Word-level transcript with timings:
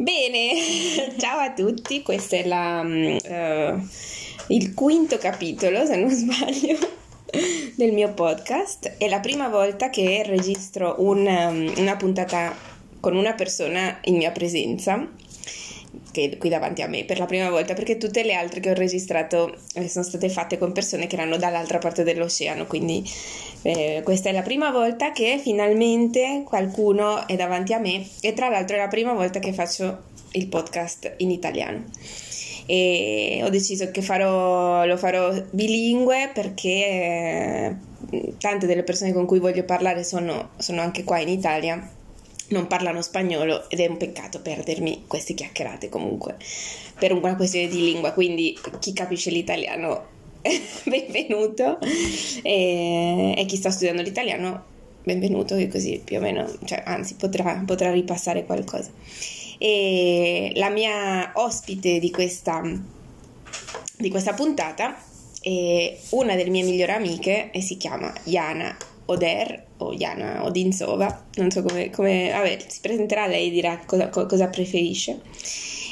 Bene, 0.00 0.52
ciao 1.18 1.40
a 1.40 1.52
tutti, 1.52 2.02
questo 2.02 2.36
è 2.36 2.46
la, 2.46 2.82
uh, 2.82 3.88
il 4.46 4.72
quinto 4.72 5.18
capitolo, 5.18 5.84
se 5.84 5.96
non 5.96 6.08
sbaglio, 6.14 6.78
del 7.74 7.92
mio 7.92 8.12
podcast. 8.14 8.94
È 8.96 9.08
la 9.08 9.18
prima 9.18 9.48
volta 9.48 9.90
che 9.90 10.22
registro 10.24 10.94
un, 10.98 11.26
um, 11.26 11.72
una 11.78 11.96
puntata 11.96 12.54
con 13.00 13.16
una 13.16 13.32
persona 13.32 13.98
in 14.04 14.18
mia 14.18 14.30
presenza 14.30 15.04
che 16.10 16.36
qui 16.38 16.48
davanti 16.48 16.82
a 16.82 16.86
me 16.88 17.04
per 17.04 17.18
la 17.18 17.26
prima 17.26 17.50
volta 17.50 17.74
perché 17.74 17.96
tutte 17.96 18.22
le 18.22 18.34
altre 18.34 18.60
che 18.60 18.70
ho 18.70 18.74
registrato 18.74 19.54
eh, 19.74 19.88
sono 19.88 20.04
state 20.04 20.28
fatte 20.28 20.58
con 20.58 20.72
persone 20.72 21.06
che 21.06 21.16
erano 21.16 21.36
dall'altra 21.36 21.78
parte 21.78 22.02
dell'oceano 22.02 22.66
quindi 22.66 23.04
eh, 23.62 24.00
questa 24.04 24.28
è 24.28 24.32
la 24.32 24.42
prima 24.42 24.70
volta 24.70 25.12
che 25.12 25.38
finalmente 25.42 26.42
qualcuno 26.44 27.26
è 27.26 27.36
davanti 27.36 27.72
a 27.72 27.78
me 27.78 28.06
e 28.20 28.32
tra 28.32 28.48
l'altro 28.48 28.76
è 28.76 28.78
la 28.78 28.88
prima 28.88 29.12
volta 29.12 29.38
che 29.40 29.52
faccio 29.52 30.06
il 30.32 30.46
podcast 30.48 31.14
in 31.18 31.30
italiano. 31.30 31.84
E 32.66 33.40
ho 33.42 33.48
deciso 33.48 33.90
che 33.90 34.02
farò, 34.02 34.84
lo 34.84 34.96
farò 34.98 35.32
bilingue 35.50 36.30
perché 36.34 37.76
eh, 38.10 38.34
tante 38.38 38.66
delle 38.66 38.82
persone 38.82 39.12
con 39.12 39.24
cui 39.24 39.38
voglio 39.38 39.64
parlare 39.64 40.04
sono, 40.04 40.50
sono 40.58 40.82
anche 40.82 41.02
qua 41.02 41.18
in 41.18 41.30
Italia 41.30 41.96
non 42.48 42.66
parlano 42.66 43.02
spagnolo 43.02 43.68
ed 43.68 43.80
è 43.80 43.86
un 43.86 43.96
peccato 43.96 44.40
perdermi 44.40 45.04
queste 45.06 45.34
chiacchierate 45.34 45.88
comunque 45.88 46.36
per 46.98 47.12
una 47.12 47.36
questione 47.36 47.68
di 47.68 47.80
lingua, 47.80 48.12
quindi 48.12 48.58
chi 48.78 48.92
capisce 48.92 49.30
l'italiano 49.30 50.16
benvenuto 50.84 51.78
e, 52.42 53.34
e, 53.36 53.44
chi 53.46 53.56
sta 53.56 53.70
studiando 53.70 54.02
l'italiano 54.02 54.76
benvenuto 55.02 55.56
che 55.56 55.68
così 55.68 56.00
più 56.04 56.18
o 56.18 56.20
meno, 56.20 56.46
cioè 56.64 56.82
anzi 56.84 57.14
potrà, 57.14 57.62
potrà 57.64 57.90
ripassare 57.92 58.44
qualcosa. 58.44 58.90
E 59.58 60.52
la 60.54 60.70
mia 60.70 61.32
ospite 61.34 61.98
di 61.98 62.10
questa, 62.10 62.62
di 63.96 64.10
questa 64.10 64.34
puntata 64.34 65.00
è 65.40 65.96
una 66.10 66.34
delle 66.34 66.50
mie 66.50 66.62
migliori 66.62 66.92
amiche 66.92 67.50
e 67.50 67.60
si 67.60 67.76
chiama 67.76 68.12
Jana 68.24 68.76
Oder 69.10 69.64
o 69.78 69.94
Jana 69.94 70.44
Odinsova, 70.44 71.24
non 71.36 71.50
so 71.50 71.62
come, 71.62 71.88
come 71.90 72.30
vabbè, 72.30 72.58
si 72.66 72.80
presenterà 72.82 73.26
lei 73.26 73.48
e 73.48 73.50
dirà 73.50 73.80
cosa, 73.86 74.08
cosa 74.08 74.48
preferisce. 74.48 75.20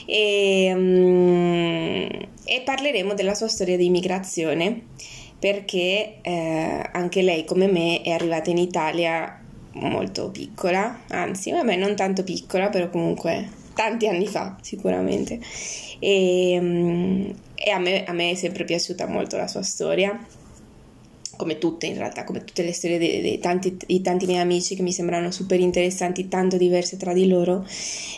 E, 0.04 0.70
um, 0.74 2.08
e, 2.44 2.62
parleremo 2.62 3.14
della 3.14 3.34
sua 3.34 3.48
storia 3.48 3.76
di 3.76 3.86
immigrazione 3.86 4.82
perché 5.38 6.18
eh, 6.22 6.88
anche 6.92 7.22
lei 7.22 7.44
come 7.44 7.66
me 7.66 8.02
è 8.02 8.10
arrivata 8.10 8.50
in 8.50 8.58
Italia 8.58 9.40
molto 9.72 10.30
piccola, 10.30 11.00
anzi 11.08 11.50
vabbè 11.50 11.76
non 11.76 11.96
tanto 11.96 12.22
piccola 12.22 12.68
però 12.68 12.88
comunque 12.88 13.48
tanti 13.74 14.08
anni 14.08 14.26
fa 14.26 14.56
sicuramente 14.62 15.38
e, 15.98 16.56
um, 16.58 17.34
e 17.54 17.70
a, 17.70 17.78
me, 17.78 18.04
a 18.04 18.12
me 18.12 18.30
è 18.30 18.34
sempre 18.34 18.64
piaciuta 18.64 19.06
molto 19.06 19.36
la 19.36 19.46
sua 19.46 19.62
storia 19.62 20.18
come 21.36 21.58
tutte 21.58 21.86
in 21.86 21.96
realtà, 21.96 22.24
come 22.24 22.44
tutte 22.44 22.62
le 22.62 22.72
storie 22.72 22.98
dei, 22.98 23.20
dei, 23.20 23.38
tanti, 23.38 23.76
di 23.86 24.00
tanti 24.00 24.26
miei 24.26 24.40
amici 24.40 24.74
che 24.74 24.82
mi 24.82 24.92
sembrano 24.92 25.30
super 25.30 25.60
interessanti, 25.60 26.28
tanto 26.28 26.56
diverse 26.56 26.96
tra 26.96 27.12
di 27.12 27.28
loro. 27.28 27.64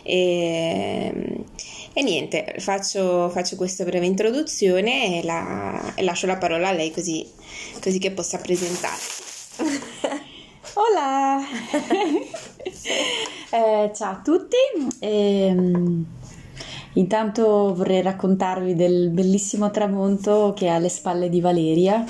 E, 0.02 1.44
e 1.92 2.02
niente, 2.02 2.55
faccio, 2.58 3.28
faccio, 3.28 3.56
questa 3.56 3.84
breve 3.84 4.06
introduzione 4.06 5.20
e, 5.20 5.24
la, 5.24 5.94
e, 5.94 6.02
lascio 6.02 6.27
la 6.27 6.36
parola 6.36 6.69
a 6.69 6.72
lei 6.72 6.91
così, 6.91 7.27
così 7.80 7.98
che 7.98 8.12
possa 8.12 8.39
presentarsi. 8.39 9.22
Hola! 10.74 11.41
eh, 13.50 13.91
ciao 13.94 14.12
a 14.12 14.20
tutti. 14.22 14.56
Eh, 15.00 16.06
Intanto 16.98 17.74
vorrei 17.74 18.02
raccontarvi 18.02 18.74
del 18.74 19.11
bellissimo 19.11 19.70
tramonto 19.70 20.52
che 20.56 20.66
è 20.66 20.70
alle 20.70 20.89
spalle 20.89 21.28
di 21.28 21.41
Valeria 21.41 22.05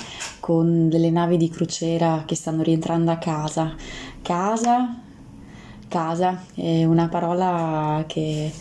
con 0.49 0.89
delle 0.89 1.11
navi 1.11 1.37
di 1.37 1.47
crociera 1.47 2.23
che 2.25 2.33
stanno 2.33 2.63
rientrando 2.63 3.11
a 3.11 3.17
casa. 3.17 3.75
Casa, 4.23 4.99
casa 5.87 6.43
è 6.55 6.85
una 6.85 7.07
parola 7.07 8.03
che 8.07 8.51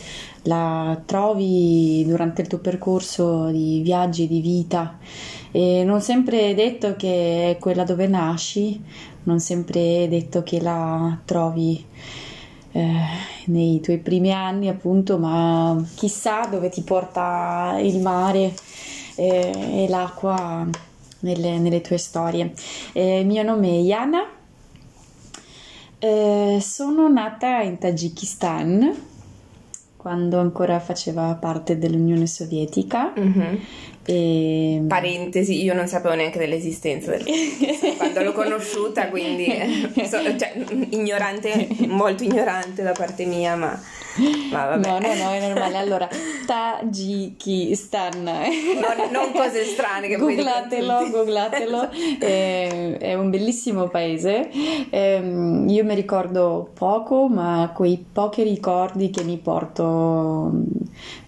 la 0.42 1.00
trovi 1.06 2.04
durante 2.06 2.42
il 2.42 2.48
tuo 2.48 2.58
percorso 2.58 3.46
di 3.46 3.80
viaggi, 3.80 4.28
di 4.28 4.42
vita 4.42 4.98
e 5.50 5.82
non 5.82 6.02
sempre 6.02 6.50
è 6.50 6.54
detto 6.54 6.94
che 6.94 7.52
è 7.52 7.58
quella 7.58 7.84
dove 7.84 8.06
nasci, 8.06 8.78
non 9.22 9.40
sempre 9.40 10.04
è 10.04 10.08
detto 10.08 10.42
che 10.42 10.60
la 10.60 11.18
trovi 11.24 11.82
eh, 12.72 12.92
nei 13.46 13.80
tuoi 13.80 13.96
primi 13.96 14.30
anni 14.30 14.68
appunto, 14.68 15.16
ma 15.16 15.82
chissà 15.94 16.44
dove 16.50 16.68
ti 16.68 16.82
porta 16.82 17.78
il 17.80 17.98
mare 18.02 18.52
eh, 19.14 19.84
e 19.84 19.88
l'acqua 19.88 20.68
nelle, 21.20 21.58
nelle 21.58 21.80
tue 21.80 21.98
storie. 21.98 22.52
Eh, 22.92 23.20
il 23.20 23.26
mio 23.26 23.42
nome 23.42 23.68
è 23.68 23.80
Yana, 23.80 24.26
eh, 25.98 26.58
sono 26.60 27.08
nata 27.08 27.60
in 27.60 27.78
Tagikistan 27.78 29.06
quando 29.96 30.38
ancora 30.38 30.78
faceva 30.78 31.36
parte 31.38 31.76
dell'Unione 31.76 32.26
Sovietica. 32.26 33.12
Mm-hmm. 33.18 33.54
E... 34.04 34.84
Parentesi, 34.86 35.62
io 35.62 35.74
non 35.74 35.86
sapevo 35.86 36.14
neanche 36.14 36.38
dell'esistenza 36.38 37.10
del... 37.10 37.24
quando 37.98 38.22
l'ho 38.22 38.32
conosciuta, 38.32 39.08
quindi 39.08 39.46
so, 40.06 40.18
cioè, 40.38 40.54
ignorante, 40.90 41.68
molto 41.88 42.22
ignorante 42.22 42.82
da 42.82 42.92
parte 42.92 43.26
mia, 43.26 43.54
ma 43.56 43.78
ma 44.50 44.66
vabbè. 44.66 44.88
No, 44.88 44.98
no, 44.98 45.14
no, 45.14 45.30
è 45.30 45.46
normale. 45.46 45.76
Allora, 45.76 46.08
Tagikistan. 46.46 48.22
Non, 48.22 49.10
non 49.10 49.32
cose 49.32 49.64
strane 49.64 50.08
che 50.08 50.16
googlatelo, 50.16 51.10
googlatelo. 51.10 51.90
È, 52.18 52.96
è, 52.98 53.14
un 53.14 53.30
bellissimo 53.30 53.88
paese. 53.88 54.50
Eh, 54.90 55.64
io 55.66 55.84
mi 55.84 55.94
ricordo 55.94 56.70
poco, 56.74 57.28
ma 57.28 57.70
quei 57.74 58.04
pochi 58.12 58.42
ricordi 58.42 59.10
che 59.10 59.24
mi 59.24 59.38
porto 59.38 60.50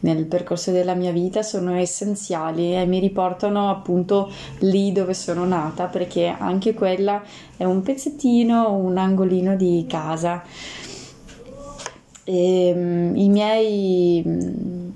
nel 0.01 0.27
percorso 0.27 0.71
della 0.71 0.95
mia 0.95 1.13
vita 1.13 1.43
sono 1.43 1.75
essenziali 1.75 2.75
e 2.75 2.87
mi 2.87 2.99
riportano 2.99 3.71
appunto 3.71 4.31
lì 4.61 4.93
dove 4.93 5.15
sono 5.15 5.45
nata, 5.45 5.87
perché 5.87 6.35
anche 6.37 6.75
quella 6.75 7.23
è 7.57 7.65
un 7.65 7.83
pezzettino, 7.83 8.73
un 8.73 8.97
angolino 8.97 9.57
di 9.57 9.85
casa. 9.89 10.43
E, 12.33 12.73
um, 12.77 13.17
I 13.17 13.29
miei 13.29 14.90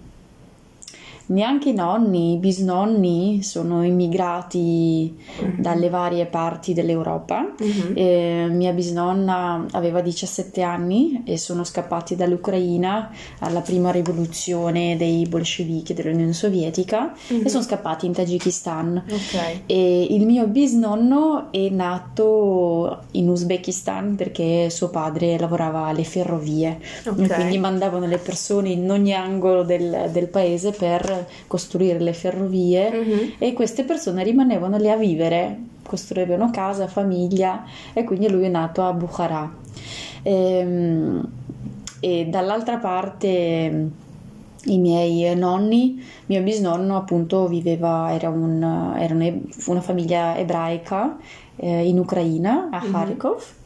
neanche 1.27 1.71
i 1.71 1.75
nonni, 1.75 2.35
i 2.35 2.37
bisnonni 2.39 3.43
sono 3.43 3.85
immigrati 3.85 5.15
uh-huh. 5.41 5.55
dalle 5.59 5.89
varie 5.89 6.27
parti 6.27 6.75
dell'Europa. 6.75 7.53
Uh-huh. 7.59 8.53
mia 8.53 8.73
bisnonna 8.73 9.67
aveva 9.73 10.01
17 10.01 10.63
anni 10.63 11.23
e 11.25 11.39
sono 11.39 11.65
scappati 11.65 12.17
dall'Ucraina 12.17 13.11
alla 13.41 13.61
prima 13.61 13.91
rivoluzione 13.91 14.97
dei 14.97 15.27
bolscevichi 15.27 15.95
dell'Unione 15.95 16.33
Sovietica 16.33 17.15
uh-huh. 17.29 17.43
e 17.45 17.49
sono 17.49 17.63
scappati 17.63 18.07
in 18.07 18.13
Tagikistan. 18.13 19.05
Okay. 19.07 19.63
E 19.67 20.07
il 20.11 20.27
mio 20.27 20.47
bisnonno 20.47 21.51
è 21.51 21.69
nato 21.69 23.05
in 23.13 23.29
Uzbekistan 23.29 24.17
perché 24.17 24.69
suo 24.71 24.91
padre 24.91 25.39
lavorava 25.39 25.87
alle 25.87 26.05
ferrovie 26.05 26.79
okay. 27.07 27.27
quindi 27.27 27.59
mandavano 27.59 28.07
le 28.07 28.19
persone 28.19 28.71
in 28.71 28.91
ogni 28.91 29.15
angolo 29.15 29.63
del, 29.63 30.09
del 30.11 30.29
paese 30.29 30.71
per 30.71 31.14
costruire 31.47 31.99
le 31.99 32.13
ferrovie 32.13 32.89
uh-huh. 32.89 33.31
e 33.39 33.53
queste 33.53 33.85
persone 33.85 34.23
rimanevano 34.23 34.77
lì 34.77 34.91
a 34.91 34.97
vivere, 34.97 35.59
costruivano 35.83 36.51
casa, 36.51 36.87
famiglia 36.87 37.65
e 37.93 38.05
quindi 38.05 38.29
lui 38.29 38.45
è 38.45 38.49
nato 38.49 38.83
a 38.83 38.93
Bukhara. 38.93 39.53
E, 40.23 40.33
ehm, 40.33 41.29
e 42.01 42.27
dall'altra 42.27 42.77
parte 42.77 43.91
i 44.67 44.79
miei 44.79 45.35
nonni, 45.37 46.03
mio 46.27 46.43
bisnonno 46.43 46.97
appunto 46.97 47.47
viveva, 47.47 48.13
era, 48.13 48.29
un, 48.29 48.95
era 48.99 49.15
una 49.67 49.81
famiglia 49.81 50.37
ebraica 50.37 51.17
eh, 51.57 51.87
in 51.87 51.99
Ucraina, 51.99 52.69
a 52.71 52.81
Kharkov. 52.81 53.35
Uh-huh 53.35 53.63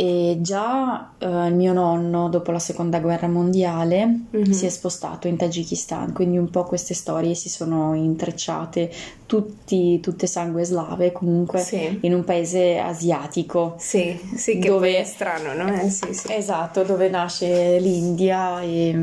e 0.00 0.38
già 0.40 1.12
eh, 1.18 1.26
il 1.48 1.54
mio 1.54 1.74
nonno 1.74 2.30
dopo 2.30 2.52
la 2.52 2.58
seconda 2.58 3.00
guerra 3.00 3.28
mondiale 3.28 4.06
mm-hmm. 4.34 4.50
si 4.50 4.64
è 4.64 4.70
spostato 4.70 5.28
in 5.28 5.36
Tagikistan 5.36 6.14
quindi 6.14 6.38
un 6.38 6.48
po' 6.48 6.64
queste 6.64 6.94
storie 6.94 7.34
si 7.34 7.50
sono 7.50 7.92
intrecciate 7.92 8.90
tutti, 9.26 10.00
tutte 10.00 10.26
sangue 10.26 10.64
slave 10.64 11.12
comunque 11.12 11.58
sì. 11.58 11.98
in 12.00 12.14
un 12.14 12.24
paese 12.24 12.78
asiatico 12.78 13.74
sì, 13.76 14.18
sì 14.34 14.58
che 14.58 14.70
dove, 14.70 14.96
è 14.96 15.04
strano 15.04 15.52
no? 15.52 15.70
Eh, 15.70 15.90
sì, 15.90 16.14
sì. 16.14 16.32
esatto 16.32 16.82
dove 16.82 17.10
nasce 17.10 17.78
l'India 17.78 18.62
e, 18.62 18.96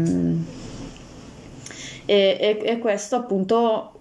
e, 2.06 2.38
e, 2.40 2.60
e 2.60 2.78
questo 2.80 3.18
appunto 3.18 4.00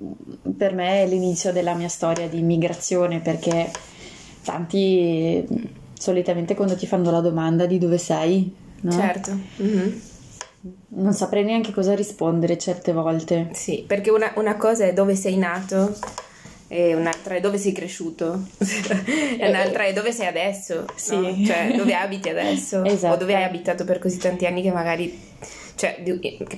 per 0.56 0.72
me 0.72 1.02
è 1.02 1.06
l'inizio 1.06 1.52
della 1.52 1.74
mia 1.74 1.88
storia 1.88 2.26
di 2.26 2.38
immigrazione 2.38 3.20
perché 3.20 3.70
tanti 4.42 5.75
solitamente 5.98 6.54
quando 6.54 6.76
ti 6.76 6.86
fanno 6.86 7.10
la 7.10 7.20
domanda 7.20 7.66
di 7.66 7.78
dove 7.78 7.98
sei, 7.98 8.54
no? 8.82 8.92
Certo. 8.92 9.38
Mm-hmm. 9.62 9.98
non 10.88 11.12
saprei 11.12 11.44
neanche 11.44 11.72
cosa 11.72 11.94
rispondere 11.94 12.58
certe 12.58 12.92
volte. 12.92 13.50
Sì, 13.52 13.84
perché 13.86 14.10
una, 14.10 14.32
una 14.36 14.56
cosa 14.56 14.84
è 14.84 14.92
dove 14.92 15.14
sei 15.14 15.36
nato 15.36 15.96
e 16.68 16.94
un'altra 16.94 17.36
è 17.36 17.40
dove 17.40 17.58
sei 17.58 17.72
cresciuto 17.72 18.42
e 18.58 19.48
un'altra 19.48 19.84
è 19.84 19.92
dove 19.92 20.12
sei 20.12 20.26
adesso, 20.26 20.84
sì. 20.96 21.16
no? 21.16 21.44
cioè 21.44 21.72
dove 21.76 21.94
abiti 21.94 22.28
adesso 22.28 22.84
esatto. 22.84 23.14
o 23.14 23.16
dove 23.16 23.34
hai 23.36 23.44
abitato 23.44 23.84
per 23.84 23.98
così 23.98 24.18
tanti 24.18 24.46
anni 24.46 24.62
che 24.62 24.72
magari, 24.72 25.18
cioè, 25.76 26.02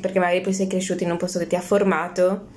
perché 0.01 0.19
magari 0.19 0.41
poi 0.41 0.55
sei 0.55 0.67
cresciuto 0.67 1.05
in 1.05 1.11
un 1.11 1.19
posto 1.19 1.39
che 1.39 1.47
ti 1.47 1.57
ha 1.57 1.61
formato 1.61 2.57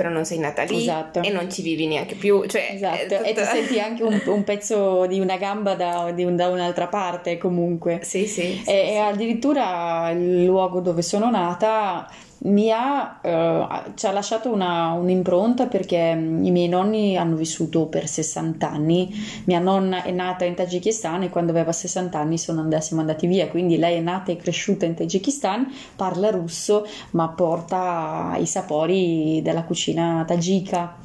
però 0.00 0.08
non 0.08 0.24
sei 0.24 0.38
nata 0.38 0.62
lì 0.62 0.78
esatto. 0.78 1.20
e 1.20 1.28
non 1.28 1.50
ci 1.50 1.60
vivi 1.60 1.86
neanche 1.86 2.14
più. 2.14 2.46
Cioè, 2.46 2.70
esatto, 2.72 3.16
tutto... 3.16 3.22
e 3.22 3.34
ti 3.34 3.44
senti 3.44 3.78
anche 3.78 4.02
un, 4.02 4.18
un, 4.24 4.44
pezzo 4.44 5.04
di 5.04 5.20
una 5.20 5.36
gamba 5.36 5.74
da, 5.74 6.10
di 6.10 6.24
un, 6.24 6.36
da 6.36 6.48
un'altra 6.48 6.86
parte 6.86 7.36
comunque. 7.36 8.00
Sì, 8.02 8.26
sì. 8.26 8.40
e, 8.40 8.62
sì, 8.64 8.70
e 8.70 8.92
sì. 8.92 8.96
addirittura 8.96 10.08
il 10.12 10.46
luogo 10.46 10.80
dove 10.80 11.02
sono 11.02 11.28
nata 11.28 12.10
mi 12.42 12.70
ha, 12.70 13.18
eh, 13.22 13.66
ci 13.94 14.06
ha 14.06 14.12
lasciato 14.12 14.50
una, 14.50 14.92
un'impronta 14.92 15.66
perché 15.66 16.14
mm, 16.14 16.44
i 16.44 16.50
miei 16.50 16.68
nonni 16.68 17.16
hanno 17.16 17.36
vissuto 17.36 17.86
per 17.86 18.08
60 18.08 18.70
anni, 18.70 19.10
mia 19.44 19.58
nonna 19.58 20.02
è 20.02 20.10
nata 20.10 20.44
in 20.44 20.54
Tagikistan 20.54 21.24
e 21.24 21.28
quando 21.28 21.50
aveva 21.50 21.72
60 21.72 22.18
anni 22.18 22.38
andati, 22.46 22.82
siamo 22.82 23.02
andati 23.02 23.26
via, 23.26 23.48
quindi 23.48 23.76
lei 23.76 23.96
è 23.96 24.00
nata 24.00 24.32
e 24.32 24.36
cresciuta 24.36 24.86
in 24.86 24.94
Tagikistan, 24.94 25.70
parla 25.96 26.30
russo 26.30 26.86
ma 27.10 27.28
porta 27.28 28.36
i 28.38 28.46
sapori 28.46 29.40
della 29.42 29.64
cucina 29.64 30.24
tagika. 30.26 30.96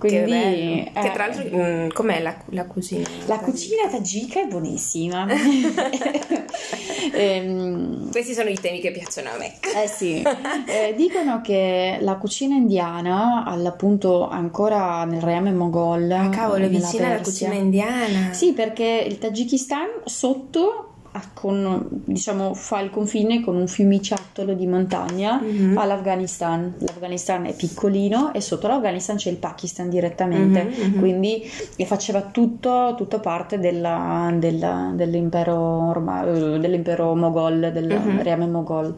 Quindi, 0.00 0.30
che, 0.30 0.90
eh, 0.94 1.00
che 1.02 1.10
tra 1.12 1.26
l'altro, 1.26 1.44
mh, 1.44 1.84
mm, 1.84 1.88
com'è 1.88 2.22
la, 2.22 2.34
la 2.46 2.64
cucina? 2.64 3.06
La 3.26 3.38
cucina 3.38 3.86
tagika 3.86 4.40
è 4.40 4.46
buonissima. 4.46 5.26
ehm, 7.12 8.10
Questi 8.10 8.32
sono 8.32 8.48
i 8.48 8.58
temi 8.58 8.80
che 8.80 8.92
piacciono 8.92 9.28
a 9.28 9.36
me. 9.36 9.58
Eh 9.76 9.86
sì, 9.86 10.22
eh, 10.66 10.94
dicono 10.96 11.42
che 11.42 11.98
la 12.00 12.16
cucina 12.16 12.54
indiana, 12.54 13.44
all'appunto 13.44 14.26
ancora 14.26 15.04
nel 15.04 15.20
reame 15.20 15.52
mogol. 15.52 16.10
Ah, 16.10 16.30
cavolo, 16.30 16.64
è 16.64 16.68
vicina 16.70 17.08
alla 17.08 17.20
cucina 17.20 17.54
indiana. 17.54 18.32
Sì, 18.32 18.54
perché 18.54 19.04
il 19.06 19.18
Tagikistan 19.18 19.88
sotto 20.04 20.89
con, 21.34 21.86
diciamo, 21.90 22.54
fa 22.54 22.80
il 22.80 22.90
confine 22.90 23.40
con 23.40 23.56
un 23.56 23.66
fiumiciattolo 23.66 24.54
di 24.54 24.66
montagna 24.66 25.40
mm-hmm. 25.42 25.78
all'Afghanistan. 25.78 26.74
L'Afghanistan 26.78 27.46
è 27.46 27.54
piccolino 27.54 28.32
e 28.32 28.40
sotto 28.40 28.68
l'Afghanistan 28.68 29.16
c'è 29.16 29.30
il 29.30 29.36
Pakistan 29.36 29.88
direttamente, 29.88 30.64
mm-hmm. 30.64 30.98
quindi 30.98 31.42
faceva 31.84 32.22
tutto, 32.22 32.94
tutto 32.96 33.18
parte 33.18 33.58
della, 33.58 34.32
della, 34.34 34.92
dell'impero, 34.94 35.56
orma, 35.56 36.24
eh, 36.24 36.58
dell'impero 36.58 37.14
mogol, 37.16 37.70
del 37.72 37.86
mm-hmm. 37.86 38.20
reame 38.20 38.46
mogol. 38.46 38.96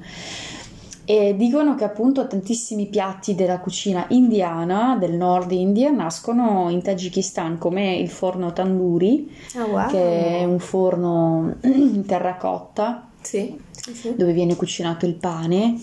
E 1.04 1.34
dicono 1.37 1.75
che 1.75 1.84
appunto 1.84 2.26
tantissimi 2.28 2.87
piatti 2.87 3.34
della 3.34 3.58
cucina 3.58 4.06
indiana 4.10 4.96
del 4.96 5.14
nord 5.14 5.50
India 5.50 5.90
nascono 5.90 6.69
in 6.70 6.81
Tagikistan 6.81 7.58
come 7.58 7.96
il 7.96 8.08
forno 8.08 8.52
tandoori, 8.52 9.34
oh, 9.56 9.64
wow. 9.64 9.88
che 9.88 10.38
è 10.38 10.44
un 10.44 10.60
forno 10.60 11.56
in 11.62 12.04
terracotta. 12.06 13.08
Sì, 13.20 13.56
sì, 13.70 13.94
sì. 13.94 14.14
dove 14.16 14.32
viene 14.32 14.56
cucinato 14.56 15.06
il 15.06 15.14
pane, 15.14 15.81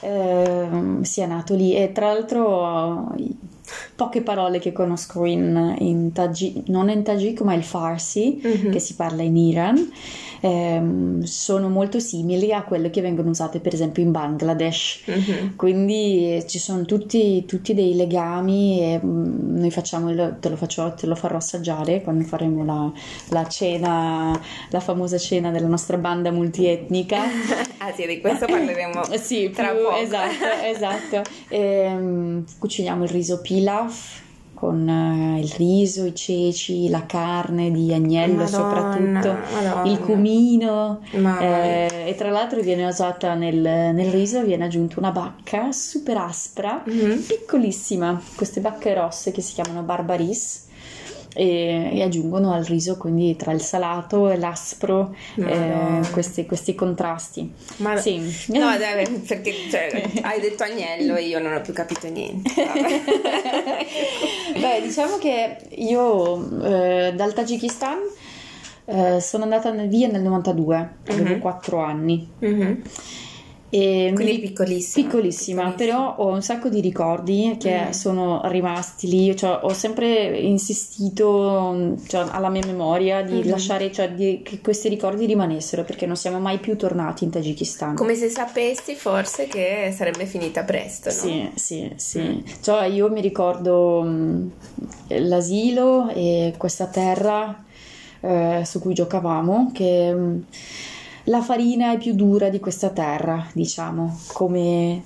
eh, 0.00 0.68
sia 1.02 1.26
nato 1.26 1.54
lì 1.54 1.74
e 1.74 1.92
tra 1.92 2.06
l'altro 2.06 3.12
poche 3.98 4.22
parole 4.22 4.60
che 4.60 4.70
conosco 4.70 5.24
in, 5.24 5.74
in 5.80 6.12
Tajik, 6.12 6.68
non 6.68 6.88
in 6.88 7.02
Tajik 7.02 7.40
ma 7.40 7.54
il 7.54 7.64
Farsi 7.64 8.40
mm-hmm. 8.40 8.70
che 8.70 8.78
si 8.78 8.94
parla 8.94 9.22
in 9.22 9.36
Iran 9.36 9.90
ehm, 10.40 11.22
sono 11.22 11.68
molto 11.68 11.98
simili 11.98 12.52
a 12.52 12.62
quelle 12.62 12.90
che 12.90 13.00
vengono 13.00 13.30
usate 13.30 13.60
per 13.60 13.74
esempio 13.74 14.02
in 14.02 14.12
Bangladesh. 14.12 15.02
Mm-hmm. 15.10 15.56
Quindi 15.56 16.36
eh, 16.36 16.46
ci 16.46 16.58
sono 16.58 16.84
tutti, 16.84 17.44
tutti 17.46 17.74
dei 17.74 17.94
legami 17.94 18.80
e 18.80 19.00
mm, 19.02 19.58
noi 19.58 19.70
facciamo 19.70 20.10
il, 20.10 20.36
te, 20.40 20.48
lo 20.48 20.56
faccio, 20.56 20.94
te 20.94 21.06
lo 21.06 21.14
farò 21.14 21.36
assaggiare 21.36 22.02
quando 22.02 22.24
faremo 22.24 22.64
la, 22.64 22.92
la 23.30 23.46
cena, 23.46 24.38
la 24.70 24.80
famosa 24.80 25.18
cena 25.18 25.50
della 25.50 25.68
nostra 25.68 25.96
banda 25.96 26.30
multietnica. 26.30 27.22
ah 27.78 27.92
sì, 27.92 28.06
di 28.06 28.20
questo 28.20 28.46
parleremo 28.46 29.02
sì, 29.20 29.50
tra 29.50 29.68
più, 29.68 29.82
poco. 29.82 29.96
Esatto, 29.96 30.44
esatto. 30.64 31.22
E, 31.48 31.58
ehm, 31.88 32.44
cuciniamo 32.58 33.04
il 33.04 33.10
riso 33.10 33.40
pilaf 33.88 34.26
con 34.54 34.88
uh, 34.88 35.38
il 35.38 35.48
riso, 35.56 36.04
i 36.04 36.14
ceci, 36.16 36.88
la 36.88 37.06
carne 37.06 37.70
di 37.70 37.92
agnello 37.92 38.42
Madonna, 38.42 38.46
soprattutto, 38.48 39.36
Madonna. 39.52 39.88
il 39.88 40.00
cumino 40.00 41.00
eh, 41.12 42.04
e 42.06 42.14
tra 42.16 42.30
l'altro 42.30 42.60
viene 42.60 42.84
usata 42.84 43.34
nel, 43.34 43.54
nel, 43.54 44.10
riso, 44.10 44.42
viene 44.42 44.64
aggiunta 44.64 44.98
una 44.98 45.12
bacca 45.12 45.70
super 45.70 46.16
aspra, 46.16 46.82
mm-hmm. 46.90 47.20
piccolissima, 47.20 48.20
queste 48.34 48.60
bacche 48.60 48.94
rosse 48.94 49.30
che 49.30 49.42
si 49.42 49.54
chiamano 49.54 49.82
barbaris 49.82 50.66
e, 51.38 51.96
e, 51.96 52.02
aggiungono 52.02 52.52
al 52.52 52.64
riso 52.64 52.96
quindi 52.96 53.36
tra 53.36 53.52
il 53.52 53.60
salato 53.60 54.28
e 54.28 54.36
l'aspro 54.36 55.14
eh, 55.36 56.00
questi, 56.10 56.44
questi, 56.46 56.74
contrasti. 56.74 57.52
Ma 57.76 57.96
sì. 57.96 58.18
No, 58.48 58.76
dai, 58.76 59.08
perché 59.26 59.54
cioè, 59.70 60.02
hai 60.22 60.40
detto 60.40 60.64
agnello 60.64 61.14
e 61.14 61.22
io 61.22 61.38
non 61.38 61.54
ho 61.54 61.60
più 61.60 61.72
capito 61.72 62.08
niente. 62.08 62.50
Beh, 64.58 64.80
diciamo 64.82 65.18
che 65.18 65.58
io 65.76 66.60
eh, 66.62 67.12
dal 67.14 67.32
Tagikistan 67.32 67.98
eh, 68.86 69.20
sono 69.20 69.44
andata 69.44 69.70
via 69.70 70.08
nel 70.08 70.22
92, 70.22 70.90
avevo 71.06 71.34
uh-huh. 71.34 71.38
4 71.38 71.78
anni. 71.78 72.28
Uh-huh. 72.40 72.82
E 73.70 74.12
Quindi 74.14 74.38
piccolissima, 74.38 75.06
piccolissima. 75.06 75.62
Piccolissima, 75.64 75.70
però 75.72 76.14
ho 76.16 76.28
un 76.28 76.40
sacco 76.40 76.70
di 76.70 76.80
ricordi 76.80 77.56
che 77.60 77.88
mm. 77.88 77.90
sono 77.90 78.40
rimasti 78.44 79.08
lì. 79.08 79.36
Cioè, 79.36 79.60
ho 79.62 79.74
sempre 79.74 80.38
insistito 80.38 81.96
cioè, 82.06 82.26
alla 82.30 82.48
mia 82.48 82.64
memoria 82.64 83.22
di 83.22 83.34
mm-hmm. 83.34 83.50
lasciare, 83.50 83.92
cioè, 83.92 84.12
di, 84.12 84.40
che 84.42 84.60
questi 84.62 84.88
ricordi 84.88 85.26
rimanessero 85.26 85.84
perché 85.84 86.06
non 86.06 86.16
siamo 86.16 86.38
mai 86.40 86.58
più 86.58 86.76
tornati 86.76 87.24
in 87.24 87.30
Tagikistan. 87.30 87.94
Come 87.94 88.14
se 88.14 88.30
sapessi 88.30 88.94
forse 88.94 89.46
che 89.48 89.92
sarebbe 89.94 90.24
finita 90.24 90.62
presto, 90.62 91.10
no? 91.10 91.14
Sì, 91.14 91.50
sì, 91.54 91.92
sì. 91.96 92.20
Mm. 92.20 92.38
Cioè, 92.62 92.86
io 92.86 93.10
mi 93.10 93.20
ricordo 93.20 94.00
mh, 94.00 94.50
l'asilo 95.08 96.08
e 96.08 96.54
questa 96.56 96.86
terra 96.86 97.64
eh, 98.20 98.62
su 98.64 98.80
cui 98.80 98.94
giocavamo 98.94 99.72
che. 99.74 100.14
Mh, 100.14 100.44
la 101.28 101.42
farina 101.42 101.92
è 101.92 101.98
più 101.98 102.14
dura 102.14 102.48
di 102.48 102.58
questa 102.58 102.90
terra, 102.90 103.46
diciamo, 103.52 104.18
come 104.32 105.02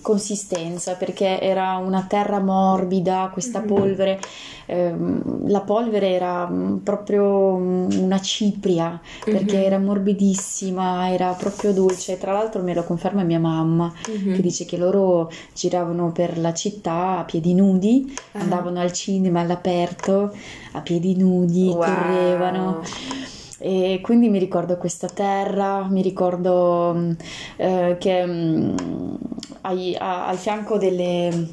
consistenza 0.00 0.94
perché 0.94 1.40
era 1.40 1.76
una 1.76 2.06
terra 2.08 2.38
morbida, 2.40 3.30
questa 3.32 3.58
mm-hmm. 3.58 3.68
polvere, 3.68 4.20
ehm, 4.66 5.48
la 5.48 5.60
polvere 5.60 6.10
era 6.10 6.48
mm, 6.48 6.76
proprio 6.78 7.56
mm, 7.56 7.90
una 7.98 8.20
cipria 8.20 8.98
perché 9.24 9.56
mm-hmm. 9.56 9.64
era 9.64 9.78
morbidissima, 9.78 11.10
era 11.10 11.32
proprio 11.32 11.72
dolce. 11.72 12.18
Tra 12.18 12.32
l'altro 12.32 12.62
me 12.62 12.74
lo 12.74 12.84
conferma 12.84 13.22
mia 13.22 13.40
mamma 13.40 13.92
mm-hmm. 14.10 14.34
che 14.34 14.42
dice 14.42 14.64
che 14.64 14.76
loro 14.76 15.30
giravano 15.54 16.12
per 16.12 16.38
la 16.38 16.54
città 16.54 17.18
a 17.18 17.24
piedi 17.24 17.54
nudi, 17.54 18.14
uh-huh. 18.14 18.40
andavano 18.40 18.80
al 18.80 18.92
cinema 18.92 19.40
all'aperto 19.40 20.34
a 20.72 20.80
piedi 20.80 21.16
nudi, 21.16 21.68
wow. 21.68 21.78
correvano. 21.78 22.82
E 23.62 24.00
quindi 24.02 24.28
mi 24.28 24.40
ricordo 24.40 24.76
questa 24.76 25.08
terra, 25.08 25.86
mi 25.88 26.02
ricordo 26.02 26.92
mm, 26.96 27.10
eh, 27.58 27.96
che 28.00 28.26
mh, 28.26 28.74
mm, 28.82 29.14
ai, 29.62 29.94
a, 29.96 30.26
al 30.26 30.36
fianco 30.36 30.78
delle 30.78 31.46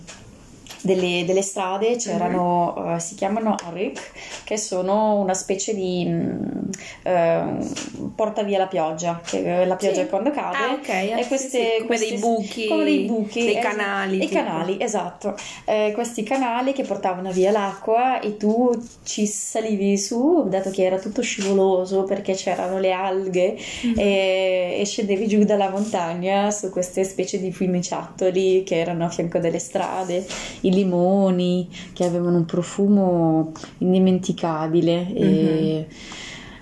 delle, 0.81 1.23
delle 1.25 1.41
strade 1.41 1.95
c'erano, 1.95 2.75
mm-hmm. 2.77 2.93
uh, 2.93 2.99
si 2.99 3.15
chiamano 3.15 3.55
arik, 3.65 4.11
che 4.43 4.57
sono 4.57 5.15
una 5.15 5.33
specie 5.33 5.73
di 5.73 6.07
uh, 6.07 8.11
porta 8.15 8.43
via 8.43 8.57
la 8.57 8.67
pioggia, 8.67 9.19
che 9.23 9.65
la 9.65 9.75
pioggia 9.75 10.03
sì. 10.03 10.07
quando 10.07 10.31
cade. 10.31 10.57
Ah, 10.57 10.73
ok. 10.73 10.89
E 10.89 11.25
queste, 11.27 11.49
sì, 11.49 11.65
come 11.77 11.87
queste, 11.87 12.09
dei 12.09 12.19
buchi. 12.19 12.67
Come 12.67 12.83
dei 12.83 13.05
buchi. 13.05 13.45
Dei 13.45 13.59
canali. 13.59 14.23
I 14.23 14.29
canali, 14.29 14.77
esatto. 14.79 15.35
Eh, 15.65 15.91
questi 15.93 16.23
canali 16.23 16.73
che 16.73 16.83
portavano 16.83 17.31
via 17.31 17.51
l'acqua 17.51 18.19
e 18.19 18.37
tu 18.37 18.71
ci 19.03 19.25
salivi 19.25 19.97
su, 19.97 20.47
dato 20.47 20.69
che 20.69 20.83
era 20.83 20.97
tutto 20.97 21.21
scivoloso 21.21 22.03
perché 22.03 22.33
c'erano 22.33 22.79
le 22.79 22.91
alghe 22.91 23.57
mm-hmm. 23.85 23.97
e, 23.97 24.77
e 24.79 24.85
scendevi 24.85 25.27
giù 25.27 25.43
dalla 25.43 25.69
montagna 25.69 26.51
su 26.51 26.69
queste 26.69 27.03
specie 27.03 27.39
di 27.39 27.51
fiumiciattoli 27.51 28.63
che 28.63 28.79
erano 28.79 29.05
a 29.05 29.09
fianco 29.09 29.39
delle 29.39 29.59
strade 29.59 30.25
i 30.69 30.73
limoni 30.73 31.69
che 31.93 32.05
avevano 32.05 32.37
un 32.37 32.45
profumo 32.45 33.51
indimenticabile 33.79 35.07
mm-hmm. 35.09 35.23
e 35.23 35.87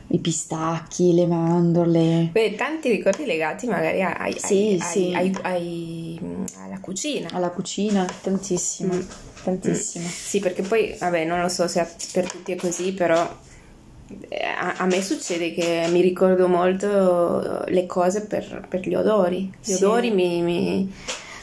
i 0.10 0.20
pistacchi, 0.20 1.14
le 1.14 1.28
mandorle. 1.28 2.30
Beh, 2.32 2.56
tanti 2.56 2.90
ricordi 2.90 3.26
legati 3.26 3.68
magari 3.68 4.02
ai, 4.02 4.36
sì, 4.38 4.78
ai, 4.80 4.82
sì. 4.82 5.40
ai, 5.44 6.20
alla 6.64 6.80
cucina. 6.80 7.30
Alla 7.34 7.50
cucina, 7.50 8.06
tantissimo, 8.22 8.94
mm. 8.94 9.02
tantissimo. 9.44 10.06
Mm. 10.06 10.10
Sì, 10.10 10.40
perché 10.40 10.62
poi, 10.62 10.96
vabbè, 10.98 11.26
non 11.26 11.42
lo 11.42 11.50
so 11.50 11.68
se 11.68 11.86
per 12.14 12.30
tutti 12.30 12.54
è 12.54 12.56
così, 12.56 12.94
però 12.94 13.20
a, 13.20 14.76
a, 14.78 14.86
me 14.86 15.02
succede 15.02 15.54
che 15.54 15.88
mi 15.92 16.00
ricordo 16.00 16.48
molto 16.48 17.66
le 17.68 17.86
cose 17.86 18.22
per, 18.22 18.66
per 18.70 18.88
gli 18.88 18.96
odori. 18.96 19.52
Gli 19.62 19.74
sì. 19.74 19.84
odori 19.84 20.12
mi, 20.12 20.42
mi, 20.42 20.94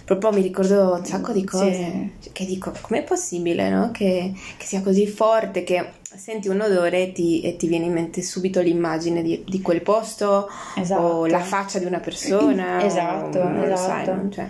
proprio 0.04 0.32
mi 0.32 0.42
ricordo 0.42 0.94
un 0.94 1.04
sacco 1.04 1.32
di 1.32 1.44
cose. 1.44 2.10
Sì. 2.20 2.30
Che 2.32 2.44
dico, 2.44 2.72
com'è 2.80 3.02
possibile 3.02 3.70
no? 3.70 3.90
che, 3.90 4.32
che, 4.56 4.66
sia 4.66 4.82
così 4.82 5.06
forte 5.06 5.64
che 5.64 5.86
senti 6.02 6.48
un 6.48 6.60
odore 6.60 7.02
e 7.02 7.12
ti, 7.12 7.40
e 7.40 7.56
ti 7.56 7.66
viene 7.66 7.86
in 7.86 7.92
mente 7.92 8.22
subito 8.22 8.60
l'immagine 8.60 9.22
di, 9.22 9.42
di 9.46 9.62
quel 9.62 9.82
posto 9.82 10.48
esatto. 10.76 11.02
o 11.02 11.26
la 11.26 11.40
faccia 11.40 11.78
di 11.78 11.86
una 11.86 12.00
persona. 12.00 12.82
esatto, 12.84 13.38
o, 13.38 13.64
esatto. 13.64 13.76
Sai, 13.76 14.06
no? 14.06 14.30
cioè, 14.30 14.48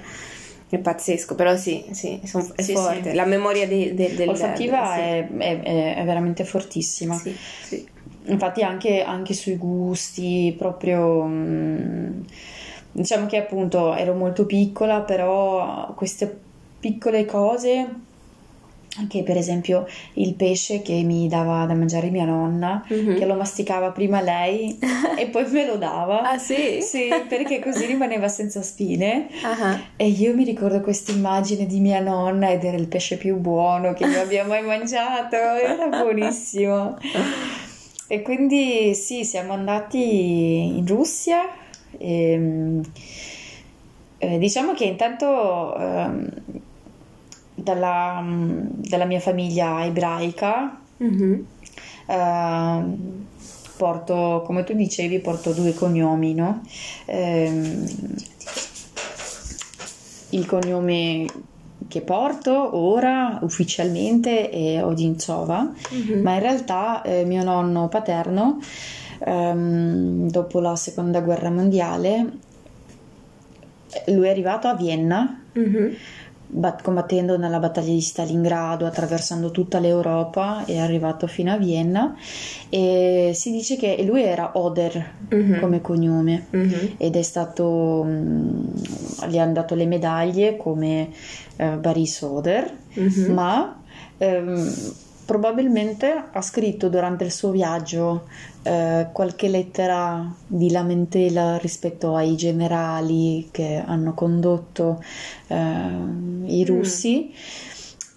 è 0.69 0.79
pazzesco, 0.79 1.35
però 1.35 1.57
sì, 1.57 1.85
sì, 1.93 2.21
son, 2.25 2.51
è 2.57 2.63
sì, 2.63 2.73
forte. 2.73 3.11
Sì. 3.11 3.17
La 3.17 3.25
memoria 3.25 3.67
de, 3.69 3.95
de, 3.95 4.15
del, 4.15 4.29
olfattiva 4.29 4.95
del, 4.97 5.39
è, 5.39 5.61
è, 5.63 5.95
è, 5.97 6.05
veramente 6.05 6.45
fortissima. 6.45 7.15
Sì, 7.17 7.35
sì. 7.63 7.87
Infatti 8.27 8.63
anche, 8.63 9.03
anche, 9.03 9.35
sui 9.35 9.57
gusti, 9.57 10.55
proprio... 10.57 11.25
Mh, 11.25 11.33
mm, 11.33 12.21
diciamo 12.95 13.27
che 13.27 13.37
appunto 13.37 13.95
ero 13.95 14.15
molto 14.15 14.47
piccola, 14.47 15.01
però 15.01 15.93
queste 15.95 16.41
piccole 16.81 17.25
cose 17.25 18.03
anche 18.97 19.25
per 19.25 19.37
esempio 19.37 19.87
il 20.15 20.35
pesce 20.35 20.81
che 20.81 21.03
mi 21.03 21.27
dava 21.29 21.67
da 21.67 21.75
mangiare 21.75 22.11
mia 22.11 22.25
nonna, 22.25 22.85
mm-hmm. 22.93 23.17
che 23.17 23.27
lo 23.27 23.35
masticava 23.35 23.91
prima 23.91 24.21
lei 24.21 24.79
e 25.19 25.27
poi 25.27 25.51
me 25.51 25.67
lo 25.67 25.77
dava. 25.77 26.23
Ah 26.23 26.39
sì? 26.39 26.81
Sì, 26.81 27.09
perché 27.29 27.59
così 27.59 27.87
rimaneva 27.87 28.29
senza 28.29 28.63
spine. 28.63 29.29
Uh-huh. 29.43 29.79
E 29.97 30.09
io 30.09 30.35
mi 30.35 30.45
ricordo 30.45 30.81
questa 30.81 31.11
immagine 31.11 31.67
di 31.67 31.81
mia 31.81 32.01
nonna 32.01 32.51
ed 32.51 32.63
era 32.63 32.77
il 32.77 32.87
pesce 32.87 33.17
più 33.17 33.37
buono 33.37 33.95
che 33.95 34.05
io 34.05 34.21
abbia 34.21 34.45
mai 34.45 34.63
mangiato, 34.63 35.37
era 35.37 35.87
buonissimo. 35.89 36.99
E 38.07 38.21
quindi 38.21 38.95
sì, 38.95 39.25
siamo 39.25 39.55
andati 39.55 40.77
in 40.77 40.87
Russia. 40.87 41.49
E, 41.99 42.33
ehm, 42.33 42.83
eh, 44.19 44.39
diciamo 44.39 44.73
che 44.73 44.85
intanto 44.85 45.77
eh, 45.77 46.09
dalla, 47.55 48.25
dalla, 48.25 49.05
mia 49.05 49.21
famiglia 49.21 49.85
ebraica 49.85 50.81
mm-hmm. 51.03 51.41
eh, 52.07 52.85
porto, 53.77 54.43
come 54.47 54.65
tu 54.65 54.73
dicevi, 54.75 55.19
porto 55.19 55.53
due 55.53 55.75
cognomi, 55.75 56.35
no? 56.35 56.63
Ehm, 57.07 57.87
il 60.31 60.47
cognome 60.47 61.27
che 61.87 62.01
porto 62.01 62.77
ora 62.77 63.39
ufficialmente 63.43 64.51
è 64.51 64.85
Odintsova, 64.85 65.73
mm-hmm. 65.95 66.23
ma 66.23 66.35
in 66.35 66.41
realtà 66.41 67.03
eh, 67.03 67.25
mio 67.25 67.45
nonno 67.45 67.89
paterno, 67.89 68.59
ehm, 69.25 70.31
dopo 70.31 70.61
la 70.61 70.77
seconda 70.77 71.21
guerra 71.21 71.51
mondiale, 71.51 72.31
lui 74.07 74.27
è 74.27 74.31
arrivato 74.31 74.69
a 74.69 74.75
Vienna. 74.75 75.43
Mm-hmm 75.59 75.95
combattendo 76.83 77.37
nella 77.37 77.59
battaglia 77.59 77.93
di 77.93 78.01
Stalingrado, 78.01 78.87
attraversando 78.87 79.51
tutta 79.51 79.79
l'Europa, 79.79 80.65
è 80.65 80.79
arrivato 80.79 81.27
fino 81.27 81.53
a 81.53 81.57
Vienna 81.57 82.17
e 82.69 83.33
si 83.35 83.51
dice 83.51 83.77
che 83.77 84.03
lui 84.05 84.23
era 84.23 84.53
Oder 84.55 85.05
uh-huh. 85.31 85.59
come 85.59 85.81
cognome 85.81 86.47
uh-huh. 86.51 86.95
ed 86.97 87.17
è 87.17 87.23
stato, 87.23 87.67
um, 87.67 88.71
gli 89.29 89.39
hanno 89.39 89.53
dato 89.53 89.75
le 89.75 89.87
medaglie 89.87 90.57
come 90.57 91.09
uh, 91.57 91.79
Baris 91.79 92.21
Oder, 92.21 92.71
uh-huh. 92.95 93.33
ma 93.33 93.81
um, 94.19 94.73
probabilmente 95.25 96.25
ha 96.33 96.43
scritto 96.43 96.89
durante 96.89 97.25
il 97.25 97.33
suo 97.33 97.51
viaggio 97.51 98.27
eh, 98.63 99.09
qualche 99.13 99.49
lettera 99.49 100.33
di 100.47 100.71
lamentela 100.71 101.57
rispetto 101.59 102.15
ai 102.15 102.37
generali 102.37 103.49
che 103.51 103.83
hanno 103.85 104.15
condotto 104.15 105.03
eh, 105.47 105.57
i 105.57 106.63
mm. 106.63 106.67
russi. 106.67 107.31
Mm. 107.31 107.73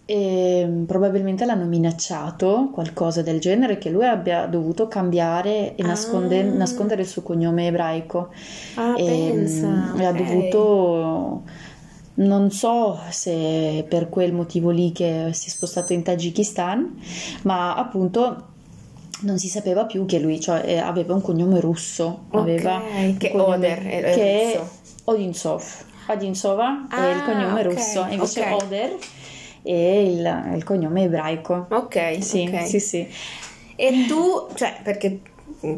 E 0.10 0.84
probabilmente 0.86 1.44
l'hanno 1.44 1.66
minacciato 1.66 2.70
qualcosa 2.72 3.22
del 3.22 3.42
genere 3.42 3.78
che 3.78 3.90
lui 3.90 4.06
abbia 4.06 4.46
dovuto 4.46 4.88
cambiare 4.88 5.76
e 5.76 5.84
nasconde, 5.84 6.40
ah. 6.40 6.44
nascondere 6.54 7.02
il 7.02 7.10
suo 7.10 7.24
cognome 7.24 7.68
ebraico 7.68 8.30
ah, 8.76 8.94
e, 8.98 9.04
pensa, 9.04 9.92
e 9.92 9.92
okay. 9.96 10.06
ha 10.06 10.12
dovuto 10.14 11.44
non 12.18 12.52
so 12.52 13.00
se 13.10 13.86
per 13.88 14.10
quel 14.10 14.34
motivo 14.34 14.70
lì 14.70 14.92
che 14.92 15.30
si 15.34 15.48
è 15.48 15.50
spostato 15.50 15.94
in 15.94 16.04
Tagikistan, 16.04 17.00
ma 17.44 17.76
appunto 17.76 18.56
non 19.22 19.38
si 19.38 19.48
sapeva 19.48 19.86
più 19.86 20.06
che 20.06 20.20
lui 20.20 20.40
cioè, 20.40 20.64
eh, 20.66 20.78
aveva 20.78 21.14
un 21.14 21.22
cognome 21.22 21.60
russo. 21.60 22.26
Okay, 22.30 22.42
aveva 22.42 22.82
che 23.18 23.32
Oder 23.34 23.84
è 23.84 24.14
che 24.14 24.54
russo. 24.58 24.70
Odinsov. 25.06 25.64
Odinsova 26.08 26.88
ah, 26.90 27.06
è 27.06 27.12
il 27.12 27.20
ah, 27.20 27.24
cognome 27.24 27.60
okay, 27.60 27.64
russo, 27.64 28.06
invece 28.10 28.42
okay. 28.42 28.54
Oder 28.54 28.98
è 29.62 29.72
il, 29.72 30.54
il, 30.56 30.64
cognome 30.64 31.04
ebraico. 31.04 31.68
Ok, 31.70 32.24
sì, 32.24 32.50
sì, 32.66 32.80
sì. 32.80 33.08
E 33.76 34.06
tu, 34.08 34.48
cioè, 34.56 34.80
perché 34.82 35.20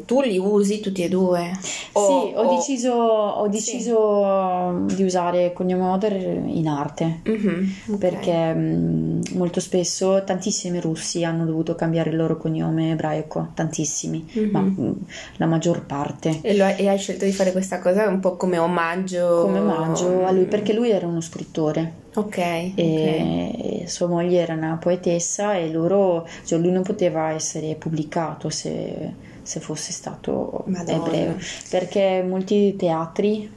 tu 0.05 0.21
li 0.21 0.37
usi 0.37 0.81
tutti 0.81 1.03
e 1.03 1.09
due? 1.09 1.51
O, 1.93 2.05
sì, 2.05 2.33
ho 2.35 2.41
o... 2.41 2.55
deciso, 2.55 2.91
ho 2.91 3.47
deciso 3.47 4.85
sì. 4.87 4.95
di 4.95 5.03
usare 5.03 5.53
cognome 5.53 5.83
Oder 5.83 6.13
in 6.13 6.67
arte 6.67 7.21
mm-hmm, 7.27 7.69
okay. 7.93 7.97
perché 7.97 8.53
mh, 8.53 9.21
molto 9.35 9.59
spesso 9.59 10.23
tantissimi 10.25 10.79
russi 10.81 11.23
hanno 11.23 11.45
dovuto 11.45 11.75
cambiare 11.75 12.09
il 12.09 12.17
loro 12.17 12.37
cognome 12.37 12.91
ebraico, 12.91 13.49
tantissimi, 13.53 14.27
mm-hmm. 14.37 14.49
ma 14.51 14.59
mh, 14.59 14.95
la 15.37 15.45
maggior 15.45 15.85
parte. 15.85 16.39
E, 16.41 16.57
lo, 16.57 16.67
e, 16.67 16.87
hai 16.87 16.97
scelto 16.97 17.23
di 17.23 17.31
fare 17.31 17.51
questa 17.51 17.79
cosa 17.79 18.07
un 18.07 18.19
po' 18.19 18.35
come 18.35 18.57
omaggio? 18.57 19.43
Come 19.43 19.59
omaggio 19.59 20.25
a 20.25 20.31
lui 20.31 20.45
perché 20.45 20.73
lui 20.73 20.91
era 20.91 21.07
uno 21.07 21.21
scrittore. 21.21 22.07
Ok. 22.15 22.37
E, 22.37 22.73
okay. 22.75 23.87
sua 23.87 24.07
moglie 24.07 24.41
era 24.41 24.53
una 24.53 24.77
poetessa 24.79 25.55
e 25.55 25.71
loro, 25.71 26.27
cioè 26.43 26.59
lui 26.59 26.71
non 26.71 26.83
poteva 26.83 27.31
essere 27.31 27.75
pubblicato 27.75 28.49
se 28.49 29.27
se 29.49 29.59
fosse 29.59 29.91
stato 29.91 30.63
Madonna. 30.67 31.07
ebreo, 31.07 31.35
perché 31.71 32.23
molti 32.23 32.75
teatri 32.75 33.49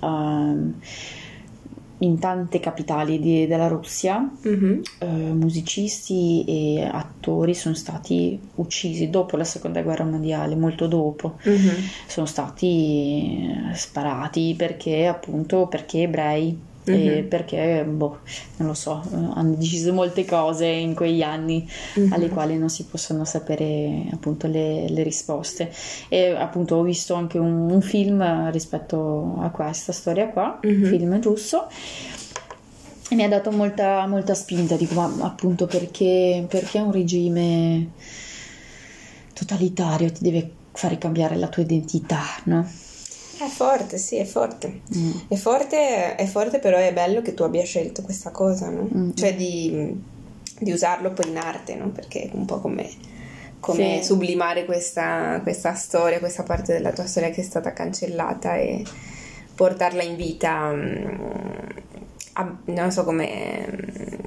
um, 0.00 0.74
in 1.98 2.18
tante 2.18 2.58
capitali 2.58 3.20
di, 3.20 3.46
della 3.46 3.68
Russia 3.68 4.18
mm-hmm. 4.18 4.80
uh, 5.02 5.06
musicisti 5.34 6.42
e 6.48 6.82
attori 6.82 7.54
sono 7.54 7.76
stati 7.76 8.40
uccisi 8.56 9.08
dopo 9.08 9.36
la 9.36 9.44
seconda 9.44 9.82
guerra 9.82 10.02
mondiale, 10.02 10.56
molto 10.56 10.88
dopo, 10.88 11.38
mm-hmm. 11.46 11.84
sono 12.08 12.26
stati 12.26 13.54
sparati 13.72 14.56
perché 14.58 15.06
appunto 15.06 15.68
perché 15.68 16.02
ebrei 16.02 16.58
mm-hmm. 16.88 17.28
perché, 17.28 17.84
boh, 17.84 18.18
non 18.56 18.68
lo 18.68 18.74
so, 18.74 19.02
hanno 19.34 19.54
deciso 19.54 19.92
molte 19.92 20.24
cose 20.24 20.66
in 20.66 20.94
quegli 20.94 21.22
anni 21.22 21.68
mm-hmm. 21.98 22.12
alle 22.12 22.28
quali 22.28 22.56
non 22.56 22.68
si 22.68 22.84
possono 22.84 23.24
sapere 23.24 24.04
appunto 24.12 24.46
le, 24.46 24.88
le 24.88 25.02
risposte. 25.02 25.72
E 26.08 26.30
appunto 26.30 26.76
ho 26.76 26.82
visto 26.82 27.14
anche 27.14 27.38
un, 27.38 27.70
un 27.70 27.80
film 27.80 28.50
rispetto 28.50 29.36
a 29.40 29.50
questa 29.50 29.92
storia 29.92 30.28
qua, 30.28 30.58
un 30.62 30.70
mm-hmm. 30.70 30.84
film 30.90 31.20
russo. 31.22 31.66
E 33.12 33.16
mi 33.16 33.24
ha 33.24 33.28
dato 33.28 33.50
molta, 33.50 34.06
molta 34.06 34.34
spinta, 34.34 34.76
dico, 34.76 34.94
ma 34.94 35.12
appunto 35.22 35.66
perché, 35.66 36.46
perché 36.48 36.78
un 36.78 36.92
regime 36.92 37.88
totalitario 39.32 40.12
ti 40.12 40.22
deve 40.22 40.50
fare 40.72 40.96
cambiare 40.96 41.34
la 41.34 41.48
tua 41.48 41.64
identità, 41.64 42.22
no? 42.44 42.70
È 43.40 43.48
forte, 43.48 43.96
sì, 43.96 44.16
è 44.16 44.26
forte. 44.26 44.82
Mm. 44.94 45.12
È 45.28 45.34
forte. 45.34 46.14
È 46.14 46.26
forte, 46.26 46.58
però 46.58 46.76
è 46.76 46.92
bello 46.92 47.22
che 47.22 47.32
tu 47.32 47.42
abbia 47.42 47.64
scelto 47.64 48.02
questa 48.02 48.30
cosa, 48.30 48.68
no? 48.68 48.86
Mm. 48.94 49.10
Cioè 49.14 49.34
di, 49.34 49.98
di, 50.58 50.70
usarlo 50.70 51.10
poi 51.12 51.30
in 51.30 51.38
arte, 51.38 51.74
no? 51.74 51.88
Perché 51.88 52.24
è 52.24 52.30
un 52.34 52.44
po' 52.44 52.60
come, 52.60 52.86
come 53.58 54.00
sì. 54.00 54.04
sublimare 54.04 54.66
questa, 54.66 55.40
questa, 55.42 55.72
storia, 55.72 56.18
questa 56.18 56.42
parte 56.42 56.74
della 56.74 56.92
tua 56.92 57.06
storia 57.06 57.30
che 57.30 57.40
è 57.40 57.44
stata 57.44 57.72
cancellata 57.72 58.56
e 58.56 58.84
portarla 59.54 60.02
in 60.02 60.16
vita, 60.16 60.72
mm, 60.72 61.22
a, 62.34 62.56
non 62.66 62.92
so 62.92 63.04
come 63.04 64.18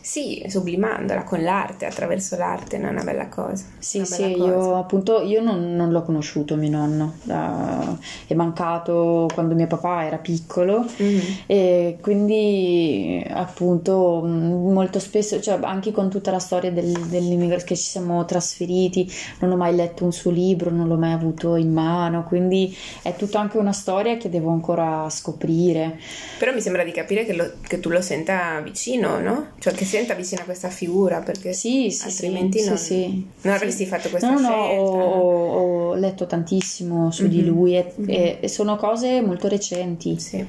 sì, 0.00 0.42
sublimandola 0.46 1.24
con 1.24 1.42
l'arte, 1.42 1.86
attraverso 1.86 2.36
l'arte, 2.36 2.78
non 2.78 2.88
è 2.88 2.92
una 2.92 3.04
bella 3.04 3.28
cosa. 3.28 3.64
Sì, 3.78 4.04
sì, 4.04 4.32
cosa. 4.32 4.46
io 4.46 4.76
appunto 4.76 5.20
io 5.22 5.42
non, 5.42 5.74
non, 5.76 5.90
l'ho 5.90 6.02
conosciuto 6.02 6.56
mio 6.56 6.70
nonno, 6.70 7.14
uh, 7.24 7.96
è 8.26 8.34
mancato 8.34 9.28
quando 9.32 9.54
mio 9.54 9.66
papà 9.66 10.06
era 10.06 10.16
piccolo 10.16 10.86
mm-hmm. 11.02 11.20
e 11.46 11.98
quindi 12.00 13.24
appunto 13.28 14.22
molto 14.24 14.98
spesso, 14.98 15.40
cioè 15.40 15.58
anche 15.62 15.92
con 15.92 16.08
tutta 16.08 16.30
la 16.30 16.38
storia 16.38 16.70
del, 16.70 16.92
dell'immigrazione 16.92 17.58
che 17.70 17.76
ci 17.76 17.90
siamo 17.90 18.24
trasferiti, 18.24 19.10
non 19.40 19.52
ho 19.52 19.56
mai 19.56 19.74
letto 19.74 20.04
un 20.04 20.12
suo 20.12 20.30
libro, 20.30 20.70
non 20.70 20.88
l'ho 20.88 20.96
mai 20.96 21.12
avuto 21.12 21.56
in 21.56 21.72
mano, 21.72 22.24
quindi 22.24 22.74
è 23.02 23.14
tutta 23.16 23.38
anche 23.38 23.58
una 23.58 23.72
storia 23.72 24.16
che 24.16 24.30
devo 24.30 24.50
ancora 24.50 25.08
scoprire. 25.10 25.98
Però 26.38 26.52
mi 26.52 26.60
sembra 26.60 26.84
di 26.84 26.92
capire 26.92 27.24
che, 27.24 27.34
lo, 27.34 27.52
che 27.60 27.80
tu 27.80 27.90
lo 27.90 28.00
senta 28.00 28.60
vicino, 28.60 29.18
no? 29.18 29.48
Cioè 29.58 29.74
che 29.74 29.84
senta 29.90 30.14
vicino 30.14 30.42
a 30.42 30.44
questa 30.44 30.70
figura 30.70 31.20
perché 31.20 31.52
sì, 31.52 31.90
sì, 31.90 32.06
altrimenti 32.06 32.60
sì, 32.60 32.68
non, 32.68 32.78
sì, 32.78 33.26
non 33.42 33.54
avresti 33.54 33.86
fatto 33.86 34.08
questa 34.08 34.30
no, 34.30 34.38
scelta. 34.38 34.54
No, 34.54 34.62
ho, 34.62 35.90
ho 35.90 35.94
letto 35.94 36.26
tantissimo 36.26 37.10
su 37.10 37.22
mm-hmm. 37.22 37.30
di 37.30 37.44
lui 37.44 37.76
e, 37.76 37.92
mm-hmm. 37.98 38.36
e, 38.40 38.48
sono 38.48 38.76
cose 38.76 39.20
molto 39.20 39.48
recenti. 39.48 40.18
Sì. 40.18 40.46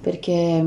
Perché 0.00 0.64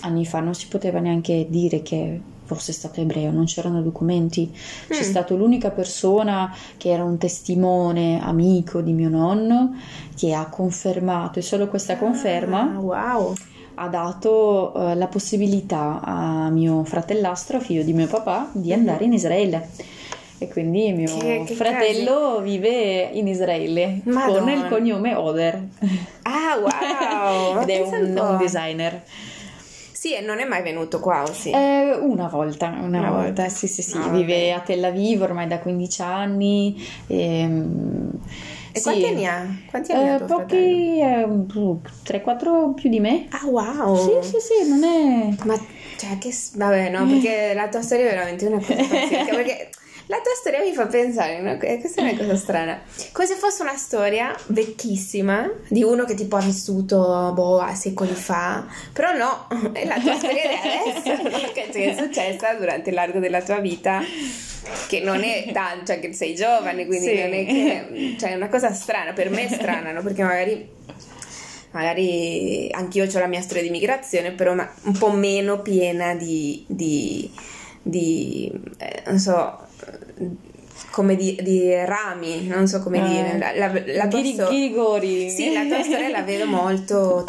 anni 0.00 0.26
fa 0.26 0.40
non 0.40 0.54
si 0.54 0.66
poteva 0.66 0.98
neanche 0.98 1.46
dire 1.48 1.82
che 1.82 2.20
fosse 2.54 2.72
stato 2.72 3.00
ebreo, 3.00 3.30
non 3.30 3.44
c'erano 3.44 3.80
documenti. 3.80 4.50
C'è 4.88 4.98
mm. 4.98 5.02
stato 5.02 5.36
l'unica 5.36 5.70
persona 5.70 6.52
che 6.76 6.90
era 6.90 7.04
un 7.04 7.16
testimone 7.16 8.20
amico 8.20 8.80
di 8.80 8.92
mio 8.92 9.08
nonno 9.08 9.76
che 10.16 10.34
ha 10.34 10.48
confermato 10.48 11.38
e 11.38 11.42
solo 11.42 11.68
questa 11.68 11.96
conferma 11.96 12.74
ah, 12.74 12.80
wow. 12.80 13.34
Ha 13.80 13.88
dato 13.88 14.72
uh, 14.74 14.94
la 14.94 15.06
possibilità 15.06 16.00
a 16.02 16.50
mio 16.50 16.84
fratellastro, 16.84 17.60
figlio 17.60 17.82
di 17.82 17.94
mio 17.94 18.06
papà, 18.06 18.50
di 18.52 18.68
mm-hmm. 18.68 18.78
andare 18.78 19.04
in 19.04 19.12
Israele. 19.14 19.68
E 20.36 20.48
quindi 20.48 20.92
mio 20.92 21.18
che, 21.18 21.44
che 21.46 21.54
fratello 21.54 22.36
casi? 22.36 22.42
vive 22.44 23.10
in 23.12 23.28
Israele 23.28 24.00
Madonna. 24.04 24.38
con 24.38 24.48
il 24.48 24.68
cognome 24.68 25.14
Oder. 25.14 25.62
Ah, 26.22 26.56
wow! 26.56 27.60
Ed 27.64 27.68
è 27.68 27.80
un, 27.80 28.18
un 28.18 28.36
designer. 28.38 29.02
Sì, 29.92 30.14
e 30.14 30.22
non 30.22 30.38
è 30.38 30.44
mai 30.44 30.62
venuto 30.62 30.98
qua, 30.98 31.24
o 31.24 31.32
sì? 31.32 31.50
Eh, 31.50 31.94
una 32.00 32.26
volta, 32.28 32.68
una, 32.68 32.86
una 32.86 33.10
volta. 33.10 33.22
volta, 33.22 33.48
sì, 33.50 33.66
sì, 33.66 33.82
sì. 33.82 33.98
Ah, 33.98 34.08
Vive 34.08 34.48
vabbè. 34.48 34.50
a 34.50 34.60
Tel 34.60 34.84
Aviv 34.84 35.20
ormai 35.20 35.46
da 35.46 35.58
15 35.58 36.02
anni. 36.02 36.82
Ehm, 37.08 38.10
e, 38.10 38.59
e 38.72 38.78
sì. 38.78 38.82
quanti 38.82 39.06
anni 39.06 39.26
ha? 39.26 39.46
Quanti 39.66 39.92
anni 39.92 40.08
eh, 40.08 40.12
ha 40.12 40.20
Pochi, 40.20 41.00
eh, 41.00 41.26
3-4 41.26 42.74
più 42.74 42.88
di 42.90 43.00
me. 43.00 43.26
Ah, 43.30 43.46
wow! 43.46 43.96
Sì, 43.96 44.28
sì, 44.28 44.36
sì, 44.40 44.68
non 44.68 44.84
è... 44.84 45.34
Ma, 45.44 45.58
cioè, 45.96 46.18
che... 46.18 46.34
Vabbè, 46.54 46.90
no, 46.90 47.06
perché 47.06 47.52
la 47.54 47.68
tua 47.68 47.82
storia 47.82 48.06
è 48.06 48.10
veramente 48.10 48.46
una 48.46 48.58
cosa 48.58 48.74
pazzesca, 48.82 49.34
perché 49.34 49.70
la 50.10 50.16
tua 50.16 50.34
storia 50.34 50.60
mi 50.60 50.74
fa 50.74 50.86
pensare, 50.86 51.40
no? 51.40 51.56
questa 51.56 52.00
è 52.00 52.10
una 52.10 52.16
cosa 52.16 52.34
strana, 52.34 52.82
come 53.12 53.26
se 53.28 53.36
fosse 53.36 53.62
una 53.62 53.76
storia 53.76 54.36
vecchissima 54.46 55.48
di 55.68 55.84
uno 55.84 56.04
che 56.04 56.14
tipo 56.14 56.34
ha 56.34 56.40
vissuto 56.40 57.30
boh, 57.32 57.64
secoli 57.74 58.12
fa, 58.12 58.66
però 58.92 59.16
no, 59.16 59.46
è 59.72 59.86
la 59.86 60.00
tua 60.00 60.16
storia 60.16 60.42
di 60.48 60.68
adesso, 60.68 61.22
no? 61.22 61.38
che 61.54 61.70
è 61.70 61.96
successa 61.96 62.54
durante 62.54 62.90
l'arco 62.90 63.20
della 63.20 63.40
tua 63.40 63.60
vita 63.60 64.02
che 64.88 64.98
non 65.00 65.22
è 65.22 65.48
tanto, 65.52 65.92
cioè 65.92 66.00
che 66.00 66.12
sei 66.12 66.34
giovane, 66.34 66.86
quindi 66.86 67.06
sì. 67.06 67.14
non 67.14 67.32
è 67.32 67.46
che... 67.46 68.16
Cioè 68.18 68.32
è 68.32 68.34
una 68.34 68.48
cosa 68.48 68.72
strana, 68.72 69.12
per 69.12 69.30
me 69.30 69.44
è 69.46 69.48
strana, 69.48 69.92
no? 69.92 70.02
Perché 70.02 70.24
magari 70.24 70.68
magari 71.70 72.68
anch'io 72.72 73.04
ho 73.04 73.18
la 73.20 73.28
mia 73.28 73.40
storia 73.42 73.62
di 73.62 73.70
migrazione, 73.70 74.32
però 74.32 74.52
un 74.54 74.98
po' 74.98 75.12
meno 75.12 75.60
piena 75.62 76.16
di, 76.16 76.64
di, 76.66 77.30
di 77.80 78.50
eh, 78.76 79.02
non 79.06 79.18
so, 79.20 79.68
come 80.90 81.14
di, 81.14 81.38
di, 81.42 81.72
rami, 81.84 82.46
non 82.46 82.66
so 82.66 82.80
come 82.80 82.98
eh, 82.98 83.08
dire, 83.08 83.38
la, 83.38 83.52
la, 83.54 83.82
la 83.86 84.10
sto- 84.10 84.48
ghirigori. 84.48 85.30
Sì, 85.30 85.52
la 85.52 85.64
tua 85.64 85.82
storia 85.82 86.08
la 86.08 86.22
vedo 86.22 86.46
molto, 86.46 87.24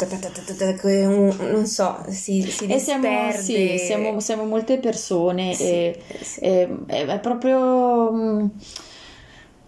non 1.50 1.66
so, 1.66 2.04
si, 2.08 2.42
si 2.42 2.66
disperde. 2.66 2.78
Siamo, 2.78 3.32
sì, 3.32 3.78
siamo, 3.78 4.20
siamo, 4.20 4.44
molte 4.44 4.78
persone 4.78 5.54
sì, 5.54 5.64
e, 5.64 6.00
sì. 6.20 6.40
E, 6.40 6.68
è 6.86 7.20
proprio... 7.20 8.50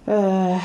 Uh, 0.06 0.58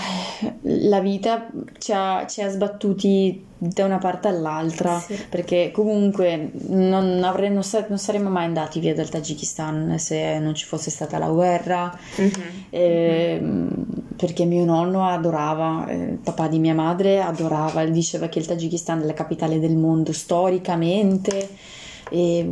la 0.63 0.99
vita 0.99 1.47
ci 1.77 1.93
ha, 1.93 2.25
ci 2.27 2.41
ha, 2.41 2.49
sbattuti 2.49 3.45
da 3.61 3.83
una 3.83 3.97
parte 3.97 4.29
all'altra 4.29 4.99
sì. 4.99 5.19
perché 5.29 5.69
comunque 5.73 6.49
non, 6.69 7.21
avrei, 7.23 7.49
non, 7.49 7.63
non, 7.87 7.97
saremmo 7.97 8.29
mai 8.29 8.45
andati 8.45 8.79
via 8.79 8.95
dal 8.95 9.09
Tagikistan 9.09 9.99
se 9.99 10.39
non 10.39 10.55
ci 10.55 10.65
fosse 10.65 10.89
stata 10.89 11.17
la 11.17 11.27
guerra 11.27 11.93
mm-hmm. 12.19 12.31
Eh, 12.69 13.39
mm-hmm. 13.41 13.67
perché 14.15 14.45
mio 14.45 14.63
nonno 14.63 15.05
adorava 15.05 15.87
eh, 15.87 15.95
il 15.95 16.19
papà 16.23 16.47
di 16.47 16.59
mia 16.59 16.73
madre 16.73 17.19
adorava 17.19 17.83
diceva 17.85 18.29
che 18.29 18.39
il 18.39 18.45
Tagikistan 18.45 19.01
è 19.01 19.05
la 19.05 19.13
capitale 19.13 19.59
del 19.59 19.75
mondo 19.75 20.13
storicamente 20.13 21.49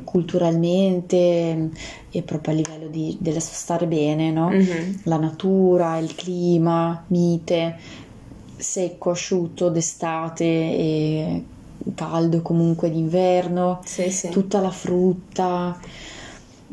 culturalmente 0.04 1.70
e 2.12 2.22
proprio 2.22 2.54
a 2.54 2.58
livello 2.58 2.88
di, 2.89 3.17
dello 3.20 3.39
stare 3.39 3.88
bene, 3.88 4.32
no? 4.32 4.50
mm-hmm. 4.50 4.93
la 5.04 5.17
natura, 5.17 5.98
il 5.98 6.13
clima, 6.13 7.04
mite, 7.08 7.76
secco, 8.58 9.12
asciutto 9.12 9.70
d'estate 9.70 10.43
e 10.43 11.43
caldo 11.96 12.41
comunque 12.41 12.89
d'inverno, 12.89 13.82
sì, 13.86 14.10
sì. 14.12 14.30
tutta 14.30 14.60
la 14.60 14.72
frutta. 14.72 15.80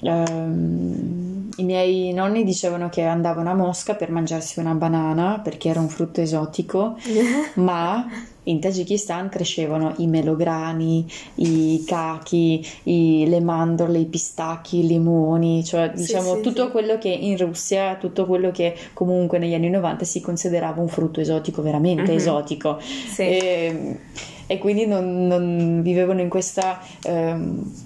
Um, 0.00 1.50
I 1.56 1.62
miei 1.62 2.12
nonni 2.12 2.44
dicevano 2.44 2.88
che 2.88 3.02
andavano 3.02 3.50
a 3.50 3.54
Mosca 3.54 3.94
per 3.94 4.10
mangiarsi 4.10 4.58
una 4.58 4.74
banana 4.74 5.38
perché 5.42 5.68
era 5.68 5.80
un 5.80 5.88
frutto 5.88 6.20
esotico, 6.20 6.96
ma 7.54 8.06
in 8.44 8.60
Tagikistan 8.60 9.28
crescevano 9.28 9.94
i 9.98 10.06
melograni, 10.06 11.06
i 11.36 11.82
cachi, 11.86 12.66
i, 12.84 13.24
le 13.26 13.40
mandorle, 13.40 13.98
i 13.98 14.04
pistacchi, 14.06 14.80
i 14.80 14.86
limoni, 14.86 15.64
cioè 15.64 15.90
diciamo 15.94 16.30
sì, 16.30 16.36
sì, 16.36 16.42
tutto 16.42 16.66
sì. 16.66 16.70
quello 16.70 16.98
che 16.98 17.08
in 17.08 17.36
Russia, 17.36 17.96
tutto 17.96 18.26
quello 18.26 18.50
che 18.50 18.76
comunque 18.92 19.38
negli 19.38 19.54
anni 19.54 19.70
90 19.70 20.04
si 20.04 20.20
considerava 20.20 20.80
un 20.80 20.88
frutto 20.88 21.20
esotico, 21.20 21.62
veramente 21.62 22.02
mm-hmm. 22.02 22.16
esotico. 22.16 22.78
E, 23.16 23.98
e, 24.46 24.58
quindi 24.58 24.86
non, 24.86 25.26
non, 25.26 25.80
vivevano 25.82 26.20
in 26.20 26.28
questa 26.28 26.80
eh, 27.02 27.36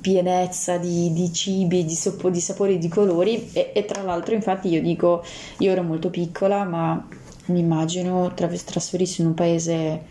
pienezza 0.00 0.76
di, 0.76 1.12
di 1.12 1.32
cibi, 1.32 1.84
di, 1.84 1.94
sop- 1.94 2.28
di, 2.28 2.40
sapori 2.40 2.78
di 2.78 2.88
colori 2.88 3.50
e, 3.52 3.70
e 3.72 3.84
tra 3.84 4.02
l'altro 4.02 4.34
infatti 4.34 4.68
io 4.68 4.82
dico, 4.82 5.22
io 5.58 5.70
ero 5.70 5.82
molto 5.82 6.10
piccola 6.10 6.64
ma 6.64 7.06
mi 7.46 7.60
immagino 7.60 8.32
trasferirsi 8.34 9.20
in 9.20 9.28
un 9.28 9.34
paese 9.34 10.02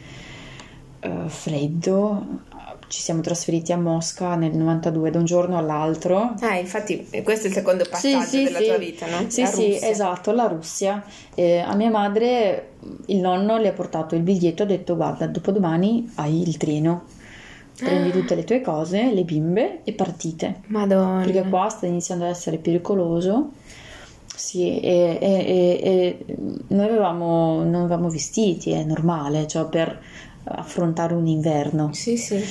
uh, 1.03 1.27
freddo, 1.27 2.45
ci 2.87 3.01
siamo 3.01 3.21
trasferiti 3.21 3.71
a 3.71 3.77
Mosca 3.77 4.35
nel 4.35 4.55
92 4.55 5.11
da 5.11 5.19
un 5.19 5.25
giorno 5.25 5.57
all'altro. 5.57 6.35
Ah, 6.39 6.55
infatti 6.55 7.07
questo 7.23 7.45
è 7.45 7.49
il 7.49 7.55
secondo 7.55 7.85
passaggio 7.89 8.21
sì, 8.21 8.27
sì, 8.27 8.43
della 8.43 8.59
sì. 8.59 8.65
tua 8.65 8.77
vita, 8.77 9.05
no? 9.07 9.29
Sì, 9.29 9.41
la 9.41 9.47
sì, 9.47 9.71
Russia. 9.71 9.89
esatto, 9.89 10.31
la 10.31 10.47
Russia. 10.47 11.03
Eh, 11.35 11.59
a 11.59 11.75
mia 11.75 11.89
madre 11.89 12.71
il 13.07 13.17
nonno 13.17 13.57
le 13.57 13.69
ha 13.69 13.73
portato 13.73 14.15
il 14.15 14.21
biglietto 14.21 14.61
e 14.61 14.65
ha 14.65 14.69
detto 14.69 14.95
guarda, 14.95 15.27
dopodomani 15.27 16.11
hai 16.15 16.41
il 16.41 16.57
treno. 16.57 17.03
Prendi 17.77 18.09
tutte 18.09 18.33
le 18.33 18.43
tue 18.43 18.59
cose, 18.61 19.13
le 19.13 19.23
bimbe 19.23 19.81
e 19.83 19.93
partite. 19.93 20.61
Madonna. 20.67 21.23
Perché 21.23 21.47
qua 21.47 21.69
sta 21.69 21.85
iniziando 21.85 22.23
ad 22.23 22.31
essere 22.31 22.57
pericoloso. 22.57 23.51
Sì, 24.35 24.79
e, 24.79 25.17
e, 25.19 25.29
e, 25.29 25.79
e 25.83 26.35
noi 26.69 26.85
avevamo, 26.85 27.63
non 27.63 27.75
avevamo 27.75 28.09
vestiti, 28.09 28.71
è 28.71 28.83
normale, 28.83 29.45
cioè 29.45 29.65
per 29.65 29.99
affrontare 30.49 31.13
un 31.13 31.27
inverno. 31.27 31.91
Sì, 31.93 32.17
sì. 32.17 32.43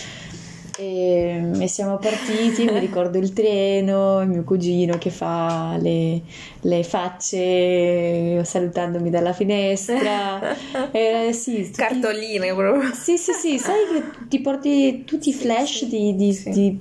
E, 0.79 1.53
e, 1.59 1.69
siamo 1.69 1.97
partiti, 1.97 2.65
mi 2.65 2.79
ricordo 2.81 3.17
il 3.17 3.33
treno, 3.33 4.21
il 4.21 4.29
mio 4.29 4.45
cugino 4.45 4.99
che 4.99 5.09
fa 5.11 5.77
le, 5.81 6.21
le 6.61 6.83
facce 6.85 8.45
salutandomi 8.45 9.11
dalla 9.11 9.33
finestra. 9.33 10.55
Eh, 10.93 11.33
sì, 11.33 11.65
tutti, 11.65 11.73
Cartoline 11.73 12.55
proprio. 12.55 12.93
Sì, 12.93 13.17
sì, 13.17 13.33
sì, 13.33 13.59
sai 13.59 13.77
che 13.93 14.27
ti 14.29 14.41
porti 14.41 15.05
tutti 15.05 15.31
i 15.31 15.33
flash 15.33 15.79
sì, 15.79 15.89
di, 15.89 16.15
di, 16.15 16.33
sì. 16.33 16.51
di, 16.51 16.81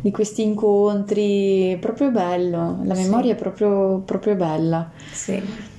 di, 0.00 0.10
questi 0.10 0.42
incontri, 0.42 1.76
proprio 1.80 2.10
bello, 2.10 2.80
la 2.84 2.94
memoria 2.94 3.32
è 3.32 3.36
proprio, 3.36 4.00
proprio 4.04 4.34
bella. 4.34 4.90
Sì 5.12 5.69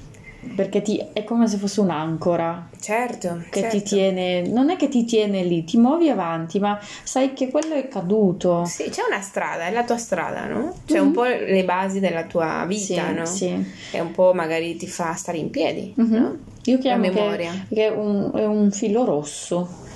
perché 0.56 0.82
ti, 0.82 1.04
è 1.14 1.24
come 1.24 1.48
se 1.48 1.58
fosse 1.58 1.82
un'ancora. 1.82 2.70
Certo. 2.80 3.44
Che 3.50 3.62
certo. 3.62 3.78
ti 3.78 3.84
tiene, 3.84 4.42
non 4.48 4.70
è 4.70 4.76
che 4.76 4.88
ti 4.88 5.06
tiene 5.06 5.44
lì, 5.44 5.64
ti 5.64 5.78
muovi 5.78 6.10
avanti, 6.10 6.60
ma 6.60 6.80
sai 7.04 7.34
che 7.34 7.50
quello 7.50 7.76
è 7.76 7.88
caduto. 7.88 8.66
Sì, 8.66 8.90
c'è 8.90 9.02
una 9.08 9.22
strada, 9.22 9.68
è 9.68 9.72
la 9.72 9.84
tua 9.84 9.98
strada, 9.98 10.48
no? 10.48 10.74
C'è 10.86 10.96
mm-hmm. 10.96 11.06
un 11.06 11.12
po' 11.12 11.24
le 11.24 11.64
basi 11.64 12.00
della 12.00 12.26
tua 12.26 12.66
vita, 12.68 13.08
sì, 13.08 13.14
no? 13.14 13.26
Sì. 13.26 13.66
E 13.92 14.00
un 14.00 14.12
po' 14.12 14.34
magari 14.34 14.76
ti 14.76 14.88
fa 14.88 15.14
stare 15.14 15.38
in 15.38 15.50
piedi, 15.50 15.94
mm-hmm. 16.00 16.22
no? 16.22 16.38
Io 16.66 16.78
chiamo 16.78 17.04
la 17.04 17.12
memoria. 17.12 17.52
Che, 17.52 17.76
che 17.76 17.88
è, 17.88 17.90
un, 17.90 18.32
è 18.34 18.46
un 18.46 18.72
filo 18.72 19.06
rosso. 19.06 19.90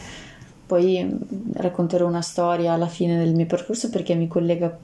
Poi 0.66 1.08
racconterò 1.54 2.08
una 2.08 2.24
storia 2.24 2.74
alla 2.74 2.88
fine 2.88 3.18
del 3.20 3.36
mio 3.36 3.46
percorso 3.46 3.92
perché 3.92 4.16
mi 4.16 4.28
collega 4.28 4.76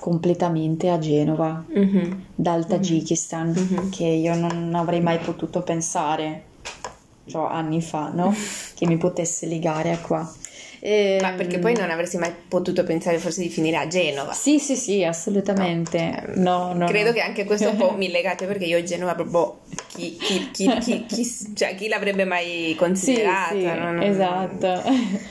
completamente 0.00 0.88
a 0.88 0.98
Genova 0.98 1.64
mm-hmm. 1.72 2.12
dal 2.34 2.66
Tagikistan 2.66 3.54
mm-hmm. 3.56 3.90
che 3.90 4.04
io 4.04 4.34
non 4.34 4.74
avrei 4.74 5.00
mai 5.00 5.18
potuto 5.18 5.62
pensare 5.62 6.44
cioè, 7.26 7.48
anni 7.50 7.80
fa 7.80 8.10
no? 8.12 8.34
che 8.74 8.86
mi 8.86 8.96
potesse 8.96 9.46
legare 9.46 9.92
a 9.92 9.98
qua 9.98 10.28
E, 10.82 11.18
Ma 11.20 11.32
perché 11.32 11.58
poi 11.58 11.74
non 11.74 11.90
avresti 11.90 12.16
mai 12.16 12.32
potuto 12.48 12.84
pensare 12.84 13.18
forse 13.18 13.42
di 13.42 13.50
finire 13.50 13.76
a 13.76 13.86
Genova? 13.86 14.32
Sì, 14.32 14.58
sì, 14.58 14.76
sì, 14.76 15.04
assolutamente. 15.04 16.32
No, 16.36 16.72
no, 16.72 16.86
Credo 16.86 17.08
no. 17.08 17.14
che 17.14 17.20
anche 17.20 17.44
questo 17.44 17.68
un 17.70 17.76
po' 17.76 17.92
mi 17.98 18.10
legate 18.10 18.46
perché 18.46 18.64
io 18.64 18.78
a 18.78 18.82
Genova 18.82 19.14
proprio 19.14 19.60
chi, 19.88 20.16
chi, 20.16 20.50
chi, 20.52 20.78
chi, 20.78 21.04
chi- 21.06 21.54
cioè, 21.54 21.74
chi 21.74 21.88
l'avrebbe 21.88 22.24
mai 22.24 22.68
Sì, 22.70 22.74
considerata? 22.76 23.54
sì, 23.54 23.64
No, 23.64 23.92
no, 23.92 24.02
esatto. 24.02 24.82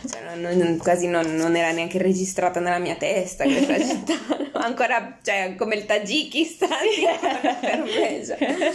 cioè, 0.08 0.36
non- 0.36 0.56
non- 0.58 0.78
quasi 0.78 1.08
non, 1.08 1.36
non 1.36 1.56
era 1.56 1.72
neanche 1.72 1.98
registrata 1.98 2.60
nella 2.60 2.78
mia 2.80 2.96
testa 2.96 3.46
questa 3.46 3.80
città, 3.84 4.14
ancora 4.54 5.18
cioè, 5.24 5.56
come 5.58 5.76
il 5.76 5.86
Tagikistan 5.88 6.70
per 7.60 7.84
me. 7.84 8.24
cioè. 8.24 8.72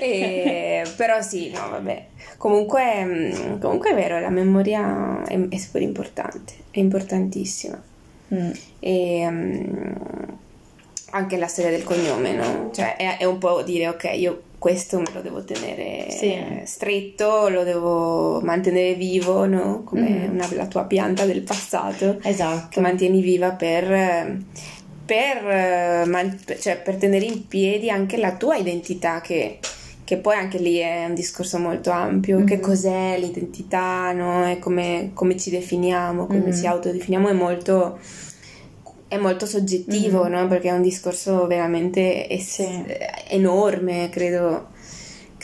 E- 0.00 0.82
però 0.96 1.22
sì, 1.22 1.50
no, 1.50 1.68
vabbè. 1.70 2.06
Comunque, 2.38 3.04
mm, 3.04 3.60
comunque 3.60 3.90
è 3.90 3.94
vero, 3.94 4.20
la 4.20 4.30
memoria 4.30 5.22
è, 5.26 5.38
è 5.48 5.56
super 5.56 5.82
importante, 5.82 6.52
è 6.70 6.78
importantissima. 6.78 7.82
Mm. 8.34 8.50
E 8.80 9.26
mm, 9.30 9.92
anche 11.10 11.36
la 11.36 11.46
storia 11.46 11.70
del 11.70 11.84
cognome, 11.84 12.32
no? 12.32 12.70
Cioè 12.72 12.96
è, 12.96 13.16
è 13.18 13.24
un 13.24 13.38
po' 13.38 13.62
dire 13.62 13.88
ok, 13.88 14.10
io 14.14 14.42
questo 14.58 14.98
me 14.98 15.06
lo 15.12 15.20
devo 15.20 15.44
tenere 15.44 16.10
Sì. 16.10 16.34
stretto, 16.64 17.48
lo 17.48 17.62
devo 17.62 18.40
mantenere 18.42 18.94
vivo, 18.94 19.46
no? 19.46 19.82
Come 19.84 20.08
Mhm. 20.08 20.34
una- 20.34 20.48
la 20.54 20.66
tua 20.66 20.84
pianta 20.84 21.24
del 21.24 21.42
passato 21.42 22.18
che 22.18 22.28
Esatto. 22.28 22.80
mantieni 22.80 23.20
viva 23.20 23.50
per, 23.52 24.38
per, 25.06 25.46
eh, 25.48 26.04
man- 26.06 26.38
cioè, 26.58 26.78
per 26.78 26.96
tenere 26.96 27.24
in 27.24 27.46
piedi 27.46 27.88
anche 27.90 28.16
la 28.16 28.32
tua 28.34 28.56
identità 28.56 29.20
che, 29.20 29.58
che 30.06 30.18
poi 30.18 30.36
anche 30.36 30.58
lì 30.58 30.76
è 30.76 31.04
un 31.08 31.14
discorso 31.14 31.58
molto 31.58 31.90
ampio, 31.90 32.44
che 32.44 32.54
Mhm. 32.56 32.60
cos'è 32.62 33.18
l'identità, 33.18 34.12
no? 34.12 34.48
E 34.48 34.60
come, 34.60 35.10
come 35.14 35.36
ci 35.36 35.50
definiamo, 35.50 36.26
come 36.26 36.38
Mhm. 36.46 36.52
ci 36.54 36.64
autodefiniamo, 36.64 37.28
è 37.28 37.32
molto, 37.32 37.98
è 39.08 39.16
molto 39.16 39.46
soggettivo, 39.46 40.22
Mhm. 40.24 40.30
no? 40.30 40.46
Perché 40.46 40.68
è 40.68 40.72
un 40.72 40.82
discorso 40.82 41.48
veramente 41.48 42.28
es- 42.28 42.54
Sì. 42.54 42.84
enorme, 43.30 44.08
credo. 44.08 44.68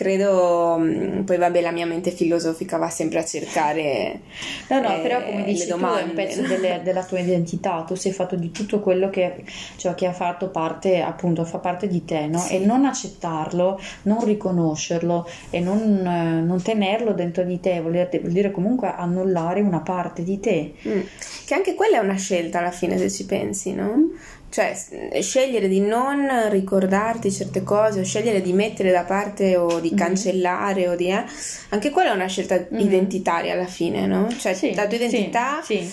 Credo, 0.03 0.79
mm, 0.81 1.21
poi 1.23 1.37
vabbè, 1.37 1.61
la 1.61 1.71
mia 1.71 1.87
mente 1.87 2.11
filosofica 2.11 2.77
va 2.77 2.91
sempre 2.91 3.21
a 3.21 3.25
cercare 3.25 4.21
No, 4.69 4.81
no, 4.81 4.97
eh, 4.97 5.01
però 5.01 5.23
come 5.23 5.45
dici 5.45 5.69
tu 5.69 5.77
è 5.77 6.03
un 6.03 6.13
pezzo 6.13 6.43
delle- 6.43 6.81
della 6.83 7.05
tua 7.05 7.21
identità, 7.21 7.85
tu 7.87 7.95
sei 7.95 8.11
fatto 8.11 8.35
di 8.35 8.51
tutto 8.51 8.81
quello 8.81 9.11
che, 9.11 9.45
cioè, 9.77 9.95
che 9.95 10.07
ha 10.07 10.13
fatto 10.13 10.49
parte, 10.49 11.01
appunto, 11.03 11.45
fa 11.45 11.59
parte 11.59 11.87
di 11.87 12.05
te, 12.05 12.27
no? 12.27 12.39
Sì. 12.39 12.57
E 12.57 12.59
non 12.59 12.85
accettarlo, 12.85 13.81
non 14.03 14.25
riconoscerlo 14.25 15.29
e 15.51 15.61
non, 15.61 15.79
eh, 16.05 16.41
non 16.41 16.61
tenerlo 16.61 17.13
dentro 17.13 17.45
di 17.45 17.61
te 17.61 17.81
vuol 17.81 17.93
dire, 17.93 18.09
vuol 18.19 18.33
dire 18.33 18.51
comunque 18.51 18.93
annullare 18.93 19.61
una 19.61 19.81
parte 19.81 20.25
di 20.25 20.41
te. 20.41 20.75
Mm. 20.89 21.01
Che 21.47 21.55
anche 21.55 21.75
quella 21.75 21.99
è 21.99 22.01
una 22.01 22.17
scelta 22.17 22.59
alla 22.59 22.73
fine, 22.73 22.99
se 22.99 23.09
ci 23.09 23.25
pensi, 23.25 23.73
no? 23.73 24.11
Cioè, 24.53 24.77
scegliere 25.23 25.67
di 25.67 25.81
non 25.81 26.29
ricordarti 26.51 27.33
certe 27.33 27.63
cose, 27.63 28.01
o 28.01 28.05
scegliere 28.05 28.43
di 28.43 28.53
mettere 28.53 28.91
da 28.93 29.05
parte 29.05 29.57
o 29.57 29.81
di 29.81 29.89
Mhm. 29.93 29.97
cancellare 29.97 30.89
o 30.89 30.95
di... 30.95 31.09
eh, 31.09 31.25
anche 31.71 31.89
quella 31.89 32.11
è 32.11 32.15
una 32.15 32.27
scelta 32.27 32.67
Mhm. 32.69 32.79
identitaria 32.79 33.55
alla 33.55 33.65
fine, 33.65 34.07
no? 34.07 34.29
Cioè, 34.29 34.53
Sì, 34.53 34.75
la 34.75 34.87
tua 34.87 34.99
identità 34.99 35.63
sì. 35.63 35.91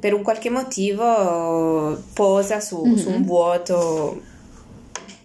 per 0.00 0.14
un 0.14 0.22
qualche 0.22 0.48
motivo 0.48 2.02
posa 2.14 2.58
su, 2.60 2.82
Mhm. 2.84 2.96
su 2.96 3.10
un 3.10 3.22
vuoto 3.24 4.20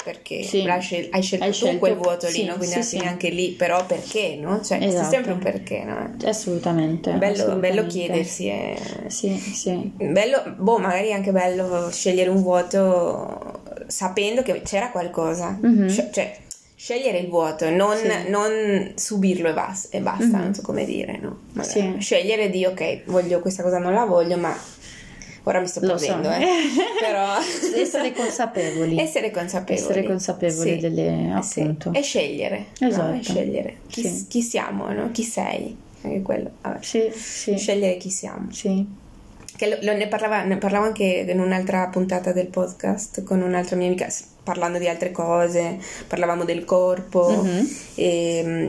perché 0.04 0.44
Sì. 0.44 0.66
scel- 0.80 1.08
hai 1.12 1.22
scelto 1.22 1.44
Hai 1.46 1.52
tu 1.52 1.56
scelto- 1.58 1.78
quel 1.80 1.96
vuoto 1.96 2.26
lì, 2.28 2.32
sì, 2.34 2.44
no? 2.46 2.56
Quindi 2.58 2.84
sì, 2.84 2.98
anche 2.98 3.30
lì, 3.30 3.50
però 3.52 3.86
perché, 3.86 4.36
no? 4.40 4.64
Cioè, 4.64 4.80
c'è 4.80 4.86
Esatto. 4.88 5.10
sempre 5.10 5.32
un 5.34 5.40
perché, 5.40 5.84
no? 5.84 6.16
Assolutamente. 6.26 7.12
Bello, 7.12 7.56
bello 7.56 7.82
assolutamente. 7.82 7.88
chiedersi, 7.88 8.48
è... 8.48 8.76
Sì, 9.08 9.36
sì. 9.38 9.92
Bello, 9.96 10.44
boh, 10.58 10.78
magari 10.80 11.10
è 11.10 11.14
anche 11.14 11.32
bello 11.32 11.90
scegliere 11.92 12.30
un 12.30 12.42
vuoto 12.42 13.62
sapendo 13.88 14.42
che 14.42 14.62
c'era 14.64 14.90
qualcosa. 14.90 15.58
Mhm. 15.62 15.88
Sc- 15.88 16.10
cioè, 16.12 16.38
scegliere 16.76 17.20
il 17.20 17.28
vuoto, 17.28 17.70
non, 17.70 17.96
Sì. 17.96 18.30
non 18.30 18.94
subirlo 18.96 19.50
e, 19.50 19.54
bas- 19.54 19.90
e 19.92 20.00
basta, 20.00 20.26
Mhm. 20.26 20.42
non 20.44 20.54
so 20.56 20.62
come 20.64 20.84
dire, 20.86 21.20
no? 21.22 21.42
Magari 21.54 21.80
Sì. 21.94 21.96
Scegliere 22.00 22.50
di, 22.50 22.66
ok, 22.66 23.04
voglio 23.06 23.40
questa 23.40 23.62
cosa, 23.62 23.78
non 23.78 23.94
la 23.94 24.06
voglio, 24.06 24.38
ma 24.38 24.56
ora 25.44 25.60
mi 25.60 25.68
sto 25.68 25.80
Lo 25.82 25.98
so. 25.98 26.06
perdendo, 26.06 26.30
eh. 26.32 26.46
Però... 27.00 27.38
Essere 27.76 28.12
consapevoli. 28.14 28.98
Essere 29.00 29.32
consapevoli. 29.32 29.80
Essere 29.86 30.04
consapevoli 30.04 30.78
delle- 30.80 31.36
Eh 31.38 31.42
sì. 31.44 31.60
appunto. 31.62 31.92
E 31.94 32.02
scegliere. 32.02 32.66
no? 32.80 32.88
Esatto. 32.88 33.14
E 33.20 33.22
scegliere. 33.24 33.78
Chi, 33.88 34.04
Sì. 34.08 34.28
chi 34.28 34.42
siamo, 34.42 34.92
no? 34.92 35.10
Chi 35.12 35.24
sei. 35.24 35.76
Anche 36.04 36.22
quello. 36.22 36.52
Sì, 36.80 37.12
sì. 37.14 37.58
Scegliere 37.58 37.98
chi 37.98 38.10
siamo. 38.10 38.52
Sì. 38.52 38.86
Che 39.56 39.68
lo- 39.70 39.78
lo- 39.82 39.94
ne, 39.96 40.08
parlava, 40.08 40.44
ne 40.44 40.58
parlavo 40.58 40.86
anche 40.86 41.26
in 41.28 41.40
un'altra 41.40 41.88
puntata 41.90 42.32
del 42.32 42.48
podcast 42.48 43.24
con 43.24 43.42
un'altra 43.42 43.76
mia 43.76 43.88
amica, 43.88 44.08
parlando 44.44 44.80
di 44.80 44.88
altre 44.88 45.12
cose, 45.12 45.78
parlavamo 46.08 46.44
del 46.46 46.66
corpo, 46.66 47.30
Mhm. 47.44 47.70
e, 47.96 48.42
mm, 48.44 48.68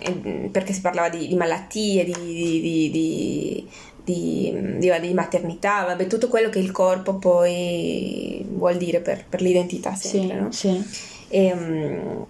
e- 0.00 0.48
perché 0.52 0.72
si 0.72 0.80
parlava 0.80 1.08
di, 1.08 1.26
di 1.26 1.34
malattie, 1.34 2.04
di, 2.04 2.12
di, 2.12 2.90
di, 2.90 3.68
di- 4.12 4.78
di- 4.78 5.00
di- 5.00 5.12
maternità, 5.14 5.84
vabbè, 5.84 6.06
tutto 6.06 6.28
quello 6.28 6.48
che 6.48 6.58
il 6.58 6.70
corpo 6.70 7.14
poi 7.16 8.44
vuol 8.48 8.76
dire 8.76 9.00
per, 9.00 9.24
per 9.28 9.42
l'identità 9.42 9.94
sempre, 9.94 10.36
Sì, 10.36 10.42
no? 10.42 10.52
sì. 10.52 10.84
E, 11.28 11.54
mm, 11.54 12.22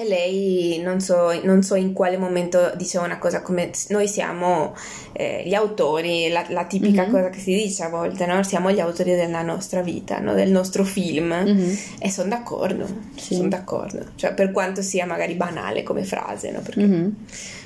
e 0.00 0.04
lei, 0.06 0.80
non 0.80 1.00
so, 1.00 1.32
non 1.42 1.62
so 1.64 1.74
in 1.74 1.92
quale 1.92 2.16
momento 2.16 2.70
diceva 2.76 3.04
una 3.04 3.18
cosa 3.18 3.42
come 3.42 3.72
noi 3.88 4.06
siamo 4.06 4.76
eh, 5.12 5.42
gli 5.44 5.54
autori, 5.54 6.28
la, 6.28 6.44
la 6.50 6.66
tipica 6.66 7.04
Mhm. 7.06 7.10
cosa 7.10 7.30
che 7.30 7.40
si 7.40 7.52
dice 7.52 7.82
a 7.82 7.88
volte, 7.88 8.24
no? 8.26 8.40
Siamo 8.44 8.70
gli 8.70 8.78
autori 8.78 9.16
della 9.16 9.42
nostra 9.42 9.80
vita, 9.82 10.20
no? 10.20 10.34
Del 10.34 10.52
nostro 10.52 10.84
film. 10.84 11.32
Mhm. 11.32 11.78
E 11.98 12.10
sono 12.12 12.28
d'accordo, 12.28 12.86
Sì. 13.16 13.34
sono 13.34 13.48
d'accordo. 13.48 14.04
Cioè, 14.14 14.34
per 14.34 14.52
quanto 14.52 14.82
sia 14.82 15.04
magari 15.04 15.34
banale 15.34 15.82
come 15.82 16.04
frase, 16.04 16.52
no? 16.52 16.60
Perché- 16.60 16.84
Mhm. 16.86 17.16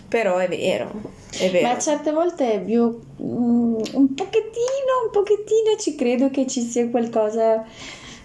Però 0.09 0.39
è 0.39 0.49
vero, 0.49 0.91
è 1.39 1.51
vero. 1.51 1.67
Ma 1.69 1.79
certe 1.79 2.13
volte 2.13 2.63
io 2.67 3.01
mm, 3.21 3.75
un 3.93 4.15
pochettino, 4.15 5.05
un 5.05 5.11
pochettino 5.13 5.77
ci 5.79 5.95
credo 5.97 6.31
che 6.31 6.47
ci 6.47 6.63
sia 6.63 6.89
qualcosa 6.89 7.63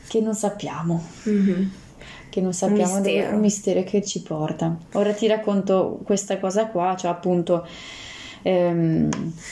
che 0.07 0.21
non 0.21 0.33
sappiamo, 0.33 1.03
Mhm. 1.23 1.71
Che 2.29 2.41
non 2.41 2.53
sappiamo 2.53 2.97
dove- 2.97 3.11
mistero. 3.11 3.33
un 3.35 3.39
mistero 3.41 3.83
che 3.83 4.03
ci 4.03 4.21
porta. 4.21 4.77
Ora 4.93 5.13
ti 5.13 5.27
racconto 5.27 5.99
questa 6.03 6.39
cosa 6.39 6.67
qua, 6.67 6.95
cioè 6.97 7.11
appunto 7.11 7.65
ehm, 8.43 9.09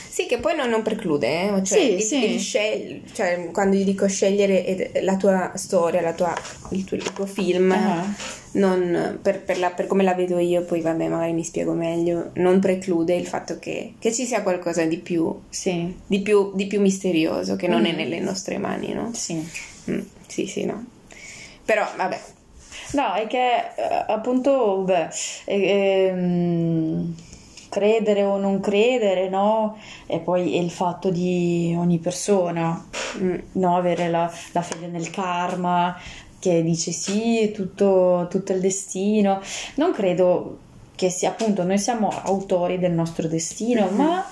Sì, 0.08 0.26
che 0.26 0.38
poi 0.38 0.56
non, 0.56 0.68
non 0.70 0.82
preclude, 0.82 1.26
eh? 1.42 1.62
Cioè, 1.64 1.78
Sì, 1.78 1.92
il- 1.94 2.00
sì. 2.02 2.32
il 2.34 2.40
scel- 2.40 3.00
cioè, 3.12 3.50
quando 3.52 3.76
io 3.76 3.84
dico 3.84 4.06
scegliere 4.08 4.64
ed- 4.64 5.02
la 5.02 5.16
tua 5.16 5.52
storia, 5.56 6.00
la 6.00 6.14
tua- 6.14 6.34
il, 6.70 6.84
tuo, 6.84 6.96
il 6.96 7.12
tuo 7.12 7.26
film, 7.26 7.72
ah, 7.72 8.04
non- 8.52 9.18
per, 9.20 9.42
per 9.42 9.58
la- 9.58 9.70
per 9.70 9.86
come 9.86 10.02
la 10.02 10.14
vedo 10.14 10.38
io, 10.38 10.62
poi 10.62 10.80
vabbè, 10.80 11.08
magari 11.08 11.32
mi 11.32 11.44
spiego 11.44 11.72
meglio, 11.74 12.30
non 12.34 12.58
preclude 12.60 13.14
il 13.14 13.26
fatto 13.26 13.58
che, 13.58 13.94
che 13.98 14.12
ci 14.12 14.24
sia 14.24 14.42
qualcosa 14.42 14.84
di 14.84 14.96
più, 14.98 15.40
sì, 15.50 15.94
di 16.06 16.20
più, 16.20 16.52
di 16.54 16.66
più 16.66 16.80
misterioso 16.80 17.56
che 17.56 17.68
non 17.68 17.84
è 17.84 17.92
Mm. 17.92 17.96
nelle 17.96 18.20
nostre 18.20 18.56
mani, 18.58 18.92
no? 18.94 19.10
sì. 19.12 19.34
Mm, 19.90 20.00
sì, 20.26 20.46
sì, 20.46 20.64
no. 20.64 20.84
Però, 21.64 21.86
vabbè, 21.96 22.18
No, 22.92 23.12
è 23.14 23.26
che 23.26 23.56
eh, 23.74 24.04
appunto, 24.06 24.78
beh, 24.84 25.08
eh, 25.44 26.06
ehm, 26.08 27.14
credere 27.68 28.22
o 28.22 28.38
non 28.38 28.60
credere, 28.60 29.28
no? 29.28 29.76
E 30.06 30.18
poi 30.20 30.56
il 30.58 30.70
fatto 30.70 31.10
di 31.10 31.74
ogni 31.76 31.98
persona, 31.98 32.82
no? 33.52 33.76
Avere 33.76 34.08
la, 34.08 34.30
la 34.52 34.62
fede 34.62 34.86
nel 34.86 35.10
karma, 35.10 35.96
che 36.38 36.62
dice 36.62 36.92
sì, 36.92 37.50
tutto, 37.52 38.26
tutto 38.30 38.52
il 38.52 38.60
destino. 38.60 39.40
Non 39.74 39.92
credo 39.92 40.58
che 40.94 41.10
sia 41.10 41.30
appunto, 41.30 41.62
noi 41.64 41.78
siamo 41.78 42.08
autori 42.24 42.78
del 42.78 42.92
nostro 42.92 43.26
destino, 43.28 43.86
Mhm. 43.90 43.96
ma 43.96 44.24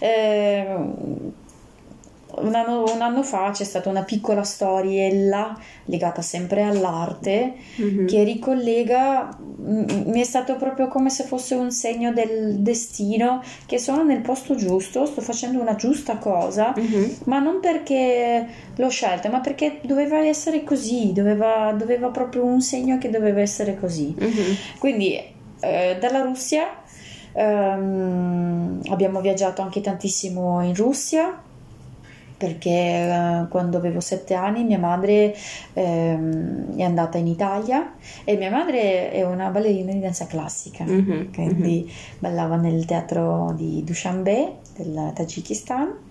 ehm, 0.00 1.32
un 2.36 2.54
anno, 2.54 2.84
un 2.92 3.00
anno 3.00 3.22
fa 3.22 3.50
c'è 3.50 3.64
stata 3.64 3.88
una 3.88 4.02
piccola 4.02 4.42
storiella 4.44 5.58
legata 5.86 6.20
sempre 6.22 6.62
all'arte 6.62 7.54
mhm. 7.76 8.06
che 8.06 8.22
ricollega, 8.22 9.30
m- 9.38 10.02
mi 10.06 10.20
è 10.20 10.24
stato 10.24 10.56
proprio 10.56 10.88
come 10.88 11.08
se 11.10 11.24
fosse 11.24 11.54
un 11.54 11.70
segno 11.70 12.12
del 12.12 12.56
destino 12.58 13.42
che 13.66 13.78
sono 13.78 14.02
nel 14.04 14.20
posto 14.20 14.54
giusto, 14.54 15.06
sto 15.06 15.20
facendo 15.22 15.60
una 15.60 15.74
giusta 15.74 16.18
cosa, 16.18 16.74
Mhm. 16.76 17.16
ma 17.24 17.38
non 17.38 17.60
perché 17.60 18.46
l'ho 18.76 18.88
scelta, 18.90 19.30
ma 19.30 19.40
perché 19.40 19.80
doveva 19.82 20.18
essere 20.18 20.62
così, 20.64 21.12
doveva, 21.12 21.72
doveva 21.72 22.08
proprio 22.08 22.44
un 22.44 22.60
segno 22.60 22.98
che 22.98 23.08
doveva 23.10 23.40
essere 23.40 23.76
così. 23.78 24.14
Mhm. 24.16 24.56
Quindi 24.78 25.18
eh, 25.60 25.96
dalla 25.98 26.20
Russia 26.22 26.68
ehm, 27.32 28.80
abbiamo 28.90 29.20
viaggiato 29.20 29.62
anche 29.62 29.80
tantissimo 29.80 30.62
in 30.62 30.74
Russia 30.74 31.42
perché 32.38 32.70
eh, 32.70 33.46
quando 33.50 33.76
avevo 33.76 34.00
sette 34.00 34.34
anni 34.34 34.64
mia 34.64 34.78
madre 34.78 35.34
ehm, 35.74 36.76
è 36.76 36.82
andata 36.82 37.18
in 37.18 37.26
Italia 37.26 37.94
e 38.24 38.36
mia 38.36 38.50
madre 38.50 39.10
è 39.10 39.24
una 39.24 39.48
ballerina 39.48 39.92
di 39.92 40.00
danza 40.00 40.26
classica, 40.26 40.84
Mhm. 40.84 41.32
quindi 41.32 41.92
ballava 42.18 42.56
nel 42.56 42.84
teatro 42.84 43.52
di 43.56 43.82
Dushanbe 43.84 44.58
del 44.76 45.12
Tagikistan. 45.14 46.06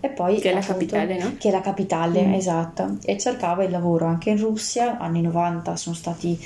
E 0.00 0.10
poi, 0.10 0.38
che 0.38 0.50
è 0.50 0.52
la 0.52 0.58
appunto, 0.58 0.94
capitale, 0.94 1.18
no? 1.18 1.34
Che 1.38 1.48
è 1.48 1.50
la 1.50 1.62
capitale, 1.62 2.22
mm. 2.26 2.32
esatto. 2.34 2.96
E 3.06 3.16
cercava 3.16 3.64
il 3.64 3.70
lavoro 3.70 4.04
anche 4.04 4.28
in 4.28 4.36
Russia, 4.36 4.98
anni 4.98 5.22
90 5.22 5.76
sono 5.76 5.94
stati 5.94 6.38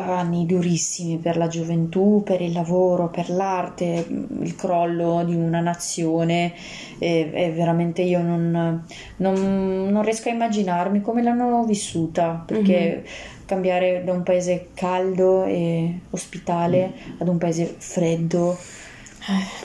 anni 0.00 0.46
durissimi 0.46 1.18
per 1.18 1.36
la 1.36 1.48
gioventù, 1.48 2.22
per 2.24 2.40
il 2.40 2.52
lavoro, 2.52 3.08
per 3.08 3.30
l'arte, 3.30 4.06
il 4.40 4.54
crollo 4.56 5.22
di 5.24 5.34
una 5.34 5.60
nazione. 5.60 6.52
E, 6.98 7.30
e 7.32 7.50
veramente 7.50 8.02
io 8.02 8.22
non, 8.22 8.84
non, 9.16 9.88
non, 9.90 10.02
riesco 10.02 10.28
a 10.28 10.32
immaginarmi 10.32 11.00
come 11.00 11.22
l'hanno 11.22 11.64
vissuta, 11.64 12.42
perché 12.46 12.78
mm-hmm. 12.78 13.44
cambiare 13.44 14.02
da 14.04 14.12
un 14.12 14.22
paese 14.22 14.68
caldo 14.74 15.44
e 15.44 15.98
ospitale 16.10 16.92
mm. 16.94 17.20
ad 17.20 17.28
un 17.28 17.38
paese 17.38 17.74
freddo 17.76 18.56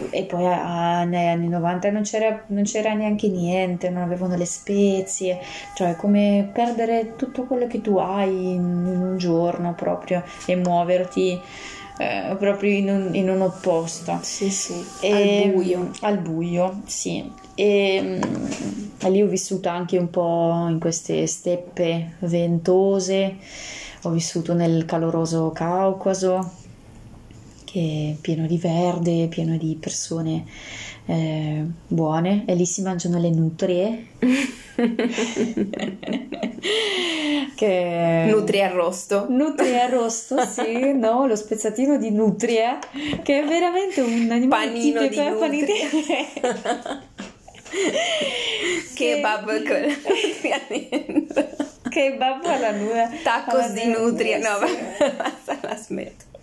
e 0.10 0.24
poi 0.24 0.46
a, 0.46 1.04
negli 1.04 1.26
anni 1.28 1.48
90 1.48 1.92
non 1.92 2.04
c'era, 2.04 2.44
non 2.48 2.64
c'era, 2.64 2.94
neanche 2.94 3.28
niente, 3.30 3.90
non 3.90 4.04
avevano 4.04 4.36
le 4.36 4.46
spezie, 4.46 5.40
cioè 5.76 5.96
come 5.96 6.50
perdere 6.52 7.16
tutto 7.16 7.46
quello 7.46 7.68
che 7.68 7.82
tu 7.82 7.98
hai 7.98 8.54
in, 8.54 8.86
in 8.88 9.02
un 9.02 9.18
giorno 9.18 9.74
proprio 9.74 10.24
e 10.46 10.56
muoverti 10.56 11.40
eh, 11.98 12.36
proprio 12.38 12.72
in 12.72 12.90
un, 12.90 13.16
in 13.16 13.30
un, 13.30 13.42
opposto. 13.42 14.20
Sì, 14.22 14.50
sì, 14.50 14.86
e, 15.02 15.44
al 15.44 15.52
buio. 15.52 15.92
Al 16.02 16.18
buio, 16.20 16.82
sì. 16.86 17.32
E, 17.56 18.02
mm, 18.02 19.10
lì 19.10 19.22
ho 19.22 19.28
vissuto 19.28 19.70
anche 19.70 19.98
un 19.98 20.10
po' 20.10 20.68
in 20.70 20.80
queste 20.80 21.26
steppe 21.26 22.18
ventose, 22.20 23.38
ho 24.04 24.10
vissuto 24.12 24.54
nel 24.54 24.86
caloroso 24.86 25.52
Caucaso 25.52 26.66
che 27.70 28.16
è 28.16 28.20
pieno 28.22 28.48
di 28.48 28.58
verde, 28.58 29.28
pieno 29.28 29.58
di 29.58 29.76
persone 29.78 30.46
eh, 31.06 31.66
buone 31.88 32.46
e 32.48 32.56
lì 32.56 32.66
si 32.66 32.82
mangiano 32.82 33.20
le 33.20 33.30
nutrie. 33.30 34.08
che... 37.56 38.24
Nutria 38.28 38.68
arrosto. 38.68 39.26
Nutria 39.30 39.84
arrosto, 39.84 40.46
sì, 40.46 40.94
no, 40.96 41.28
lo 41.28 41.36
spezzatino 41.36 41.98
di 41.98 42.12
nutria, 42.12 42.80
che 43.22 43.42
è 43.42 43.46
veramente 43.46 44.00
un 44.00 44.32
animale 44.32 44.68
panino 44.68 45.02
tipico, 45.02 45.22
di 45.22 45.36
panino 45.38 45.66
di... 45.66 45.74
Kebab 48.96 49.46
con 49.68 49.84
Kebab 51.90 52.46
alla 52.46 52.72
nutria. 52.72 53.10
Tacos 53.24 53.74
di 53.74 53.88
nutria, 53.88 54.38
no, 54.38 54.58
basta, 55.18 55.60
la 55.62 55.76
smetto. 55.76 56.37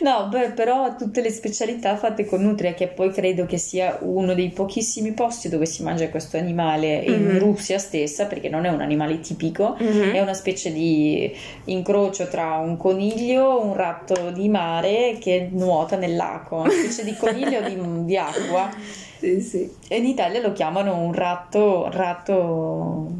No, 0.00 0.28
beh, 0.28 0.50
però 0.50 0.94
tutte 0.96 1.20
le 1.20 1.30
specialità 1.30 1.96
fatte 1.96 2.24
con 2.24 2.40
nutria, 2.40 2.74
che 2.74 2.88
poi 2.88 3.10
credo 3.10 3.46
che 3.46 3.58
sia 3.58 3.98
uno 4.02 4.34
dei 4.34 4.50
pochissimi 4.50 5.12
posti 5.12 5.48
dove 5.48 5.66
si 5.66 5.82
mangia 5.82 6.08
questo 6.08 6.36
animale 6.36 6.94
in 6.94 7.24
mm-hmm. 7.24 7.38
Russia 7.38 7.78
stessa, 7.78 8.26
perché 8.26 8.48
non 8.48 8.64
è 8.64 8.68
un 8.68 8.80
animale 8.80 9.20
tipico, 9.20 9.76
mm-hmm. 9.80 10.14
è 10.14 10.20
una 10.20 10.34
specie 10.34 10.72
di 10.72 11.34
incrocio 11.64 12.28
tra 12.28 12.56
un 12.58 12.76
coniglio, 12.76 13.64
un 13.64 13.74
ratto 13.74 14.30
di 14.30 14.48
mare 14.48 15.18
che 15.20 15.48
nuota 15.50 15.96
nell'acqua, 15.96 16.60
una 16.60 16.70
specie 16.70 17.04
di 17.04 17.14
coniglio 17.16 17.60
di, 17.62 18.04
di 18.04 18.16
acqua. 18.16 18.70
Sì, 19.18 19.40
sì. 19.40 19.70
E 19.88 19.96
in 19.96 20.06
Italia 20.06 20.40
lo 20.40 20.52
chiamano 20.52 20.96
un 20.96 21.12
ratto, 21.12 21.90
ratto 21.90 23.10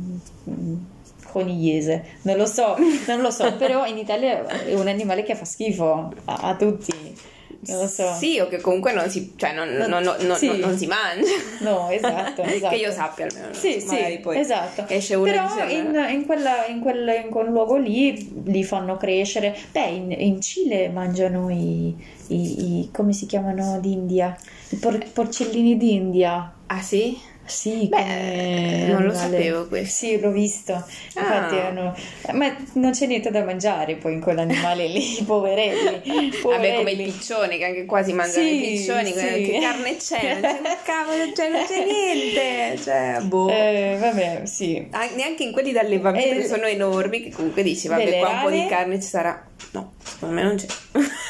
conigliese, 1.38 2.05
non 2.22 2.37
lo 2.37 2.46
so, 2.46 2.77
non 3.07 3.20
lo 3.20 3.31
so, 3.31 3.55
però 3.57 3.87
in 3.87 3.96
Italia 3.96 4.46
è 4.46 4.74
un 4.74 4.88
animale 4.88 5.22
che 5.22 5.35
fa 5.35 5.44
schifo 5.44 6.12
a, 6.24 6.35
a 6.35 6.57
tutti. 6.57 7.37
Non 7.61 7.81
lo 7.81 7.87
so. 7.88 8.14
Sì, 8.14 8.38
o 8.38 8.46
che 8.46 8.61
comunque 8.61 8.92
non 8.92 9.11
si, 9.11 9.33
cioè 9.35 9.53
non, 9.53 9.68
non, 9.68 10.03
non, 10.03 10.37
sì. 10.37 10.59
non 10.59 10.77
si 10.79 10.87
mangia. 10.87 11.27
No, 11.61 11.90
esatto, 11.90 12.42
esatto. 12.46 12.74
che 12.74 12.81
io 12.81 12.92
sappia 12.92 13.27
almeno. 13.27 13.53
Sì, 13.53 13.81
sì, 13.81 14.20
poi 14.22 14.38
esatto. 14.38 14.85
Esce 14.87 15.16
uno 15.16 15.24
Però 15.24 15.68
in, 15.68 16.07
in, 16.11 16.24
quella, 16.24 16.66
in, 16.66 16.81
quel, 16.81 17.22
in, 17.24 17.31
quel, 17.31 17.48
luogo 17.48 17.77
lì 17.77 18.42
li 18.44 18.62
fanno 18.62 18.96
crescere. 18.96 19.57
Beh, 19.72 19.88
in, 19.88 20.14
in 20.16 20.40
Cile 20.40 20.88
mangiano 20.88 21.51
i, 21.51 21.96
i, 22.29 22.81
i, 22.81 22.90
come 22.92 23.12
si 23.12 23.27
chiamano 23.27 23.81
d'India? 23.81 24.37
I 24.68 24.77
por, 24.77 25.05
porcellini 25.12 25.77
d'India. 25.77 26.55
Ah 26.66 26.81
sì? 26.81 27.18
Sì, 27.48 27.88
Beh, 27.88 28.87
non 28.88 29.04
lo 29.04 29.14
sapevo 29.14 29.66
questo. 29.66 30.06
Sì, 30.06 30.20
l'ho 30.20 30.30
visto. 30.30 30.72
Infatti, 30.72 31.54
ah. 31.54 31.58
erano... 31.58 31.96
ma 32.32 32.54
non 32.74 32.92
c'è 32.92 33.06
niente 33.06 33.30
da 33.30 33.42
mangiare 33.42 33.96
poi 33.96 34.12
in 34.12 34.20
quell'animale 34.20 34.87
lì, 34.87 35.18
poverelli. 35.24 36.02
poverelli. 36.40 36.40
Vabbè, 36.42 36.74
come 36.76 36.90
i 36.92 36.96
piccioni 36.96 37.58
che 37.58 37.64
anche 37.64 37.84
quasi 37.87 38.12
mangiano 38.12 38.46
sì, 38.46 38.54
i 38.54 38.76
piccioni. 38.76 39.12
Sì. 39.12 39.50
Che 39.50 39.58
carne 39.61 39.96
c'è? 39.96 40.32
Non 40.34 40.40
c'è, 40.40 40.76
cavolo, 40.84 41.32
cioè, 41.34 41.48
non 41.48 41.64
c'è 41.64 41.84
niente. 41.84 42.82
Cioè, 42.82 43.20
boh. 43.22 43.48
Eh, 43.48 43.96
vabbè, 43.98 44.42
sì. 44.44 44.87
Ah, 44.90 45.08
neanche 45.14 45.42
in 45.42 45.52
quelli 45.52 45.72
d'allevamento 45.72 46.34
eh, 46.34 46.38
che 46.38 46.46
sono 46.46 46.66
enormi, 46.66 47.22
che 47.22 47.30
comunque 47.30 47.62
dici, 47.62 47.88
vabbè, 47.88 48.18
qua 48.18 48.28
un 48.28 48.40
po' 48.42 48.50
di 48.50 48.66
carne 48.66 49.00
ci 49.00 49.08
sarà. 49.08 49.46
No, 49.72 49.94
secondo 50.02 50.34
me 50.34 50.42
non 50.42 50.56
c'è. 50.56 50.66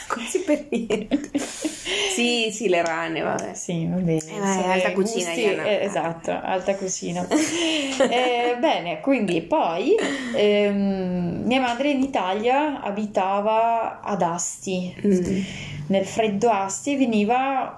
Quasi 0.09 0.40
per 0.40 0.66
niente. 0.71 1.31
sì, 1.38 2.51
sì, 2.51 2.68
le 2.68 2.83
rane, 2.83 3.21
vabbè. 3.21 3.55
Sì, 3.55 3.87
va 3.87 3.97
bene. 3.97 4.25
Eh, 4.25 4.38
vai, 4.40 4.64
alta 4.64 4.92
cucina, 4.92 5.27
gusti, 5.27 5.42
eh, 5.44 5.79
Esatto, 5.83 6.31
alta 6.33 6.75
cucina. 6.75 7.27
eh, 7.31 8.57
bene, 8.59 9.01
quindi 9.01 9.42
poi 9.42 9.94
ehm, 10.35 11.42
mia 11.44 11.61
madre 11.61 11.90
in 11.90 12.03
Italia 12.03 12.81
abitava 12.81 14.01
ad 14.01 14.23
Asti. 14.23 14.94
Mm. 15.07 15.40
Nel 15.88 16.05
freddo 16.05 16.51
Asti 16.51 16.97
veniva 16.97 17.75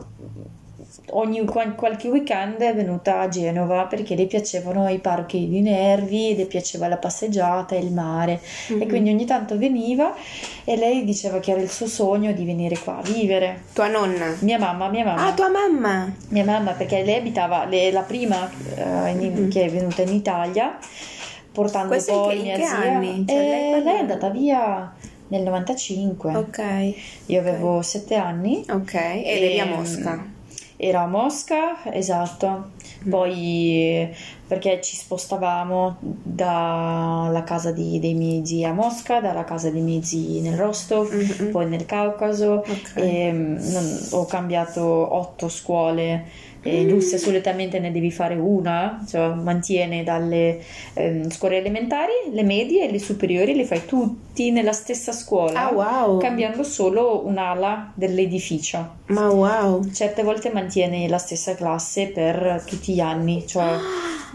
ogni 1.11 1.45
qualche 1.45 2.09
weekend 2.09 2.59
è 2.59 2.75
venuta 2.75 3.21
a 3.21 3.29
Genova 3.29 3.87
perché 3.87 4.15
le 4.15 4.27
piacevano 4.27 4.89
i 4.89 4.99
parchi 4.99 5.49
di 5.49 5.61
nervi, 5.61 6.37
le 6.37 6.47
piaceva 6.47 6.89
la 6.89 6.97
passeggiata 6.97 7.75
e 7.75 7.79
il 7.79 7.93
mare 7.93 8.41
mm-hmm. 8.41 8.83
e 8.83 8.87
quindi 8.87 9.11
ogni 9.11 9.25
tanto 9.25 9.59
veniva 9.59 10.15
e 10.65 10.77
lei 10.77 11.05
diceva 11.05 11.41
che 11.41 11.53
era 11.53 11.61
il 11.61 11.71
suo 11.71 11.87
sogno 11.87 12.33
di 12.33 12.45
venire 12.45 12.79
qua 12.79 12.99
a 12.99 13.03
vivere. 13.03 13.63
Tua 13.73 13.89
nonna? 13.89 14.37
Mia 14.41 14.59
mamma, 14.59 14.89
mia 14.89 15.05
mamma. 15.05 15.27
Ah, 15.27 15.33
tua 15.33 15.49
mamma? 15.49 16.13
Mia 16.29 16.45
mamma 16.45 16.73
perché 16.73 17.03
lei 17.03 17.17
abitava, 17.17 17.65
lei, 17.65 17.91
la 17.91 18.03
prima 18.03 18.45
uh, 18.45 19.07
in, 19.09 19.19
mm-hmm. 19.19 19.49
che 19.49 19.65
è 19.65 19.71
venuta 19.71 20.03
in 20.03 20.13
Italia 20.13 20.79
portando 21.53 21.89
Questo 21.89 22.13
poi 22.13 22.37
in 22.37 22.43
che, 22.43 22.45
mia 22.45 22.55
in 22.55 22.61
che 22.61 22.67
zia. 22.67 22.77
anni? 22.77 23.25
Cioè, 23.27 23.37
lei, 23.37 23.83
lei 23.83 23.97
è 23.97 23.99
andata 24.01 24.29
via 24.29 24.95
nel 25.29 25.43
95. 25.43 26.35
Ok. 26.37 26.95
Io 27.27 27.41
avevo 27.41 27.71
okay. 27.71 27.83
sette 27.83 28.15
anni. 28.15 28.65
Ok, 28.69 28.95
ed 28.95 29.43
eri 29.43 29.61
a 29.61 29.67
Mosca 29.67 30.39
era 30.81 31.03
a 31.03 31.07
Mosca, 31.07 31.79
esatto, 31.93 32.73
mm. 33.05 33.11
poi 33.11 34.11
perché 34.51 34.81
ci 34.83 34.97
spostavamo 34.97 35.99
dalla 36.01 37.45
casa 37.45 37.71
di, 37.71 38.01
dei 38.01 38.15
miei 38.15 38.45
zii 38.45 38.65
a 38.65 38.73
Mosca, 38.73 39.21
dalla 39.21 39.45
casa 39.45 39.71
dei 39.71 39.81
miei 39.81 40.03
zii 40.03 40.41
nel 40.41 40.57
Rostov, 40.57 41.15
mm-hmm. 41.15 41.51
poi 41.53 41.69
nel 41.69 41.87
Caucaso 41.87 42.65
okay. 42.67 43.29
e 43.29 43.31
non, 43.31 43.99
ho 44.11 44.27
cambiato 44.27 44.83
otto 44.83 45.49
scuole 45.49 46.49
e 46.63 46.81
in 46.81 46.91
Russia 46.91 47.17
solitamente 47.17 47.79
ne 47.79 47.93
devi 47.93 48.11
fare 48.11 48.35
una, 48.35 49.03
cioè 49.09 49.35
mantiene 49.35 50.03
dalle 50.03 50.61
eh, 50.95 51.25
scuole 51.31 51.59
elementari, 51.59 52.13
le 52.33 52.43
medie 52.43 52.89
e 52.89 52.91
le 52.91 52.99
superiori, 52.99 53.55
le 53.55 53.65
fai 53.65 53.87
tutti 53.87 54.51
nella 54.51 54.73
stessa 54.73 55.13
scuola, 55.13 55.69
ah, 55.69 55.73
wow. 55.73 56.19
cambiando 56.19 56.65
solo 56.65 57.25
un'ala 57.25 57.93
dell'edificio. 57.95 58.97
Ma 59.07 59.29
wow! 59.29 59.89
Certe 59.91 60.23
volte 60.23 60.51
mantiene 60.51 61.09
la 61.09 61.19
stessa 61.19 61.55
classe 61.55 62.09
per 62.09 62.65
tutti 62.67 62.93
gli 62.95 63.01
anni, 63.01 63.47
cioè 63.47 63.77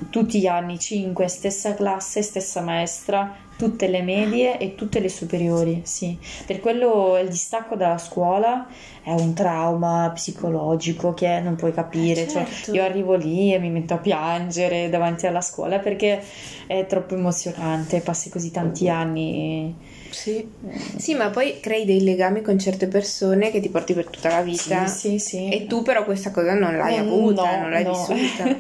tutti 0.10 0.40
gli 0.40 0.48
anni, 0.48 0.80
5, 0.80 1.28
stessa 1.28 1.74
classe, 1.74 2.22
stessa 2.22 2.62
maestra, 2.62 3.36
tutte 3.58 3.88
le 3.88 4.02
medie 4.02 4.58
e 4.58 4.76
tutte 4.76 5.00
le 5.00 5.10
superiori, 5.10 5.82
sì. 5.84 6.18
Per 6.46 6.60
quello 6.60 7.18
il 7.18 7.30
distacco 7.30 7.76
dalla 7.76 7.98
scuola 7.98 8.68
è 9.02 9.12
un 9.12 9.34
trauma 9.34 10.12
psicologico 10.14 11.14
che 11.14 11.40
non 11.40 11.56
puoi 11.56 11.74
capire. 11.74 12.24
Eh 12.24 12.28
cioè, 12.28 12.46
certo. 12.46 12.74
io 12.74 12.84
arrivo 12.84 13.16
lì 13.16 13.54
e 13.54 13.60
mi 13.60 13.70
metto 13.70 13.94
a 13.94 13.98
piangere 13.98 14.90
davanti 14.90 15.28
alla 15.28 15.42
scuola 15.42 15.80
perché 15.80 16.22
è 16.68 16.86
troppo 16.86 17.16
emozionante, 17.16 18.02
passi 18.02 18.30
così 18.30 18.52
tanti 18.52 18.90
anni 18.90 19.76
sì. 20.16 20.48
sì, 20.96 21.14
ma 21.14 21.30
poi 21.30 21.60
crei 21.60 21.84
dei 21.84 22.02
legami 22.02 22.42
con 22.42 22.58
certe 22.58 22.88
persone 22.88 23.52
che 23.52 23.60
ti 23.60 23.70
porti 23.70 23.94
per 23.94 24.06
tutta 24.06 24.30
la 24.30 24.42
vita. 24.42 24.88
Sì, 24.88 25.20
sì, 25.20 25.20
sì. 25.20 25.50
E 25.50 25.68
tu 25.68 25.82
però 25.82 26.06
questa 26.06 26.32
cosa 26.32 26.54
non 26.54 26.78
l'hai 26.78 26.98
no, 26.98 27.04
avuta, 27.04 27.56
no, 27.56 27.62
non 27.62 27.70
l'hai 27.72 27.84
no. 27.84 27.92
vissuta. 27.92 28.46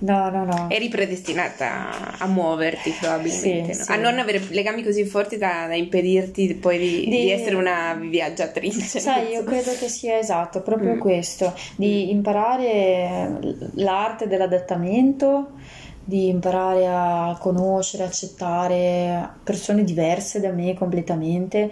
no, 0.00 0.30
no, 0.30 0.44
no. 0.44 0.66
Eri 0.68 0.88
predestinata 0.88 2.18
a 2.18 2.26
muoverti 2.26 2.90
probabilmente, 3.00 3.72
sì, 3.72 3.82
sì. 3.82 3.90
a 3.90 3.96
non 3.96 4.18
avere 4.18 4.40
legami 4.50 4.82
così 4.82 5.04
forti 5.04 5.38
da, 5.38 5.64
da 5.66 5.74
impedirti 5.74 6.54
poi 6.54 6.78
di, 6.78 7.00
di... 7.04 7.10
di, 7.10 7.30
essere 7.30 7.56
una 7.56 7.94
viaggiatrice. 7.94 9.00
Sai, 9.00 9.30
io 9.30 9.44
credo 9.44 9.72
che 9.78 9.88
sia 9.88 10.18
esatto, 10.18 10.60
proprio 10.60 10.94
mm. 10.94 10.98
questo, 10.98 11.54
di 11.76 12.10
imparare 12.10 13.38
l'arte 13.74 14.28
dell'adattamento 14.28 15.52
di 16.04 16.28
imparare 16.28 16.86
a 16.88 17.36
conoscere, 17.40 18.04
accettare 18.04 19.30
persone 19.44 19.84
diverse 19.84 20.40
da 20.40 20.50
me 20.50 20.74
completamente 20.74 21.70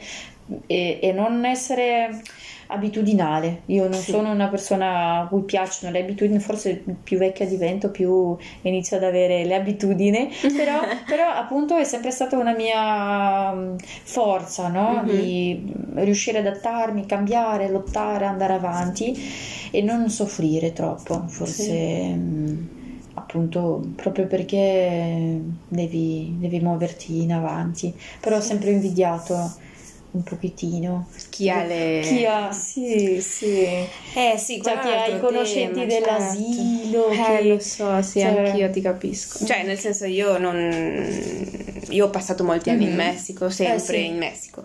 e, 0.67 0.99
e 1.01 1.13
non 1.13 1.45
essere 1.45 2.23
abitudinale. 2.71 3.63
Io 3.67 3.89
non 3.89 3.99
sì. 3.99 4.13
sono 4.13 4.31
una 4.31 4.49
persona 4.49 5.21
a 5.21 5.27
cui 5.27 5.43
piacciono 5.43 5.93
le 5.93 6.01
abitudini, 6.01 6.39
forse 6.39 6.83
più 7.03 7.19
vecchia 7.19 7.47
divento, 7.47 7.91
più 7.91 8.37
inizio 8.63 8.97
ad 8.97 9.05
avere 9.05 9.45
le 9.45 9.55
abitudini, 9.57 10.31
però, 10.57 10.81
però 11.07 11.31
appunto 11.31 11.77
è 11.77 11.85
sempre 11.85 12.11
stata 12.11 12.37
una 12.37 12.55
mia 12.55 13.53
mm, 13.53 13.77
forza, 14.05 14.69
no? 14.69 15.03
Mm-hmm. 15.03 15.21
Di 15.21 15.73
riuscire 15.95 16.39
ad 16.39 16.47
adattarmi, 16.47 17.07
cambiare, 17.07 17.69
lottare, 17.69 18.25
andare 18.25 18.55
avanti 18.55 19.19
e 19.71 19.83
non 19.83 20.09
soffrire 20.09 20.73
troppo, 20.73 21.25
forse. 21.27 21.63
Sì. 21.65 22.79
Appunto 23.31 23.81
proprio 23.95 24.27
perché 24.27 25.41
devi, 25.69 26.35
devi 26.37 26.59
muoverti 26.59 27.23
in 27.23 27.33
avanti. 27.33 27.95
Però 28.19 28.37
ho 28.37 28.41
sempre 28.41 28.73
invidiato 28.73 29.53
un 30.11 30.25
pochettino. 30.25 31.09
Chi 31.29 31.49
ha 31.49 31.63
le 31.63 32.01
chi 32.03 32.27
ha 32.27 32.51
sì 32.51 33.21
sì. 33.21 33.63
Eh 33.63 34.35
sì 34.37 34.61
cioè, 34.61 34.81
chi 34.81 34.89
ha 34.89 35.07
i 35.07 35.21
conoscenti 35.21 35.87
tema, 35.87 35.87
dell'asilo 35.87 37.15
certo. 37.15 37.33
eh 37.33 37.37
che... 37.37 37.45
lo 37.45 37.59
so 37.61 38.03
sì 38.03 38.19
cioè... 38.19 38.49
anch'io 38.49 38.69
ti 38.71 38.81
capisco. 38.81 39.47
Cioè 39.47 39.63
nel 39.63 39.79
senso 39.79 40.07
io 40.07 40.37
non 40.37 40.59
io 41.89 42.07
ho 42.07 42.11
passato 42.11 42.43
molti 42.43 42.71
anni 42.71 42.87
mm-hmm. 42.87 42.91
in 42.91 42.97
Messico 42.97 43.49
sempre 43.49 43.77
eh, 43.77 44.01
sì. 44.01 44.07
in 44.07 44.17
Messico 44.17 44.65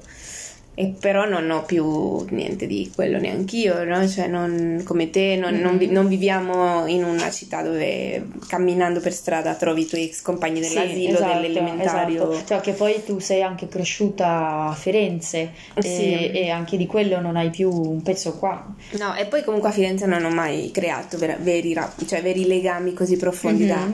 e 0.78 0.94
però 1.00 1.26
non 1.26 1.50
ho 1.52 1.64
più 1.64 2.26
niente 2.30 2.68
di 2.68 2.92
quello 2.94 3.18
neanch'io, 3.18 3.86
no? 3.86 4.06
cioè 4.10 4.28
non, 4.28 4.82
come 4.84 5.10
te 5.10 5.38
non, 5.38 5.54
mm-hmm. 5.54 5.64
non, 5.64 5.78
vi, 5.78 5.88
non, 5.88 6.08
viviamo 6.10 6.86
in 6.86 7.06
una 7.06 7.32
città 7.32 7.62
dove 7.62 8.28
camminando 8.46 9.00
per 9.00 9.14
strada 9.14 9.54
trovi 9.54 9.84
i 9.84 9.86
tuoi 9.86 10.04
ex 10.04 10.22
compagni 10.22 10.60
dell'asilo, 10.60 10.94
sì, 10.94 11.24
esatto, 11.24 11.34
dell'elementario. 11.34 12.30
Esatto. 12.30 12.46
Cioè 12.48 12.60
che 12.60 12.74
poi 12.74 13.02
tu 13.06 13.20
sei 13.20 13.42
anche 13.42 13.70
cresciuta 13.70 14.68
a 14.68 14.74
Firenze 14.74 15.52
sì. 15.80 15.88
e, 15.88 16.32
e, 16.34 16.50
anche 16.50 16.76
di 16.76 16.88
quello 16.88 17.22
non 17.22 17.38
hai 17.38 17.52
più 17.52 17.72
un 17.72 18.02
pezzo 18.02 18.34
qua. 18.34 18.76
No, 19.00 19.16
e 19.16 19.28
poi 19.28 19.46
comunque 19.46 19.70
a 19.70 19.72
Firenze 19.72 20.06
non 20.06 20.26
ho 20.26 20.30
mai 20.30 20.72
creato 20.72 21.18
ver- 21.18 21.40
veri, 21.40 21.74
cioè, 22.06 22.22
veri 22.22 22.46
legami 22.46 22.94
così 22.94 23.16
profondi 23.16 23.64
mm-hmm. 23.64 23.92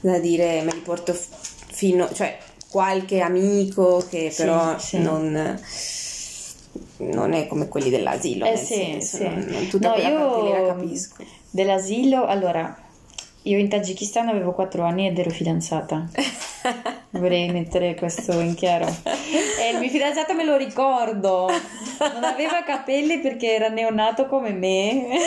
da, 0.00 0.12
da, 0.12 0.18
dire 0.18 0.62
me 0.62 0.72
li 0.72 0.80
porto 0.80 1.14
fino, 1.14 2.08
cioè 2.10 2.38
qualche 2.70 3.20
amico 3.20 4.02
che 4.08 4.32
però 4.34 4.78
sì, 4.78 4.98
non 4.98 5.60
non 6.98 7.32
è 7.32 7.46
come 7.46 7.68
quelli 7.68 7.90
dell'asilo, 7.90 8.46
eh, 8.46 8.56
sì, 8.56 8.74
senso, 8.74 9.16
sì. 9.16 9.22
Non, 9.24 9.46
non 9.48 9.68
tutta 9.68 9.88
no, 9.88 9.96
la 9.96 10.74
capisco. 10.74 11.22
Dell'asilo, 11.50 12.24
allora, 12.26 12.76
io 13.44 13.58
in 13.58 13.68
Tagikistan 13.68 14.28
avevo 14.28 14.52
4 14.52 14.84
anni 14.84 15.08
ed 15.08 15.18
ero 15.18 15.30
fidanzata. 15.30 16.08
Vorrei 17.10 17.50
mettere 17.50 17.94
questo 17.94 18.38
in 18.40 18.54
chiaro. 18.54 18.86
E 19.04 19.70
il 19.72 19.78
mio 19.78 19.88
fidanzato 19.88 20.32
me 20.34 20.44
lo 20.44 20.56
ricordo. 20.56 21.50
Non 21.98 22.24
aveva 22.24 22.62
capelli 22.64 23.18
perché 23.20 23.54
era 23.54 23.68
neonato 23.68 24.26
come 24.26 24.52
me. 24.52 25.18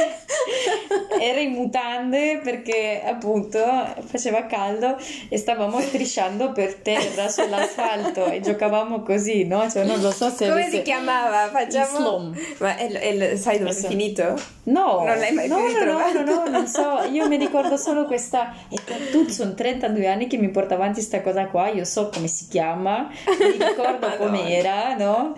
Era 1.19 1.39
in 1.39 1.51
mutande 1.51 2.39
perché 2.43 3.01
appunto 3.05 3.59
faceva 4.05 4.45
caldo 4.45 4.97
e 5.29 5.37
stavamo 5.37 5.79
strisciando 5.79 6.51
per 6.51 6.75
terra 6.75 7.27
sull'asfalto 7.29 8.25
e 8.25 8.41
giocavamo 8.41 9.01
così, 9.01 9.45
no? 9.45 9.69
Cioè, 9.69 9.85
non 9.85 10.01
lo 10.01 10.11
so 10.11 10.29
se 10.29 10.47
Come 10.47 10.61
avesse... 10.61 10.77
si 10.77 10.81
chiamava? 10.83 11.49
Facciamo 11.49 11.97
Islam. 11.97 12.35
Ma 12.59 12.77
è, 12.77 12.87
è, 12.91 13.35
sai 13.35 13.59
dove 13.59 13.71
è 13.71 13.73
finito? 13.73 14.39
No. 14.63 15.03
Non 15.03 15.17
l'hai 15.17 15.33
mai 15.33 15.47
no, 15.47 15.57
no, 15.57 15.83
no, 15.83 16.11
no, 16.11 16.23
no, 16.23 16.49
non 16.49 16.67
so. 16.67 17.03
Io 17.11 17.27
mi 17.27 17.37
ricordo 17.37 17.77
solo 17.77 18.04
questa 18.05 18.53
e 18.69 18.77
per 18.83 19.09
tutti 19.11 19.31
sono 19.31 19.53
32 19.53 20.07
anni 20.07 20.27
che 20.27 20.37
mi 20.37 20.49
porta 20.49 20.75
avanti 20.75 20.95
questa 20.95 21.21
cosa 21.21 21.47
qua 21.47 21.69
io 21.69 21.85
so 21.85 22.09
come 22.09 22.27
si 22.27 22.47
chiama, 22.47 23.09
mi 23.39 23.65
ricordo 23.65 24.07
com'era, 24.17 24.95
no? 24.95 25.33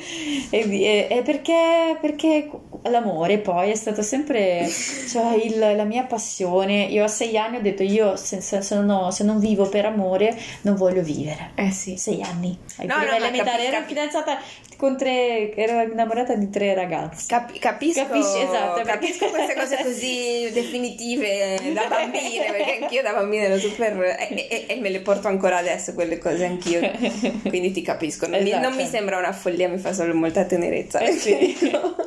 E, 0.49 0.59
e, 0.59 1.07
e 1.09 1.21
perché, 1.23 1.97
perché, 1.99 2.49
l'amore 2.83 3.39
poi 3.39 3.71
è 3.71 3.75
stato 3.75 4.01
sempre 4.01 4.67
cioè, 4.67 5.35
il, 5.35 5.57
la 5.59 5.83
mia 5.83 6.03
passione. 6.03 6.83
Io 6.85 7.03
a 7.03 7.07
sei 7.07 7.37
anni 7.37 7.57
ho 7.57 7.61
detto 7.61 7.83
io 7.83 8.15
se, 8.15 8.41
se, 8.41 8.59
non, 8.79 9.11
se, 9.11 9.23
non, 9.23 9.39
vivo 9.39 9.67
per 9.67 9.85
amore 9.85 10.37
non 10.61 10.75
voglio 10.75 11.01
vivere. 11.01 11.51
Eh 11.55 11.71
sì. 11.71 11.97
Sei 11.97 12.21
anni. 12.21 12.57
No, 12.83 12.97
no, 12.97 13.03
elementare, 13.03 13.63
capi, 13.63 13.75
ero 13.75 13.85
fidanzata 13.85 14.39
con 14.77 14.95
tre, 14.95 15.53
ero 15.55 15.81
innamorata 15.81 16.35
di 16.35 16.49
tre 16.49 16.73
ragazzi. 16.73 17.27
Cap, 17.27 17.57
capisco, 17.57 18.05
Capisci, 18.05 18.39
esatto, 18.39 18.81
capisco 18.83 19.27
queste 19.27 19.55
cose 19.55 19.77
così 19.83 20.49
definitive 20.53 21.59
da 21.73 21.87
bambine, 21.87 22.51
perché 22.51 22.77
anch'io 22.81 23.01
da 23.01 23.13
bambina 23.13 23.43
ero 23.43 23.57
super... 23.57 23.99
E, 24.19 24.47
e, 24.49 24.65
e 24.67 24.79
me 24.79 24.89
le 24.89 25.01
porto 25.01 25.27
ancora 25.27 25.57
adesso 25.57 25.93
quelle 25.93 26.19
cose 26.19 26.45
anch'io, 26.45 26.79
quindi 27.49 27.71
ti 27.71 27.81
capisco. 27.81 28.27
Non, 28.27 28.35
esatto. 28.35 28.55
mi, 28.55 28.61
non 28.61 28.75
mi, 28.75 28.85
sembra 28.85 29.17
una 29.17 29.33
follia, 29.33 29.67
mi 29.67 29.79
fa 29.79 29.91
solo 29.91 30.13
molta 30.13 30.45
tenerezza. 30.45 30.99
Eh 30.99 31.11
sì. 31.11 31.57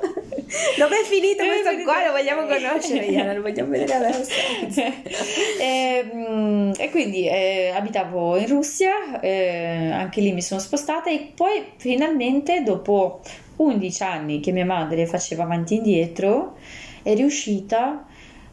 Dove 0.79 1.01
è 1.01 1.05
finito 1.05 1.45
Dove 1.45 1.63
questo 1.63 1.83
qua? 1.85 2.07
Lo 2.07 2.13
vogliamo 2.13 2.47
conoscere, 2.47 3.07
Iana, 3.07 3.33
lo 3.33 3.43
vogliamo 3.43 3.71
vedere 3.71 3.95
adesso. 3.95 4.31
e, 5.61 6.11
mm, 6.13 6.73
e, 6.77 6.91
quindi 6.91 7.29
eh, 7.29 7.73
abitavo 7.75 8.37
in 8.37 8.47
Russia, 8.49 9.21
eh, 9.21 9.91
anche 9.91 10.21
lì 10.21 10.33
mi 10.33 10.43
sono 10.43 10.61
spostata 10.61 11.11
e 11.11 11.33
poi 11.35 11.65
finalmente 11.77 12.63
dopo 12.63 13.21
11 13.57 14.03
anni 14.03 14.41
che 14.41 14.53
mia 14.53 14.67
madre 14.67 15.07
faceva 15.07 15.45
avanti 15.45 15.75
e 15.75 15.77
indietro 15.79 16.57
è 17.03 17.15
riuscita, 17.15 18.07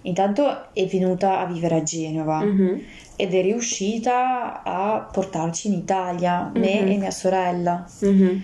intanto 0.03 0.73
è 0.73 0.85
venuta 0.85 1.39
a 1.39 1.45
vivere 1.45 1.75
a 1.75 1.83
Genova. 1.83 2.43
Mm-hmm 2.43 2.79
ed 3.19 3.33
è 3.33 3.41
riuscita 3.41 4.61
a 4.63 5.09
portarci 5.11 5.67
in 5.67 5.73
Italia, 5.73 6.51
me 6.53 6.59
mm-hmm. 6.59 6.87
e 6.87 6.97
mia 6.97 7.11
sorella. 7.11 7.85
Mm-hmm. 8.05 8.37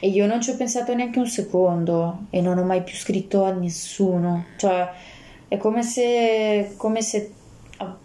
E 0.00 0.08
io 0.08 0.26
non 0.26 0.40
ci 0.40 0.50
ho 0.50 0.56
pensato 0.56 0.94
neanche 0.94 1.18
un 1.18 1.26
secondo 1.26 2.26
e 2.30 2.40
non 2.40 2.58
ho 2.58 2.64
mai 2.64 2.82
più 2.82 2.94
scritto 2.94 3.44
a 3.44 3.50
nessuno. 3.50 4.44
Cioè, 4.56 4.88
è 5.48 5.56
come 5.56 5.82
se, 5.82 6.74
come 6.76 7.02
se 7.02 7.32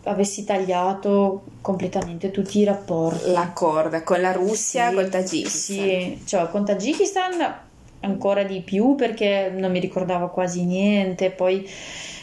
avessi 0.04 0.44
tagliato 0.44 1.44
completamente 1.62 2.32
tutti 2.32 2.60
i 2.60 2.64
rapporti. 2.64 3.32
La 3.32 3.52
corda 3.54 4.04
con 4.04 4.22
la 4.22 4.32
Russia, 4.32 4.90
sì, 4.90 4.96
col 4.96 5.10
Tagikistan. 5.10 5.78
Sì, 5.78 6.22
cioè 6.26 6.50
con 6.50 6.66
Tagikistan 6.66 7.56
ancora 8.02 8.44
di 8.44 8.62
più 8.62 8.96
perché 8.96 9.52
non 9.56 9.72
mi 9.72 9.80
ricordavo 9.80 10.30
quasi 10.30 10.66
niente, 10.66 11.32
poi 11.32 11.68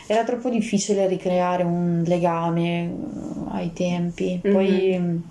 era 0.07 0.25
troppo 0.25 0.49
difficile 0.49 1.07
ricreare 1.07 1.63
un 1.63 2.03
legame 2.07 2.87
uh, 2.87 3.49
ai 3.51 3.73
tempi. 3.73 4.41
Mm-hmm. 4.45 4.55
Poi 4.55 5.23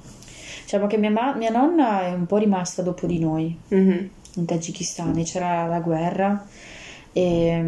diciamo 0.63 0.87
che 0.87 0.97
mia, 0.97 1.09
ma- 1.09 1.35
mia, 1.35 1.49
nonna 1.49 2.03
è 2.03 2.13
un 2.13 2.25
po' 2.25 2.37
rimasta 2.37 2.81
dopo 2.81 3.07
di 3.07 3.19
noi 3.19 3.57
mm-hmm. 3.73 4.05
In 4.35 4.45
Tagikistan, 4.45 5.23
c'era 5.23 5.65
la 5.65 5.79
guerra 5.79 6.45
e, 7.11 7.63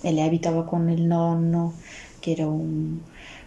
e 0.00 0.12
lei 0.12 0.26
abitava 0.26 0.64
con 0.64 0.88
il 0.88 1.02
nonno 1.02 1.74
che 2.20 2.32
era 2.32 2.46
un, 2.46 2.98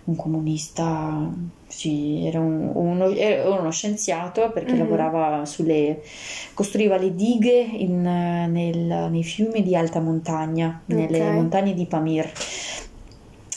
un 0.06 0.16
comunista, 0.16 1.32
sì, 1.68 2.26
era 2.26 2.40
un, 2.40 2.72
uno, 2.74 3.10
era 3.10 3.50
uno, 3.50 3.72
scienziato 3.72 4.52
perché 4.52 4.72
mm-hmm. 4.72 4.80
lavorava 4.80 5.46
sulle, 5.46 6.02
costruiva 6.54 6.98
le 6.98 7.16
dighe 7.16 7.60
in, 7.60 8.02
nel, 8.02 9.08
nei 9.10 9.24
fiumi 9.24 9.64
di 9.64 9.76
alta 9.76 10.02
montagna, 10.02 10.82
nelle 10.86 11.22
okay. 11.22 11.34
montagne 11.34 11.74
di 11.74 11.86
Pamir. 11.86 12.32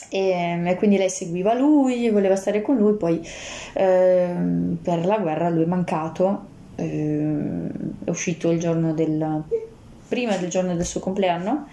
E, 0.08 0.62
e, 0.64 0.74
quindi 0.76 0.98
lei 0.98 1.10
seguiva 1.10 1.52
lui, 1.52 2.08
voleva 2.10 2.36
stare 2.36 2.62
con 2.62 2.76
lui, 2.76 2.94
poi 2.94 3.20
eh, 3.72 4.34
per 4.80 5.04
la 5.04 5.18
guerra 5.18 5.48
lui 5.48 5.64
è 5.64 5.66
mancato, 5.66 6.54
eh, 6.76 7.68
è 8.04 8.10
uscito 8.10 8.50
il 8.50 8.60
giorno 8.60 8.94
del, 8.94 9.42
prima 10.08 10.36
del 10.36 10.48
giorno 10.48 10.74
del 10.74 10.86
suo 10.86 11.00
compleanno 11.00 11.68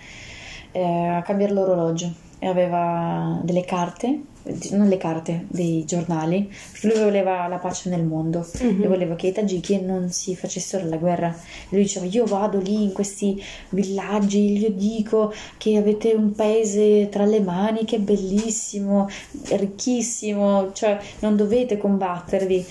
eh, 0.71 0.81
a 0.81 1.21
cambiare 1.21 1.53
l'orologio 1.53 2.11
e 2.39 2.47
aveva 2.47 3.39
delle 3.43 3.63
carte 3.63 4.21
non 4.71 4.89
le 4.89 4.97
carte 4.97 5.45
dei 5.47 5.85
giornali, 5.85 6.51
perché 6.71 6.87
lui 6.87 7.03
voleva 7.03 7.47
la 7.47 7.57
pace 7.57 7.89
nel 7.89 8.03
mondo 8.03 8.45
mm-hmm. 8.61 8.83
e 8.83 8.87
voleva 8.87 9.15
che 9.15 9.27
i 9.27 9.31
tagiki 9.31 9.79
non 9.79 10.11
si 10.11 10.35
facessero 10.35 10.87
la 10.87 10.97
guerra. 10.97 11.29
E 11.29 11.67
lui 11.69 11.83
diceva: 11.83 12.05
Io 12.05 12.25
vado 12.25 12.59
lì 12.59 12.83
in 12.83 12.91
questi 12.91 13.41
villaggi, 13.69 14.57
gli 14.57 14.69
dico 14.71 15.33
che 15.57 15.77
avete 15.77 16.11
un 16.13 16.33
paese 16.33 17.07
tra 17.09 17.25
le 17.25 17.39
mani 17.39 17.85
che 17.85 17.97
è 17.97 17.99
bellissimo, 17.99 19.07
ricchissimo, 19.49 20.71
cioè 20.73 20.99
non 21.19 21.37
dovete 21.37 21.77
combattervi 21.77 22.65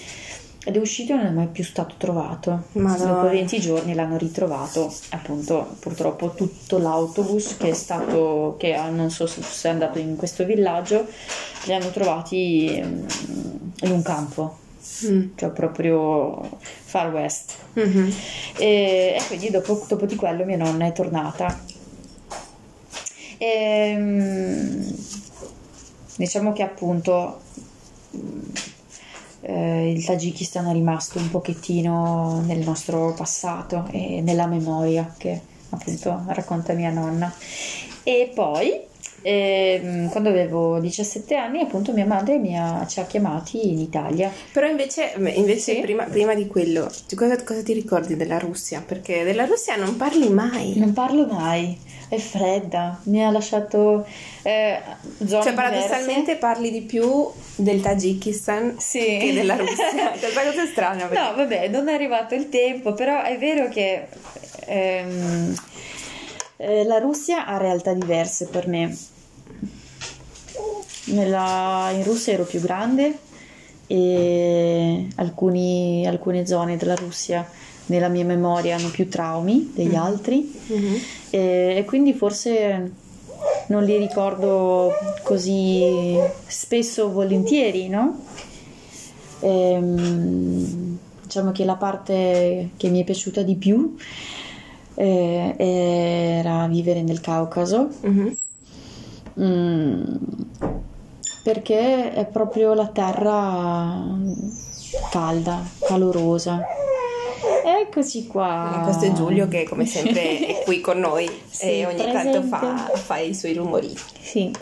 ed 0.65 0.77
è 0.77 0.79
uscito 0.79 1.13
e 1.13 1.17
non 1.17 1.27
è 1.27 1.31
mai 1.31 1.49
più 1.49 1.65
stato 1.65 1.95
trovato. 1.99 2.65
Madonna. 2.73 3.13
Dopo 3.13 3.29
20 3.29 3.61
giorni 3.61 3.95
l'hanno 3.95 4.17
ritrovato, 4.17 4.95
appunto, 5.11 5.77
purtroppo 5.81 6.35
tutto 6.35 6.79
l'autobus 6.79 7.57
che 7.57 7.71
è 7.71 7.75
stato, 7.75 8.57
che 8.59 8.77
non 8.91 9.11
so 9.11 9.27
se 9.27 9.69
è 9.69 9.71
andato 9.73 9.99
in 9.99 10.17
questo 10.17 10.45
villaggio, 10.45 11.07
li 11.65 11.75
hanno 11.75 11.91
trovati 11.91 12.81
mm, 12.85 13.05
in 13.83 13.91
un 13.91 14.03
campo. 14.03 14.59
Mm. 15.07 15.29
cioè 15.37 15.51
proprio 15.51 16.59
far 16.59 17.13
west 17.13 17.55
mm-hmm. 17.79 18.11
e, 18.59 19.17
e, 19.17 19.23
quindi 19.29 19.49
dopo, 19.49 19.85
dopo, 19.87 20.07
di 20.07 20.17
quello 20.17 20.45
mia 20.45 20.57
nonna 20.57 20.87
è 20.87 20.93
tornata 20.93 21.57
e, 23.39 23.47
ehm, 23.47 24.95
diciamo 26.17 26.53
che 26.53 26.63
appunto 26.65 27.41
eh, 29.43 29.91
il 29.91 30.05
Tagikistan 30.05 30.67
è 30.69 30.73
rimasto 30.73 31.19
un 31.19 31.31
pochettino 31.31 32.43
nel 32.47 32.61
nostro 32.61 33.13
passato 33.15 33.89
e 33.91 34.21
nella 34.23 34.47
memoria 34.47 35.15
che 35.17 35.41
appunto 35.71 36.25
racconta 36.29 36.73
mia 36.73 36.91
nonna. 36.91 37.33
E 38.05 38.31
poi 38.35 38.91
e, 39.23 39.81
ehm, 39.83 40.09
quando 40.11 40.29
avevo 40.29 40.81
17 40.81 41.37
anni, 41.37 41.61
appunto, 41.61 41.93
mia 41.93 42.05
madre 42.05 42.39
mi 42.39 42.59
ha, 42.59 42.85
ci 42.87 43.01
ha 43.01 43.05
chiamati 43.05 43.71
in 43.71 43.79
Italia. 43.79 44.31
Però 44.53 44.67
invece, 44.67 45.15
invece 45.17 45.75
sì. 45.75 45.81
prima, 45.81 46.05
prima, 46.05 46.35
di 46.35 46.47
quello, 46.49 46.91
cosa, 47.15 47.43
cosa, 47.43 47.63
ti 47.63 47.73
ricordi 47.73 48.17
della 48.17 48.39
Russia? 48.39 48.83
Perché 48.85 49.23
della 49.23 49.47
Russia 49.47 49.77
non 49.77 49.97
parli 49.97 50.29
mai. 50.29 50.77
Non 50.77 50.93
parlo 50.93 51.27
mai, 51.27 51.79
è 52.13 52.19
fredda, 52.19 53.01
mi 53.05 53.25
ha 53.25 53.31
lasciato 53.31 54.05
eh, 54.43 54.79
zone 55.25 55.45
Cioè, 55.45 55.55
paradossalmente 55.55 56.37
parli 56.37 56.71
di 56.71 56.83
più 56.83 57.27
del 57.57 57.81
Tagikistan 57.81 58.79
sì. 58.79 59.17
che 59.19 59.33
della 59.33 59.57
Russia. 59.57 60.11
Questa 60.11 60.43
cosa 60.45 60.63
è 60.63 60.67
strana. 60.67 61.07
Perché... 61.07 61.19
No, 61.19 61.35
vabbè, 61.35 61.69
non 61.69 61.89
è 61.89 61.95
arrivato 61.95 62.35
il 62.35 62.51
tempo, 62.51 62.93
però 62.93 63.23
è 63.23 63.39
vero 63.39 63.71
che... 63.71 64.09
Ehm, 64.67 65.55
eh, 66.59 66.85
la 66.85 66.99
Russia 66.99 67.47
ha 67.47 67.57
realtà 67.57 67.95
diverse 67.95 68.47
per 68.49 68.69
me. 68.69 68.95
Nella, 71.05 71.93
in 71.95 72.05
Russia 72.05 72.35
ero 72.35 72.45
più 72.45 72.61
grande 72.61 73.21
e 73.87 75.07
alcuni, 75.17 76.07
alcune 76.07 76.45
zone 76.47 76.77
della 76.77 76.95
Russia 76.95 77.49
nella 77.93 78.09
mia 78.09 78.25
memoria 78.25 78.77
hanno 78.77 78.89
più 78.89 79.09
traumi 79.09 79.71
degli 79.75 79.95
mm. 79.95 80.01
altri 80.01 80.61
mm-hmm. 80.73 80.95
e, 81.31 81.75
e, 81.77 81.85
quindi 81.85 82.15
forse 82.15 82.93
non 83.67 83.85
li 83.85 83.99
ricordo 83.99 84.93
così 85.23 86.19
spesso 86.47 87.13
volentieri, 87.13 87.89
no? 87.89 88.25
E, 89.41 89.73
ehm, 89.73 90.99
diciamo 91.23 91.53
che 91.53 91.65
la 91.65 91.77
parte 91.77 92.71
che 92.77 92.89
mi 92.89 93.01
è 93.01 93.05
piaciuta 93.05 93.43
di 93.43 93.57
più 93.57 93.95
eh, 94.95 95.55
era 95.59 96.67
vivere 96.67 97.03
nel 97.03 97.21
Caucaso. 97.21 97.91
Mm-hmm. 98.07 98.33
Mm, 99.41 100.03
perché 101.43 102.13
è 102.13 102.27
proprio 102.27 102.73
la 102.75 102.87
terra 102.89 104.05
calda, 105.11 105.63
calorosa. 105.81 106.61
Eccoci 107.65 108.27
qua. 108.27 108.81
E 108.81 108.83
questo 108.85 109.05
è 109.07 109.13
Giulio 109.13 109.49
che 109.49 109.65
come 109.65 109.87
sempre 109.87 110.39
è 110.39 110.63
qui 110.65 110.81
con 110.81 110.99
noi 110.99 111.29
sì, 111.49 111.65
e 111.65 111.87
ogni 111.87 112.03
presente. 112.03 112.33
tanto 112.33 112.47
fa, 112.49 112.91
fa, 112.95 113.19
i 113.19 113.35
suoi 113.35 113.55
rumori. 113.55 113.95
Sì, 114.21 114.53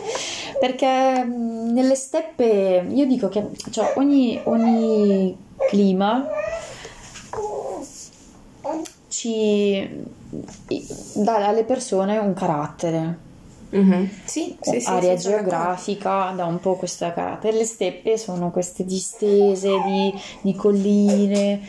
perché 0.59 1.23
mm, 1.25 1.73
nelle 1.73 1.95
steppe 1.95 2.87
io 2.89 3.07
dico 3.07 3.29
che 3.29 3.49
cioè, 3.71 3.95
ogni, 3.97 4.41
ogni 4.45 5.37
clima 5.69 6.27
ci 9.09 9.89
dà 11.15 11.47
alle 11.49 11.65
persone 11.65 12.19
un 12.19 12.33
carattere. 12.33 13.29
Mm-hmm. 13.75 14.05
Sì, 14.25 14.57
sì, 14.61 14.81
sì, 14.81 14.89
area 14.89 15.17
sì, 15.17 15.29
geografica 15.29 16.33
dà 16.35 16.45
un 16.45 16.59
po' 16.59 16.75
questo 16.75 17.11
carattere. 17.13 17.57
Le 17.57 17.65
steppe 17.65 18.19
sono 18.19 18.51
queste 18.51 18.85
distese 18.85 19.69
di, 19.87 20.13
di 20.41 20.55
colline 20.55 21.61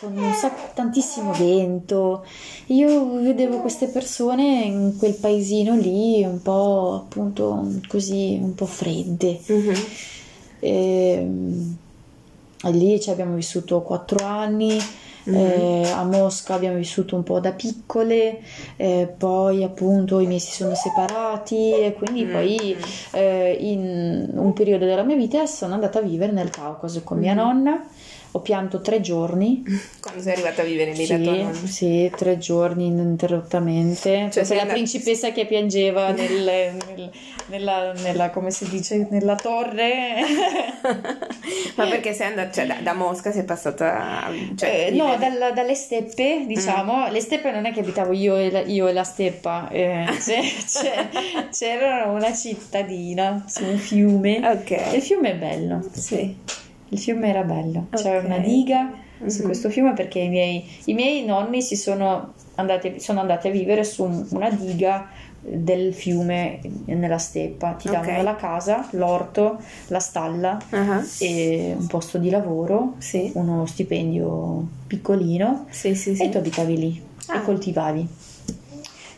con 0.00 0.16
sacco, 0.34 0.70
tantissimo 0.74 1.32
vento. 1.32 2.24
Io 2.66 3.20
vedevo 3.20 3.58
queste 3.58 3.88
persone 3.88 4.62
in 4.64 4.94
quel 4.98 5.14
paesino 5.14 5.74
lì 5.74 6.24
un 6.24 6.40
po' 6.40 7.02
appunto 7.04 7.68
così, 7.88 8.38
un 8.40 8.54
po' 8.54 8.66
fredde. 8.66 9.40
Mm-hmm. 9.50 9.74
Ehm, 10.60 11.76
e, 12.64 12.70
lì 12.70 13.00
ci 13.00 13.10
abbiamo 13.10 13.34
vissuto 13.34 13.82
quattro 13.82 14.24
anni 14.24 14.78
Mm-hmm. 15.28 15.36
Eh, 15.36 15.90
a 15.90 16.04
Mosca 16.04 16.54
abbiamo 16.54 16.76
vissuto 16.76 17.16
un 17.16 17.22
po' 17.22 17.40
da 17.40 17.52
piccole, 17.52 18.40
eh, 18.76 19.12
poi 19.16 19.62
appunto 19.62 20.18
i 20.20 20.26
miei 20.26 20.40
si 20.40 20.52
sono 20.52 20.74
separati 20.74 21.72
e 21.74 21.94
quindi 21.94 22.24
mm-hmm. 22.24 22.32
poi 22.32 22.76
eh, 23.12 23.56
in 23.60 24.30
un 24.32 24.52
periodo 24.52 24.86
della 24.86 25.02
mia 25.02 25.16
vita 25.16 25.44
sono 25.46 25.74
andata 25.74 25.98
a 25.98 26.02
vivere 26.02 26.32
nel 26.32 26.50
Caucaso 26.50 27.02
con 27.02 27.18
mia 27.18 27.34
mm-hmm. 27.34 27.44
nonna 27.44 27.84
ho 28.32 28.40
pianto 28.40 28.80
tre 28.80 29.00
giorni. 29.00 29.62
Quando 30.00 30.20
sei 30.22 30.34
arrivata 30.34 30.62
a 30.62 30.64
vivere 30.64 30.92
lì 30.92 31.04
sì, 31.04 31.16
da 31.16 31.22
tua 31.22 31.36
nonna? 31.36 31.66
Sì, 31.66 32.12
tre 32.16 32.38
giorni 32.38 32.86
ininterrottamente. 32.86 34.28
Cioè, 34.30 34.44
sei 34.44 34.56
la 34.56 34.62
andata... 34.62 34.78
principessa 34.78 35.32
che 35.32 35.46
piangeva 35.46 36.12
nel, 36.12 36.74
nel, 36.86 37.10
nella, 37.46 37.92
nella, 37.92 38.30
come 38.30 38.50
si 38.50 38.68
dice, 38.68 39.08
nella 39.10 39.34
torre. 39.34 40.14
Ma 41.74 41.86
perché 41.88 42.12
sei 42.12 42.28
andata, 42.28 42.52
cioè 42.52 42.66
da, 42.66 42.76
da 42.82 42.92
Mosca 42.94 43.32
sei 43.32 43.44
passata... 43.44 44.30
Cioè, 44.54 44.86
eh, 44.86 44.90
no, 44.92 45.16
dal, 45.18 45.52
dalle 45.52 45.74
steppe, 45.74 46.44
diciamo. 46.46 47.08
Mm. 47.08 47.12
Le 47.12 47.20
steppe 47.20 47.50
non 47.50 47.66
è 47.66 47.72
che 47.72 47.80
abitavo 47.80 48.12
io 48.12 48.36
e 48.36 48.50
la, 48.50 48.60
io 48.60 48.86
e 48.86 48.92
la 48.92 49.04
steppa, 49.04 49.68
eh, 49.70 50.06
c'è, 50.20 50.40
c'è, 50.66 51.08
c'era 51.50 52.04
una 52.06 52.32
cittadina 52.32 53.44
su 53.48 53.64
un 53.64 53.78
fiume. 53.78 54.40
Ok. 54.48 54.70
il 54.94 55.02
fiume 55.02 55.32
è 55.32 55.34
bello. 55.34 55.84
Sì. 55.92 56.68
Il 56.92 56.98
fiume 56.98 57.28
era 57.28 57.42
bello, 57.42 57.86
c'era 57.94 58.18
okay. 58.18 58.26
una 58.26 58.38
diga 58.38 58.82
mm-hmm. 58.84 59.28
su 59.28 59.42
questo 59.42 59.70
fiume 59.70 59.92
perché 59.94 60.18
i 60.18 60.28
miei, 60.28 60.68
i 60.86 60.94
miei 60.94 61.24
nonni 61.24 61.62
si 61.62 61.76
sono 61.76 62.32
andati, 62.56 63.00
sono 63.00 63.20
andati, 63.20 63.48
a 63.48 63.50
vivere 63.50 63.84
su 63.84 64.04
una 64.30 64.50
diga 64.50 65.08
del 65.40 65.94
fiume 65.94 66.60
nella 66.86 67.18
steppa. 67.18 67.72
Ti 67.72 67.88
okay. 67.88 68.00
davano 68.00 68.22
la 68.22 68.36
casa, 68.36 68.88
l'orto, 68.92 69.58
la 69.86 70.00
stalla 70.00 70.58
uh-huh. 70.70 71.02
e 71.18 71.74
un 71.78 71.86
posto 71.86 72.18
di 72.18 72.28
lavoro, 72.28 72.94
sì. 72.98 73.30
uno 73.34 73.66
stipendio 73.66 74.66
piccolino 74.86 75.66
sì, 75.70 75.94
sì, 75.94 76.12
e 76.12 76.28
tu 76.28 76.36
abitavi 76.36 76.76
lì 76.76 77.02
ah. 77.26 77.36
e 77.36 77.42
coltivavi. 77.42 78.08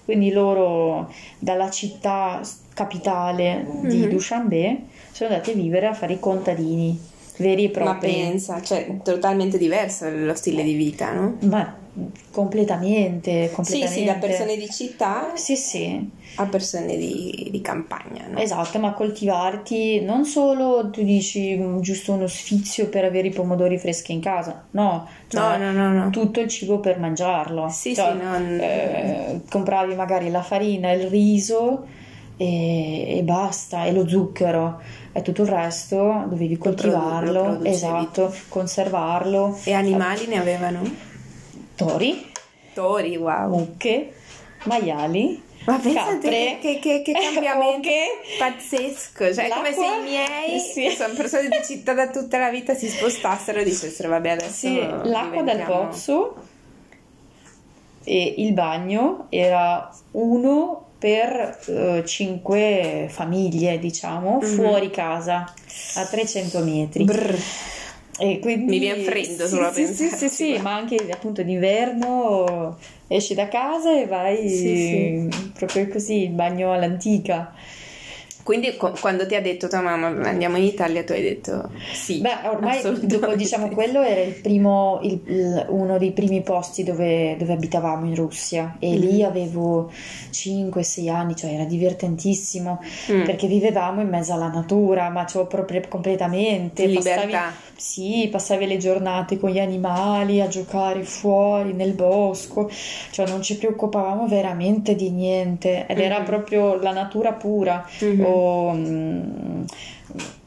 Quindi 0.04 0.30
loro 0.30 1.10
dalla 1.38 1.70
città 1.70 2.40
capitale 2.74 3.66
di 3.82 3.98
mm-hmm. 3.98 4.10
Dushanbe 4.10 4.82
sono 5.12 5.30
andati 5.30 5.52
a 5.52 5.54
vivere 5.54 5.86
a 5.86 5.94
fare 5.94 6.14
i 6.14 6.20
contadini 6.20 7.10
veri 7.36 7.64
e 7.64 7.70
propri. 7.70 7.90
Ma 7.92 7.94
pensa, 7.98 8.62
cioè 8.62 8.98
totalmente 9.02 9.58
diverso 9.58 10.08
lo 10.10 10.34
stile 10.34 10.62
di 10.62 10.74
vita, 10.74 11.12
no? 11.12 11.36
Ma 11.40 11.80
completamente, 12.30 13.50
completamente. 13.52 13.92
Sì, 13.92 14.00
sì, 14.00 14.04
da 14.04 14.14
persone 14.14 14.56
di 14.56 14.68
città 14.70 15.32
sì, 15.34 15.56
sì. 15.56 16.10
a 16.36 16.46
persone 16.46 16.96
di, 16.96 17.48
di 17.50 17.60
campagna, 17.60 18.26
no? 18.28 18.38
Esatto, 18.38 18.78
ma 18.78 18.92
coltivarti 18.92 20.00
non 20.00 20.24
solo 20.24 20.88
tu 20.90 21.02
dici 21.02 21.54
mm, 21.54 21.80
giusto 21.80 22.12
uno 22.12 22.26
sfizio 22.26 22.88
per 22.88 23.04
avere 23.04 23.28
i 23.28 23.32
pomodori 23.32 23.76
freschi 23.76 24.12
in 24.12 24.20
casa, 24.20 24.64
no, 24.70 25.06
cioè, 25.28 25.58
no, 25.58 25.72
no, 25.72 25.88
no, 25.88 26.04
no, 26.04 26.10
tutto 26.10 26.40
il 26.40 26.48
cibo 26.48 26.80
per 26.80 26.98
mangiarlo. 26.98 27.68
Sì, 27.68 27.94
cioè, 27.94 28.12
sì, 28.12 28.24
non... 28.24 28.58
eh, 28.60 29.40
compravi 29.50 29.94
magari 29.94 30.30
la 30.30 30.42
farina, 30.42 30.92
il 30.92 31.08
riso 31.08 32.00
e, 32.42 33.18
e 33.18 33.22
basta, 33.22 33.84
e 33.84 33.92
lo 33.92 34.08
zucchero 34.08 34.80
e 35.12 35.22
tutto 35.22 35.42
il 35.42 35.48
resto 35.48 36.24
dovevi 36.26 36.58
coltivarlo, 36.58 37.58
lo 37.58 37.64
esatto, 37.64 38.34
conservarlo. 38.48 39.58
E 39.62 39.72
animali 39.72 40.26
ne 40.26 40.40
avevano? 40.40 40.82
Tori. 41.76 42.30
Tori, 42.74 43.16
wow. 43.16 43.48
Mucche, 43.48 44.12
maiali. 44.64 45.50
Ma 45.64 45.78
pensate 45.78 46.58
che, 46.60 46.80
che, 46.82 47.02
che, 47.02 47.12
cambiamento 47.32 47.88
pazzesco, 48.38 49.32
cioè 49.32 49.46
L'acqua? 49.46 49.70
come 49.70 49.72
se 49.72 49.84
i 49.84 50.02
miei, 50.02 50.58
sì. 50.74 50.82
che 50.82 50.90
sono 50.96 51.14
persone 51.14 51.48
di 51.48 51.60
città 51.64 51.92
da 51.92 52.08
tutta 52.08 52.38
la 52.38 52.50
vita, 52.50 52.74
si 52.74 52.88
spostassero 52.88 53.60
e 53.60 53.64
dicessero 53.64 54.08
vabbè 54.08 54.30
adesso 54.30 54.66
sì, 54.66 54.80
l'acqua 55.04 55.42
dal 55.42 55.62
pozzo 55.62 56.34
e 58.02 58.34
il 58.38 58.52
bagno 58.52 59.26
era 59.28 59.88
uno 60.12 60.86
per 61.02 61.58
uh, 61.66 62.04
cinque 62.04 63.08
famiglie, 63.08 63.80
diciamo, 63.80 64.38
mm-hmm. 64.40 64.54
fuori 64.54 64.88
casa, 64.90 65.52
a 65.96 66.06
300 66.06 66.58
metri. 66.60 67.02
Brr. 67.02 67.36
E 68.20 68.38
quindi, 68.38 68.66
Mi 68.66 68.78
viene 68.78 69.02
freddo 69.02 69.44
sì, 69.44 69.48
solo 69.48 69.66
a 69.66 69.72
sì, 69.72 69.86
sì, 69.86 70.08
sì, 70.10 70.28
sì, 70.28 70.58
ma 70.58 70.76
anche 70.76 71.08
appunto 71.10 71.42
d'inverno 71.42 72.78
esci 73.08 73.34
da 73.34 73.48
casa 73.48 73.98
e 73.98 74.06
vai 74.06 74.48
sì, 74.48 75.28
sì. 75.28 75.50
proprio 75.54 75.88
così, 75.88 76.22
il 76.22 76.30
bagno 76.30 76.72
all'antica. 76.72 77.52
Quindi 78.42 78.76
co- 78.76 78.92
quando 79.00 79.24
ti 79.26 79.36
ha 79.36 79.40
detto 79.40 79.68
tua 79.68 79.80
mamma 79.80 80.08
andiamo 80.28 80.56
in 80.56 80.64
Italia, 80.64 81.04
tu 81.04 81.12
hai 81.12 81.22
detto 81.22 81.70
sì. 81.92 82.20
Beh, 82.20 82.48
ormai 82.48 82.80
dopo 83.06 83.34
diciamo 83.36 83.68
quello 83.68 84.02
era 84.02 84.20
il 84.20 84.34
primo, 84.34 84.98
il, 85.02 85.20
il, 85.26 85.66
uno 85.68 85.96
dei 85.96 86.10
primi 86.10 86.42
posti 86.42 86.82
dove, 86.82 87.36
dove 87.38 87.52
abitavamo 87.52 88.04
in 88.06 88.16
Russia 88.16 88.76
e 88.80 88.96
mm. 88.96 89.00
lì 89.00 89.22
avevo 89.22 89.92
5-6 90.32 91.08
anni, 91.08 91.36
cioè 91.36 91.52
era 91.52 91.64
divertentissimo 91.64 92.82
mm. 93.12 93.24
perché 93.24 93.46
vivevamo 93.46 94.00
in 94.00 94.08
mezzo 94.08 94.32
alla 94.32 94.48
natura, 94.48 95.08
ma 95.08 95.24
cioè 95.24 95.46
proprio 95.46 95.80
completamente. 95.88 96.86
Libertà. 96.86 97.22
Passavi, 97.22 97.54
sì, 97.76 98.28
passavi 98.30 98.66
le 98.66 98.76
giornate 98.76 99.38
con 99.38 99.50
gli 99.50 99.60
animali 99.60 100.40
a 100.40 100.48
giocare 100.48 101.04
fuori 101.04 101.74
nel 101.74 101.92
bosco, 101.92 102.68
cioè 103.12 103.28
non 103.28 103.40
ci 103.40 103.56
preoccupavamo 103.56 104.26
veramente 104.26 104.96
di 104.96 105.10
niente 105.10 105.86
ed 105.86 105.98
mm. 105.98 106.00
era 106.00 106.20
proprio 106.22 106.74
la 106.74 106.92
natura 106.92 107.32
pura. 107.32 107.86
Mm-hmm 108.02 108.30
o 108.32 108.72
mh, 108.72 109.64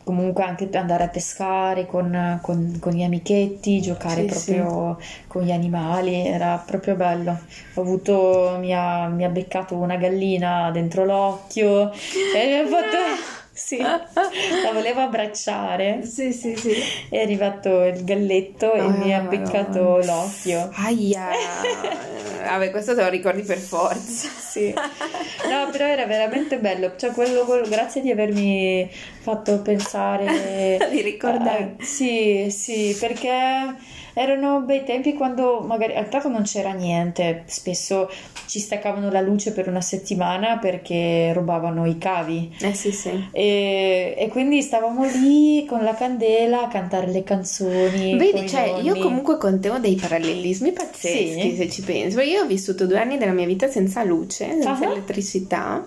comunque 0.06 0.44
anche 0.44 0.70
andare 0.74 1.04
a 1.04 1.08
pescare 1.08 1.88
con, 1.88 2.40
con, 2.42 2.78
con 2.80 2.94
gli 2.94 3.04
amichetti, 3.04 3.82
giocare 3.82 4.30
sì, 4.30 4.54
proprio 4.54 4.98
sì. 5.00 5.08
con 5.28 5.42
gli 5.42 5.52
animali, 5.52 6.28
era 6.28 6.64
proprio 6.66 6.96
bello. 6.96 7.40
Ho 7.74 7.82
avuto, 7.82 8.58
mi 8.60 8.74
ha, 8.74 9.08
mi 9.08 9.26
ha 9.26 9.30
beccato 9.30 9.76
una 9.76 9.98
gallina 9.98 10.70
dentro 10.72 11.04
l'occhio 11.04 11.92
e 11.92 12.48
mi 12.48 12.56
ha 12.60 12.68
fatto... 12.68 13.34
Sì, 13.58 13.78
la 13.78 14.74
volevo 14.74 15.00
abbracciare. 15.00 16.04
Sì, 16.04 16.34
sì, 16.34 16.58
sì. 16.58 16.74
È 17.10 17.22
arrivato 17.22 17.86
il 17.86 18.04
galletto 18.04 18.74
e 18.74 18.82
oh, 18.82 18.90
mi 18.90 19.16
ha 19.16 19.22
beccato 19.22 20.00
l'occhio. 20.04 20.70
Aia! 20.74 21.30
Vabbè, 22.46 22.72
questo 22.72 22.96
te 22.96 23.02
lo 23.02 23.10
ricordi 23.10 23.42
per 23.42 23.58
forza. 23.58 24.30
Sì. 24.30 24.74
No, 24.74 25.70
però 25.72 25.86
era 25.86 26.06
veramente 26.06 26.58
bello. 26.58 26.94
Cioè, 26.96 27.12
quello, 27.12 27.44
quello 27.44 27.68
grazie 27.68 28.02
di 28.02 28.12
avermi 28.12 28.90
fatto 29.20 29.62
pensare. 29.62 30.78
di 30.90 31.02
ricordare. 31.02 31.76
Uh, 31.80 31.84
sì, 31.84 32.48
sì, 32.50 32.96
perché 33.00 33.76
erano 34.16 34.62
bei 34.62 34.84
tempi 34.84 35.14
quando 35.14 35.60
magari 35.60 35.94
intanto 35.96 36.30
non 36.30 36.44
c'era 36.44 36.72
niente, 36.72 37.44
spesso 37.46 38.10
ci 38.48 38.60
staccavano 38.60 39.12
la 39.12 39.20
luce 39.20 39.52
per 39.52 39.68
una 39.68 39.82
settimana 39.82 40.58
perché 40.58 41.34
rubavano 41.34 41.86
i 41.86 41.98
cavi. 41.98 42.56
Eh 42.62 42.74
sì, 42.74 42.92
sì. 42.92 43.28
E, 43.32 44.16
e 44.18 44.28
quindi 44.30 44.62
stavamo 44.62 45.04
lì 45.06 45.66
con 45.66 45.84
la 45.84 45.94
candela 45.94 46.64
a 46.64 46.68
cantare 46.68 47.08
le 47.08 47.24
canzoni. 47.24 48.18
Vedi, 48.18 48.48
cioè, 48.48 48.80
io 48.82 48.98
comunque 48.98 49.38
con 49.38 49.60
te 49.60 49.70
ho 49.70 49.78
dei 49.78 49.96
parallelismi 49.96 50.72
pazzeschi 50.72 51.50
sì. 51.52 51.56
se 51.56 51.70
ci 51.70 51.82
penso. 51.82 52.22
Io 52.22 52.44
ho 52.44 52.46
vissuto 52.46 52.88
due 52.88 53.00
anni 53.00 53.18
della 53.18 53.34
mia 53.34 53.46
vita 53.46 53.68
senza 53.68 54.04
luce, 54.04 54.48
senza 54.62 54.72
uh-huh. 54.72 54.92
elettricità 54.92 55.86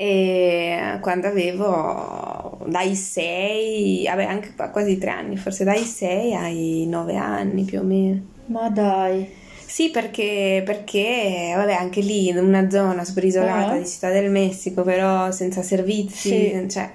e 0.00 0.96
quando 1.02 1.26
avevo 1.26 2.56
dai 2.64 2.94
6, 2.94 4.06
vabbè 4.06 4.24
anche 4.24 4.54
quasi 4.72 4.96
3 4.96 5.10
anni, 5.10 5.36
forse 5.36 5.62
dai 5.62 5.84
6 5.84 6.34
ai 6.34 6.86
9 6.88 7.16
anni 7.16 7.64
più 7.64 7.80
o 7.80 7.82
meno. 7.82 8.18
Ma 8.46 8.70
dai. 8.70 9.28
Sì, 9.62 9.90
perché, 9.90 10.62
perché 10.64 11.52
vabbè, 11.54 11.74
anche 11.74 12.00
lì 12.00 12.28
in 12.28 12.38
una 12.38 12.70
zona 12.70 13.04
super 13.04 13.24
isolata 13.24 13.74
uh-huh. 13.74 13.82
di 13.82 13.86
Città 13.86 14.08
del 14.08 14.30
Messico, 14.30 14.84
però 14.84 15.30
senza 15.32 15.60
servizi, 15.60 16.30
sì. 16.30 16.66
cioè 16.70 16.90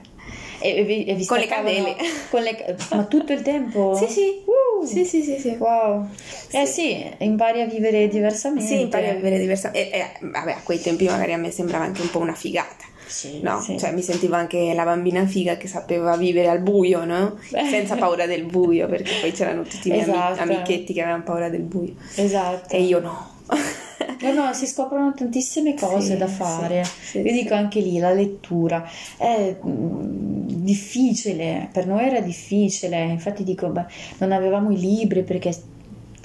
e, 0.60 1.06
e, 1.06 1.22
e 1.22 1.26
con 1.28 1.38
le 1.38 1.46
candele. 1.46 1.96
Con 2.32 2.42
le, 2.42 2.76
ma 2.90 3.04
tutto 3.04 3.34
il 3.34 3.44
tempo? 3.44 3.94
Sì, 4.02 4.08
sì. 4.08 4.44
Uh, 4.46 4.84
sì, 4.84 5.06
sì, 5.06 5.22
sì, 5.22 5.38
sì. 5.38 5.56
Wow. 5.60 6.08
Sì. 6.48 6.58
Eh 6.58 6.66
sì, 6.66 7.16
impari 7.20 7.62
a 7.62 7.68
vivere 7.68 8.08
diversamente. 8.08 8.66
Sì, 8.66 8.82
impari 8.82 9.10
a 9.10 9.14
vivere 9.14 9.38
diversamente. 9.38 9.92
E, 9.92 10.00
e, 10.00 10.06
vabbè, 10.22 10.54
a 10.54 10.62
quei 10.64 10.82
tempi 10.82 11.06
magari 11.06 11.34
a 11.34 11.38
me 11.38 11.52
sembrava 11.52 11.84
anche 11.86 12.02
un 12.02 12.10
po' 12.10 12.18
una 12.18 12.34
figata. 12.34 12.94
Sì, 13.08 13.40
no, 13.42 13.60
sì. 13.62 13.78
cioè 13.78 13.92
mi 13.92 14.02
sentivo 14.02 14.36
anche 14.36 14.74
la 14.74 14.84
bambina 14.84 15.26
figa 15.26 15.58
che 15.58 15.68
sapeva 15.68 16.18
vivere 16.18 16.48
al 16.48 16.60
buio, 16.60 17.06
no? 17.06 17.38
Senza 17.50 17.96
paura 17.96 18.26
del 18.26 18.46
buio, 18.46 18.88
perché 18.88 19.12
poi 19.22 19.32
c'erano 19.32 19.64
tutti 19.64 19.88
i 19.88 19.92
miei 19.92 20.04
esatto. 20.04 20.42
amichetti 20.42 20.94
che 20.94 21.02
avevano 21.02 21.24
paura 21.24 21.50
del 21.50 21.62
buio. 21.62 21.94
Esatto. 22.16 22.74
E 22.74 22.82
io 22.82 23.00
no. 23.00 23.34
No, 24.22 24.34
no, 24.34 24.54
si 24.54 24.66
scoprono 24.66 25.14
tantissime 25.14 25.76
cose 25.76 26.14
sì, 26.14 26.18
da 26.18 26.28
fare. 26.28 26.84
Sì, 26.84 27.20
Io 27.20 27.32
dico 27.32 27.54
anche 27.54 27.80
lì 27.80 28.00
la 28.00 28.12
lettura 28.12 28.88
è 29.18 29.56
mm, 29.64 30.48
difficile, 30.48 31.70
per 31.72 31.86
noi 31.86 32.06
era 32.06 32.22
difficile. 32.22 33.04
Infatti 33.04 33.44
dico, 33.44 33.68
beh, 33.68 33.86
non 34.20 34.32
avevamo 34.32 34.72
i 34.72 34.80
libri 34.80 35.24
perché 35.24 35.56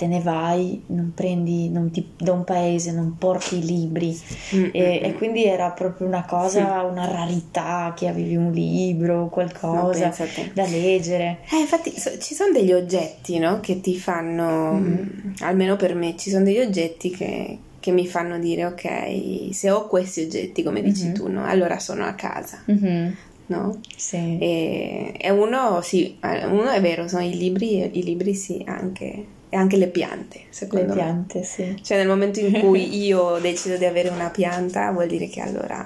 te 0.01 0.07
ne 0.07 0.21
vai, 0.21 0.83
non 0.87 1.13
prendi 1.15 1.69
non 1.69 1.91
ti, 1.91 2.13
da 2.17 2.33
un 2.33 2.43
paese, 2.43 2.91
non 2.91 3.17
porti 3.19 3.59
i 3.59 3.63
libri 3.67 4.19
mm-hmm. 4.55 4.71
e, 4.73 5.01
e, 5.03 5.13
quindi 5.13 5.45
era 5.45 5.73
proprio 5.73 6.07
una 6.07 6.25
cosa, 6.25 6.81
sì. 6.81 6.91
una 6.91 7.05
rarità 7.05 7.93
che 7.95 8.09
avevi 8.09 8.35
un 8.35 8.51
libro, 8.51 9.29
qualcosa 9.29 10.11
da 10.55 10.67
leggere. 10.67 11.41
Eh, 11.53 11.59
infatti 11.59 11.91
so, 12.01 12.17
ci 12.17 12.35
sono 12.35 12.51
degli 12.51 12.73
oggetti 12.73 13.39
no, 13.39 13.61
che 13.61 13.83
ti 13.83 13.95
fanno, 13.99 14.73
mm-hmm. 14.73 15.33
almeno 15.41 15.77
per 15.77 15.95
me, 15.95 16.17
ci 16.17 16.31
sono 16.31 16.45
degli 16.45 16.61
oggetti 16.61 17.11
che, 17.11 17.59
che 17.79 17.91
mi 17.91 18.07
fanno 18.07 18.39
dire 18.39 18.65
ok, 18.65 19.53
se 19.53 19.71
ho 19.71 19.87
questi 19.87 20.23
oggetti 20.23 20.63
come 20.63 20.81
dici 20.81 21.05
mm-hmm. 21.05 21.15
tu, 21.15 21.29
no, 21.29 21.45
allora 21.45 21.79
sono 21.79 22.07
a 22.07 22.15
casa. 22.15 22.63
Mm-hmm. 22.71 23.13
No? 23.49 23.81
Sì. 23.95 24.39
E, 24.41 25.13
e, 25.19 25.31
uno, 25.31 25.83
sì, 25.83 26.17
uno 26.23 26.71
è 26.71 26.81
vero, 26.81 27.07
sono 27.07 27.23
i 27.23 27.37
libri, 27.37 27.99
i 27.99 28.03
libri 28.03 28.33
sì, 28.33 28.63
anche 28.65 29.39
e 29.51 29.57
anche 29.57 29.77
le 29.77 29.89
piante, 29.89 30.43
secondo 30.49 30.87
le 30.87 30.91
me. 30.93 30.95
piante, 30.95 31.43
sì. 31.43 31.77
Cioè 31.83 31.99
nel 31.99 32.07
momento 32.07 32.39
in 32.39 32.53
cui 32.63 33.05
io 33.05 33.39
decido 33.41 33.77
di 33.77 33.85
avere 33.85 34.09
una 34.09 34.31
pianta 34.31 34.91
vuol 34.93 35.09
dire 35.09 35.27
che 35.27 35.41
allora, 35.41 35.85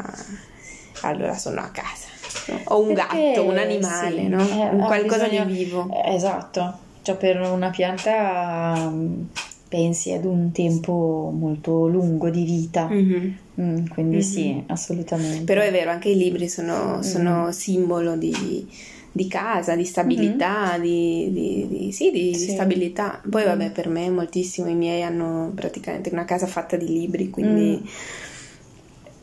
allora 1.00 1.34
sono 1.36 1.60
a 1.60 1.70
casa. 1.70 2.08
No? 2.48 2.60
O 2.64 2.80
un 2.82 2.92
Perché, 2.92 3.32
gatto, 3.32 3.44
un 3.44 3.56
animale, 3.56 4.20
sì, 4.20 4.28
no? 4.28 4.40
eh, 4.40 4.68
un 4.68 4.80
qualcosa 4.84 5.28
bisogno, 5.28 5.46
di 5.46 5.52
vivo. 5.52 5.88
Esatto, 6.04 6.78
cioè 7.00 7.16
per 7.16 7.40
una 7.40 7.70
pianta 7.70 8.90
mm, 8.90 9.22
pensi 9.68 10.12
ad 10.12 10.26
un 10.26 10.52
tempo 10.52 11.32
molto 11.34 11.88
lungo 11.88 12.28
di 12.28 12.44
vita. 12.44 12.86
Mm-hmm. 12.86 13.32
Mm, 13.60 13.86
quindi 13.86 14.16
mm-hmm. 14.16 14.24
sì, 14.24 14.62
assolutamente. 14.66 15.44
Però 15.44 15.62
è 15.62 15.70
vero, 15.70 15.90
anche 15.90 16.10
i 16.10 16.16
libri 16.16 16.50
sono, 16.50 17.02
sono 17.02 17.46
mm. 17.46 17.48
simbolo 17.48 18.16
di 18.16 18.68
di 19.16 19.28
casa, 19.28 19.76
di 19.76 19.84
stabilità, 19.84 20.72
mm-hmm. 20.72 20.82
di, 20.82 21.30
di, 21.30 21.68
di, 21.68 21.92
sì, 21.92 22.10
di, 22.10 22.34
sì. 22.34 22.50
stabilità. 22.50 23.20
Poi 23.28 23.44
vabbè, 23.44 23.70
per 23.70 23.88
me 23.88 24.10
moltissimo, 24.10 24.68
i 24.68 24.74
miei 24.74 25.02
hanno 25.02 25.52
praticamente 25.54 26.10
una 26.10 26.24
casa 26.24 26.48
fatta 26.48 26.76
di 26.76 26.88
libri, 26.88 27.30
quindi 27.30 27.80
mm. 27.80 27.86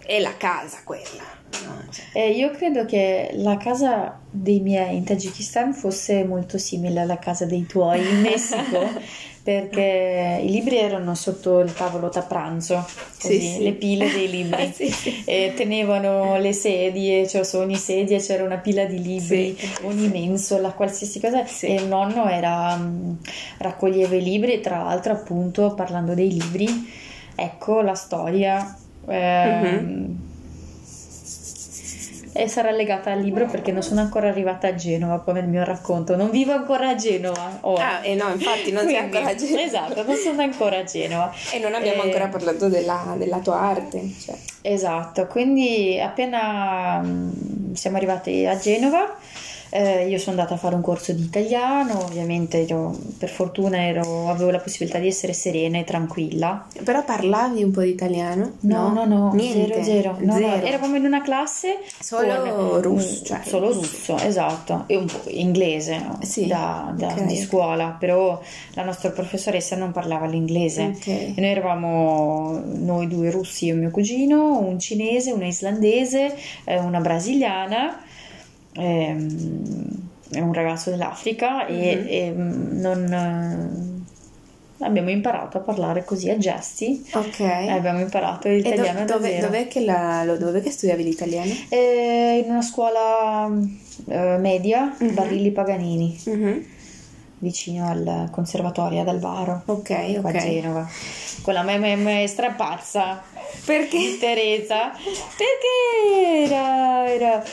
è 0.06 0.22
la 0.22 0.38
casa 0.38 0.80
quella. 0.86 1.40
No? 1.66 1.84
Cioè. 1.90 2.06
Eh, 2.14 2.32
io 2.32 2.52
credo 2.52 2.86
che 2.86 3.32
la 3.34 3.58
casa 3.58 4.18
dei 4.30 4.62
miei 4.62 4.96
in 4.96 5.04
Tagikistan 5.04 5.74
fosse 5.74 6.24
molto 6.24 6.58
simile 6.58 7.02
alla 7.02 7.20
casa 7.20 7.44
dei 7.44 7.66
tuoi 7.66 8.00
in 8.00 8.22
Messico. 8.22 8.88
perché 9.44 10.40
i 10.44 10.50
libri 10.50 10.78
erano 10.78 11.16
sotto 11.16 11.60
il 11.60 11.74
tavolo 11.74 12.10
da 12.10 12.22
pranzo, 12.22 12.86
così, 13.20 13.40
sì, 13.40 13.48
sì. 13.54 13.64
le 13.64 13.72
pile 13.74 14.12
dei 14.12 14.30
libri, 14.32 14.72
sì, 14.72 15.24
e 15.26 15.54
tenevano 15.56 16.38
le 16.38 16.54
sedie, 16.54 17.28
cioè 17.28 17.44
su 17.44 17.58
ogni 17.58 17.76
sedia 17.76 18.20
c'era 18.20 18.44
una 18.44 18.58
pila 18.58 18.86
di 18.86 19.02
libri, 19.02 19.58
ogni 19.84 20.08
mensola, 20.10 20.70
qualsiasi 20.72 21.20
cosa, 21.20 21.44
e 21.62 21.74
il 21.74 21.88
nonno 21.88 22.30
era, 22.30 22.76
mm, 22.76 23.14
raccoglieva 23.58 24.16
i 24.16 24.24
libri, 24.24 24.62
tra 24.62 24.84
l'altro 24.84 25.14
appunto 25.14 25.74
parlando 25.74 26.14
dei 26.14 26.32
libri, 26.32 26.68
ecco 27.36 27.82
la 27.82 27.96
storia. 27.96 28.78
Eh, 29.08 29.46
mm-hmm 29.48 30.30
e 32.34 32.48
sarà 32.48 32.72
legata 32.72 33.12
al 33.12 33.20
libro 33.20 33.46
perché 33.46 33.72
non 33.72 33.82
sono 33.82 34.00
ancora 34.00 34.30
arrivata 34.30 34.68
a 34.68 34.76
Genova 34.76 35.20
come 35.20 35.40
il 35.40 35.48
mio 35.48 35.64
racconto. 35.64 36.16
Non 36.16 36.30
vivo 36.30 36.54
ancora 36.54 36.90
a 36.90 36.96
Genova. 36.96 37.58
Oh. 37.62 37.76
Ah, 37.76 38.00
e 38.02 38.12
eh 38.12 38.16
no, 38.16 38.30
infatti 38.30 38.72
non 38.72 38.84
Quindi, 38.84 38.94
sei 38.94 38.98
ancora 38.98 39.28
a 39.28 39.36
Genova. 39.36 39.62
Esatto, 39.62 40.04
non 40.06 40.16
sono 40.16 40.42
ancora 40.42 40.78
a 40.78 40.84
Genova. 40.84 41.34
E 41.52 41.60
non 41.60 41.74
abbiamo 41.74 42.04
e... 42.04 42.06
ancora 42.06 42.28
parlato 42.28 42.70
della, 42.70 43.16
della 43.18 43.40
tua 43.40 43.60
arte. 43.60 44.02
Cioè. 44.20 44.36
Esatto, 44.62 45.28
quindi 45.28 46.00
appena 46.00 47.02
mm, 47.04 47.74
siamo 47.74 47.98
arrivati 47.98 48.46
a 48.46 48.58
Genova 48.58 49.18
eh, 49.74 50.08
io 50.08 50.18
sono 50.18 50.36
andata 50.38 50.56
a 50.56 50.58
fare 50.58 50.76
un 50.76 50.82
corso 50.82 51.14
di 51.14 51.24
italiano, 51.24 52.04
ovviamente 52.04 52.66
ero, 52.66 52.94
per 53.18 53.30
fortuna 53.30 53.86
ero, 53.86 54.30
avevo 54.30 54.52
la 54.52 54.60
possibilità 54.60 55.00
di 55.00 55.08
essere 55.08 55.32
serena 55.32 55.78
e 55.80 55.86
tranquilla. 55.86 56.68
Però 56.84 57.04
parlavi 57.06 57.64
un 57.64 57.72
po' 57.72 57.82
di 57.82 57.90
italiano? 57.90 58.56
No, 58.62 58.92
no, 58.92 59.06
no, 59.06 59.18
no 59.30 59.34
Niente. 59.34 59.82
zero, 59.82 59.84
zero. 59.84 60.18
No, 60.20 60.34
zero. 60.34 60.48
No, 60.48 60.62
eravamo 60.62 60.98
in 60.98 61.06
una 61.06 61.22
classe 61.22 61.80
solo 62.00 62.82
russo, 62.82 63.24
cioè, 63.24 63.40
solo 63.46 63.72
russo, 63.72 64.18
esatto, 64.18 64.84
e 64.88 64.98
un 64.98 65.06
po' 65.06 65.22
inglese 65.28 66.02
sì, 66.20 66.48
da, 66.48 66.94
da, 66.94 67.08
okay. 67.08 67.26
di 67.28 67.38
scuola, 67.38 67.96
però 67.98 68.42
la 68.74 68.84
nostra 68.84 69.12
professoressa 69.12 69.78
non 69.78 69.94
parlava 69.94 70.26
l'inglese 70.26 70.96
okay. 70.98 71.34
e 71.34 71.40
noi 71.40 71.50
eravamo 71.50 72.62
noi 72.66 73.08
due 73.08 73.32
russi, 73.32 73.68
io 73.68 73.76
e 73.76 73.78
mio 73.78 73.90
cugino, 73.90 74.60
un 74.60 74.78
cinese, 74.80 75.32
una 75.32 75.48
islandese, 75.48 76.36
eh, 76.66 76.78
una 76.78 77.00
brasiliana 77.00 78.10
è 78.74 80.40
un 80.40 80.54
ragazzo 80.54 80.90
dell'Africa 80.90 81.66
mm-hmm. 81.66 81.80
e, 81.80 82.08
e, 82.08 82.32
non 82.32 83.14
eh, 83.14 84.86
abbiamo 84.86 85.10
imparato 85.10 85.58
a 85.58 85.62
parlare 85.62 86.06
così 86.06 86.30
a 86.30 86.38
gesti. 86.38 87.06
Ok. 87.14 87.40
abbiamo 87.42 88.00
imparato 88.00 88.48
l'italiano 88.48 89.06
do, 89.06 89.14
dove, 89.14 89.40
dov'è, 89.40 89.68
che 89.68 89.84
la, 89.84 90.24
dov'è 90.40 90.62
che 90.62 90.72
studiavi 90.72 91.04
l'italiano? 91.04 91.54
Eh, 91.70 92.42
in 92.44 92.50
una 92.50 92.62
scuola 92.62 93.50
eh, 94.08 94.38
media, 94.38 94.96
mm-hmm. 95.02 95.14
Barilli 95.14 95.52
Paganini. 95.52 96.22
Mm-hmm. 96.30 96.60
Vicino 97.40 97.88
al 97.88 98.30
conservatorio 98.32 99.02
ad 99.02 99.08
Alvaro, 99.08 99.64
ok, 99.66 100.20
ok. 100.20 100.26
A 100.26 100.32
Genova, 100.32 100.88
con 101.42 101.56
la 101.56 101.64
mia 101.64 101.98
maestra 101.98 102.52
pazza 102.52 103.24
perché? 103.66 104.18
Teresa, 104.20 104.92
perché 104.92 106.46
era, 106.46 107.10
era 107.10 107.44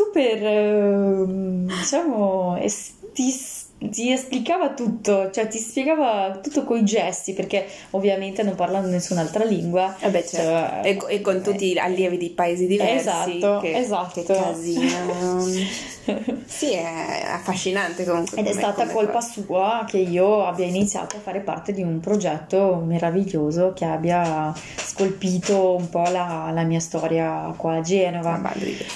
super, 0.00 0.42
ehm, 0.42 1.66
diciamo, 1.66 2.56
estis, 2.56 3.68
ti 3.78 4.10
esplicava 4.12 4.70
tutto, 4.70 5.30
cioè 5.30 5.46
ti 5.48 5.58
spiegava 5.58 6.38
tutto 6.42 6.64
con 6.64 6.78
i 6.78 6.84
gesti, 6.84 7.34
perché 7.34 7.66
ovviamente 7.90 8.42
non 8.42 8.54
parlando 8.54 8.88
nessun'altra 8.88 9.44
lingua. 9.44 9.96
Eh 10.00 10.08
beh, 10.08 10.26
certo. 10.26 10.82
cioè, 10.82 11.06
e, 11.08 11.16
e, 11.16 11.20
con 11.20 11.42
tutti 11.42 11.72
gli 11.72 11.78
allievi 11.78 12.16
di 12.16 12.30
paesi 12.30 12.66
diversi. 12.66 12.96
Esatto, 12.96 13.60
che, 13.60 13.76
esatto. 13.76 14.22
Che 14.22 14.34
casino. 14.34 15.44
sì, 16.46 16.72
è 16.72 17.22
affascinante 17.26 18.04
comunque. 18.04 18.38
Ed 18.38 18.46
è 18.46 18.52
stata 18.52 18.86
colpa 18.86 19.12
cosa. 19.14 19.30
sua 19.30 19.84
che 19.86 19.98
io 19.98 20.46
abbia 20.46 20.66
iniziato 20.66 21.16
a 21.16 21.20
fare 21.20 21.40
parte 21.40 21.72
di 21.72 21.82
un 21.82 22.00
progetto 22.00 22.82
meraviglioso 22.84 23.72
che 23.74 23.84
abbia 23.84 24.52
scolpito 24.76 25.74
un 25.74 25.88
po' 25.88 26.08
la, 26.10 26.50
la 26.52 26.62
mia 26.62 26.80
storia 26.80 27.52
qua 27.56 27.76
a 27.76 27.80
Genova. 27.80 28.40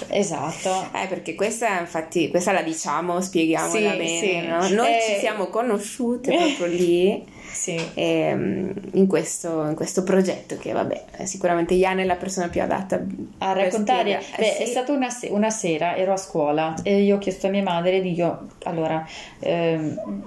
Esatto. 0.09 0.89
Eh, 0.95 1.07
perché 1.09 1.35
questa, 1.35 1.81
infatti, 1.81 2.31
questa 2.31 2.53
la 2.53 2.63
diciamo, 2.63 3.21
spieghiamola 3.21 3.91
sì, 3.91 3.97
bene, 3.97 4.19
sì. 4.19 4.47
No? 4.47 4.83
Noi 4.83 4.93
eh, 4.97 5.01
ci 5.01 5.19
siamo 5.21 5.47
conosciute 5.47 6.35
proprio 6.35 6.67
lì. 6.67 7.33
Sì. 7.55 7.81
Ehm, 7.95 8.73
in, 8.95 9.07
questo, 9.07 9.65
in, 9.69 9.75
questo, 9.75 10.03
progetto 10.03 10.57
che 10.59 10.73
vabbè 10.73 11.05
sicuramente 11.25 11.75
Iana 11.75 12.03
è 12.03 12.05
la 12.05 12.17
persona 12.17 12.49
più 12.49 12.61
adatta 12.61 13.01
a 13.39 13.53
raccontare 13.53 14.21
Beh, 14.37 14.45
sì. 14.45 14.63
è 14.63 14.67
stata 14.67 14.93
una, 14.93 15.09
se- 15.09 15.29
una, 15.31 15.51
sera 15.51 15.97
ero 15.97 16.13
a 16.13 16.17
scuola 16.17 16.75
e 16.83 17.03
io 17.03 17.17
ho 17.17 17.19
chiesto 17.19 17.47
a 17.47 17.51
mia 17.51 17.63
madre 17.63 18.01
dico 18.01 18.49
allora 18.65 19.07
ehm, 19.39 20.23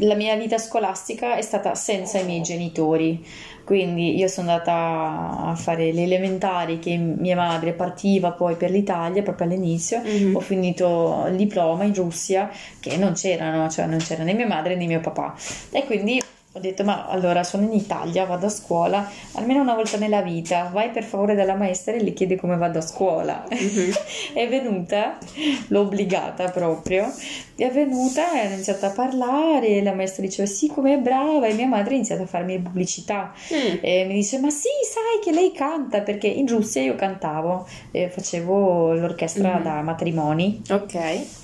la 0.00 0.14
mia 0.14 0.36
vita 0.36 0.58
scolastica 0.58 1.36
è 1.36 1.42
stata 1.42 1.74
senza 1.74 2.18
i 2.18 2.24
miei 2.24 2.42
genitori 2.42 3.24
quindi 3.64 4.16
io 4.16 4.28
sono 4.28 4.50
andata 4.50 4.72
a 5.46 5.54
fare 5.56 5.92
le 5.92 6.02
elementari 6.02 6.78
che 6.78 6.96
mia 6.96 7.34
madre 7.34 7.72
partiva 7.72 8.32
poi 8.32 8.54
per 8.56 8.70
l'Italia 8.70 9.22
proprio 9.22 9.46
all'inizio, 9.46 10.00
mm-hmm. 10.02 10.36
ho 10.36 10.40
finito 10.40 11.24
il 11.28 11.36
diploma 11.36 11.84
in 11.84 11.94
Russia 11.94 12.50
che 12.78 12.96
non 12.96 13.14
c'erano, 13.14 13.68
cioè 13.70 13.86
non 13.86 13.98
c'era 13.98 14.22
né 14.22 14.34
mia 14.34 14.46
madre 14.46 14.76
né 14.76 14.86
mio 14.86 15.00
papà 15.00 15.34
e 15.70 15.84
quindi 15.84 16.22
ho 16.56 16.60
detto, 16.60 16.84
ma 16.84 17.06
allora 17.06 17.42
sono 17.42 17.64
in 17.64 17.72
Italia, 17.72 18.26
vado 18.26 18.46
a 18.46 18.48
scuola 18.48 19.10
almeno 19.32 19.60
una 19.60 19.74
volta 19.74 19.96
nella 19.96 20.22
vita, 20.22 20.70
vai 20.72 20.90
per 20.90 21.02
favore 21.02 21.34
dalla 21.34 21.56
maestra 21.56 21.94
e 21.94 22.00
le 22.00 22.12
chiedi 22.12 22.36
come 22.36 22.56
vado 22.56 22.78
a 22.78 22.80
scuola. 22.80 23.44
Mm-hmm. 23.52 23.90
è 24.34 24.48
venuta, 24.48 25.18
l'ho 25.66 25.80
obbligata 25.80 26.50
proprio, 26.50 27.12
è 27.56 27.68
venuta 27.70 28.32
e 28.32 28.38
ha 28.38 28.44
iniziato 28.44 28.86
a 28.86 28.90
parlare, 28.90 29.82
la 29.82 29.94
maestra 29.94 30.22
diceva 30.22 30.46
sì, 30.46 30.68
come 30.68 30.94
è 30.94 30.98
brava 30.98 31.48
e 31.48 31.54
mia 31.54 31.66
madre 31.66 31.94
ha 31.94 31.96
iniziato 31.96 32.22
a 32.22 32.26
farmi 32.26 32.60
pubblicità 32.60 33.32
mm. 33.52 33.78
e 33.80 34.04
mi 34.04 34.14
dice, 34.14 34.38
ma 34.38 34.50
sì, 34.50 34.68
sai 34.88 35.20
che 35.24 35.32
lei 35.32 35.50
canta, 35.50 36.02
perché 36.02 36.28
in 36.28 36.46
Russia 36.46 36.80
io 36.80 36.94
cantavo, 36.94 37.66
facevo 37.90 38.94
l'orchestra 38.94 39.54
mm-hmm. 39.54 39.62
da 39.64 39.82
matrimoni. 39.82 40.62
Ok 40.70 41.42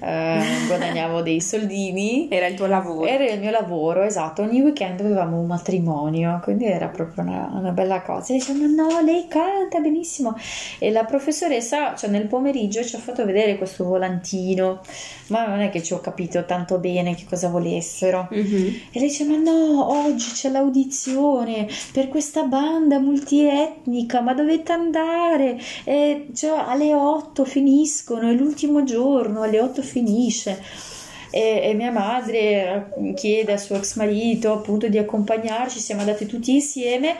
eh, 0.00 0.40
guadagnavo 0.66 1.22
dei 1.22 1.40
soldini. 1.40 2.28
Era 2.30 2.46
il 2.46 2.54
tuo 2.54 2.66
lavoro? 2.66 3.06
Era 3.06 3.24
il 3.24 3.40
mio 3.40 3.50
lavoro, 3.50 4.02
esatto. 4.02 4.42
Ogni 4.42 4.60
weekend 4.60 5.00
avevamo 5.00 5.38
un 5.40 5.46
matrimonio, 5.46 6.40
quindi 6.42 6.66
era 6.66 6.88
proprio 6.88 7.24
una, 7.24 7.50
una 7.52 7.70
bella 7.70 8.02
cosa. 8.02 8.32
E 8.32 8.36
dicevano: 8.36 8.66
No, 8.68 9.00
lei 9.00 9.26
canta 9.28 9.80
benissimo. 9.80 10.36
E 10.78 10.90
la 10.90 11.04
professoressa, 11.04 11.94
cioè 11.94 12.10
nel 12.10 12.26
pomeriggio, 12.26 12.84
ci 12.84 12.96
ha 12.96 12.98
fatto 12.98 13.24
vedere 13.24 13.58
questo 13.58 13.84
volantino, 13.84 14.80
ma 15.28 15.46
non 15.46 15.60
è 15.60 15.70
che 15.70 15.82
ci 15.82 15.92
ho 15.92 16.00
capito 16.00 16.44
tanto 16.44 16.78
bene 16.78 17.14
che 17.14 17.24
cosa 17.28 17.48
volessero. 17.48 18.28
Mm-hmm. 18.32 18.66
E 18.92 18.98
lei 18.98 19.08
dice: 19.08 19.24
Ma 19.24 19.36
no, 19.36 19.90
oggi 19.90 20.30
c'è 20.32 20.50
l'audizione 20.50 21.66
per 21.92 22.08
questa 22.08 22.44
banda 22.44 22.98
multietnica, 22.98 24.20
ma 24.20 24.32
dovete 24.34 24.72
andare? 24.72 25.58
E, 25.84 26.28
cioè, 26.34 26.62
alle 26.66 26.94
8 26.94 27.44
finiscono, 27.44 28.28
è 28.28 28.32
l'ultimo 28.32 28.84
giorno, 28.84 29.42
alle 29.42 29.60
8 29.60 29.82
finisce. 29.88 30.62
E, 31.30 31.60
e, 31.62 31.74
mia 31.74 31.90
madre 31.90 32.92
chiede 33.14 33.52
al 33.52 33.60
suo 33.60 33.76
ex 33.76 33.96
marito 33.96 34.52
appunto 34.52 34.88
di 34.88 34.96
accompagnarci, 34.96 35.78
siamo 35.78 36.00
andati 36.00 36.24
tutti 36.24 36.54
insieme 36.54 37.16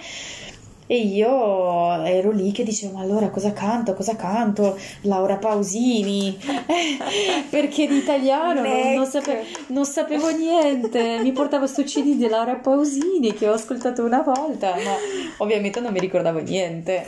e 0.91 1.03
io 1.03 2.03
ero 2.03 2.31
lì 2.31 2.51
che 2.51 2.65
dicevo 2.65 2.95
ma 2.97 3.03
allora 3.03 3.29
cosa 3.29 3.53
canto, 3.53 3.93
cosa 3.93 4.17
canto? 4.17 4.79
Laura 5.03 5.37
Pausini 5.37 6.39
perché 7.51 7.87
di 7.87 7.99
italiano 7.99 8.63
non, 8.63 8.95
non, 8.95 9.07
sape- 9.07 9.45
non, 9.67 9.85
sapevo 9.85 10.31
niente 10.31 11.19
mi 11.21 11.33
portavo 11.33 11.67
sto 11.67 11.83
cd 11.83 12.17
di 12.17 12.27
Laura 12.27 12.55
Pausini 12.55 13.35
che 13.35 13.47
ho 13.47 13.53
ascoltato 13.53 14.03
una 14.03 14.23
volta 14.23 14.77
ma 14.77 14.95
ovviamente 15.37 15.79
non 15.81 15.93
mi 15.93 16.01
ricordavo 16.01 16.39
niente 16.39 17.05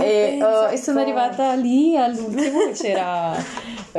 e, 0.00 0.38
uh, 0.40 0.72
e, 0.72 0.76
sono 0.76 1.00
arrivata 1.00 1.54
lì 1.54 1.96
all'ultimo 1.96 2.70
c'era 2.72 3.32
uh, 3.32 3.98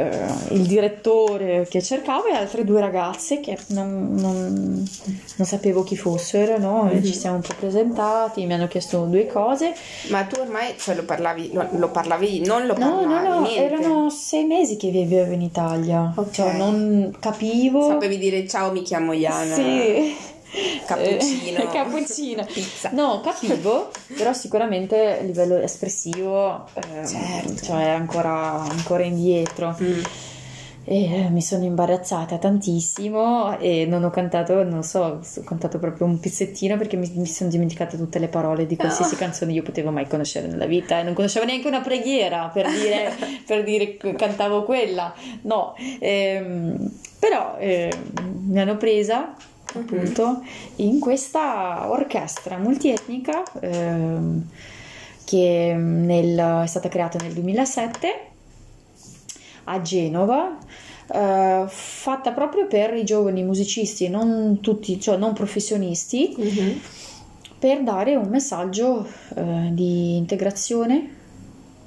il 0.54 0.66
direttore 0.66 1.68
che 1.70 1.82
cercavo 1.82 2.26
e 2.26 2.34
altre 2.34 2.64
due 2.64 2.80
ragazze 2.80 3.40
che 3.40 3.58
non, 3.68 4.16
non, 4.16 4.88
non 5.36 5.48
sapevo 5.48 5.84
chi 5.84 5.96
fossero 5.96 6.58
no? 6.58 6.84
mm-hmm. 6.86 7.04
ci 7.04 7.14
siamo 7.14 7.36
un 7.38 7.42
po' 7.42 7.54
presentati 7.60 8.46
mi 8.46 8.54
hanno 8.54 8.68
chiesto 8.68 9.06
due 9.06 9.28
cose 9.28 9.74
ma 10.10 10.24
tu 10.24 10.40
ormai 10.40 10.76
cioè, 10.78 10.96
lo, 10.96 11.04
parlavi, 11.04 11.52
lo, 11.54 11.68
lo, 11.72 11.90
parlavi 11.90 12.46
non 12.46 12.66
lo 12.66 12.74
parlavi 12.74 13.06
no 13.06 13.22
no 13.22 13.30
no 13.30 13.42
niente. 13.42 13.64
erano 13.64 14.10
sei 14.10 14.46
mesi 14.46 14.78
che 14.78 14.90
vivevo 14.90 15.32
in 15.34 15.42
Italia 15.42 16.14
okay. 16.16 16.32
cioè 16.32 16.58
non 16.58 17.16
capivo 17.20 17.88
sapevi 17.88 18.18
dire 18.18 18.48
ciao 18.48 18.72
mi 18.72 18.82
chiamo 18.82 19.14
Iana 19.14 19.54
sì 19.54 20.32
cappuccino, 20.86 21.66
cappuccino. 21.68 22.46
pizza. 22.46 22.92
No, 22.92 23.22
capivo, 23.22 23.90
però 24.16 24.34
sicuramente 24.34 25.20
a 25.20 25.22
livello 25.22 25.58
espressivo 25.58 26.66
eh, 26.74 27.08
certo. 27.08 27.66
cioè 27.66 27.90
ancora, 27.90 28.62
ancora 28.62 29.04
indietro. 29.04 29.76
Mm. 29.82 30.02
E 30.86 31.14
eh, 31.14 31.30
mi 31.30 31.42
sono 31.42 31.64
imbarazzata 31.64 32.38
tantissimo 32.38 33.58
e 33.58 33.86
non 33.86 34.04
ho 34.04 34.10
cantato, 34.10 34.64
non 34.64 34.84
so, 34.84 35.22
ho 35.38 35.44
cantato 35.46 35.80
proprio 35.80 36.06
un 36.06 36.20
pizzettino 36.20 36.76
perché 36.76 36.98
mi, 36.98 37.10
mi 37.16 37.26
sono 37.26 37.50
dimenticata 37.50 37.96
tutte 37.96 38.20
le 38.20 38.28
parole 38.28 38.66
di 38.66 38.76
qualsiasi 38.76 39.14
no. 39.14 39.20
canzone 39.20 39.54
io 39.54 39.64
potevo 39.64 39.92
mai 39.92 40.08
conoscere 40.08 40.48
nella 40.48 40.66
vita 40.66 41.00
e 41.00 41.04
non 41.04 41.14
conoscevo 41.14 41.46
neanche 41.46 41.70
una 41.70 41.80
preghiera 41.80 42.50
per 42.54 42.70
dire, 42.70 43.16
per 43.48 43.64
dire 43.64 43.96
cantavo 43.96 44.64
quella. 44.64 45.14
No, 45.44 45.74
ehm, 46.00 46.92
però 47.18 47.56
eh, 47.60 47.90
mi 48.42 48.60
hanno 48.60 48.76
presa 48.76 49.34
appunto 49.74 50.44
in 50.78 51.00
questa 51.00 51.90
orchestra 51.90 52.58
multietnica 52.58 53.44
ehm, 53.60 54.48
che 55.24 55.74
nel, 55.78 56.62
è 56.64 56.68
stata 56.68 56.90
creata 56.90 57.18
nel 57.22 57.34
2007 57.34 58.08
a 59.66 59.82
Genova 59.82 60.58
Uh, 61.06 61.68
fatta 61.68 62.32
proprio 62.32 62.66
per 62.66 62.94
i 62.94 63.04
giovani 63.04 63.44
musicisti, 63.44 64.08
non 64.08 64.60
tutti, 64.62 65.00
cioè 65.02 65.18
non 65.18 65.34
professionisti, 65.34 66.34
mm-hmm. 66.40 66.78
per 67.60 67.84
dare 67.84 68.16
un 68.16 68.30
messaggio 68.30 69.06
uh, 69.36 69.74
di 69.74 70.16
integrazione 70.16 71.10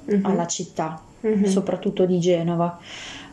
mm-hmm. 0.09 0.23
alla 0.23 0.45
città, 0.45 1.01
mm-hmm. 1.25 1.45
soprattutto 1.45 2.05
di 2.05 2.19
Genova 2.19 2.79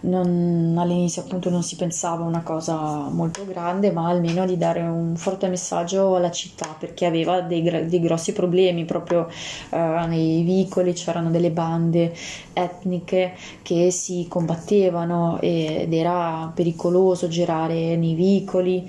non, 0.05 0.75
all'inizio 0.79 1.23
appunto 1.23 1.51
non 1.51 1.63
si 1.63 1.77
pensava 1.77 2.25
una 2.25 2.43
cosa 2.43 3.09
molto 3.09 3.45
grande, 3.45 3.91
ma 3.91 4.09
almeno 4.09 4.47
di 4.47 4.57
dare 4.57 4.81
un 4.81 5.17
forte 5.17 5.49
messaggio 5.49 6.17
alla 6.17 6.31
città 6.31 6.75
perché 6.79 7.07
aveva 7.07 7.41
dei, 7.41 7.63
dei 7.63 8.01
grossi 8.01 8.33
problemi 8.33 8.85
proprio 8.85 9.29
uh, 9.71 9.77
nei 10.07 10.43
vicoli, 10.43 10.93
c'erano 10.93 11.31
delle 11.31 11.51
bande 11.51 12.15
etniche 12.53 13.35
che 13.63 13.91
si 13.91 14.27
combattevano 14.29 15.41
ed 15.41 15.93
era 15.93 16.51
pericoloso 16.55 17.29
girare 17.29 17.97
nei 17.97 18.15
vicoli. 18.15 18.89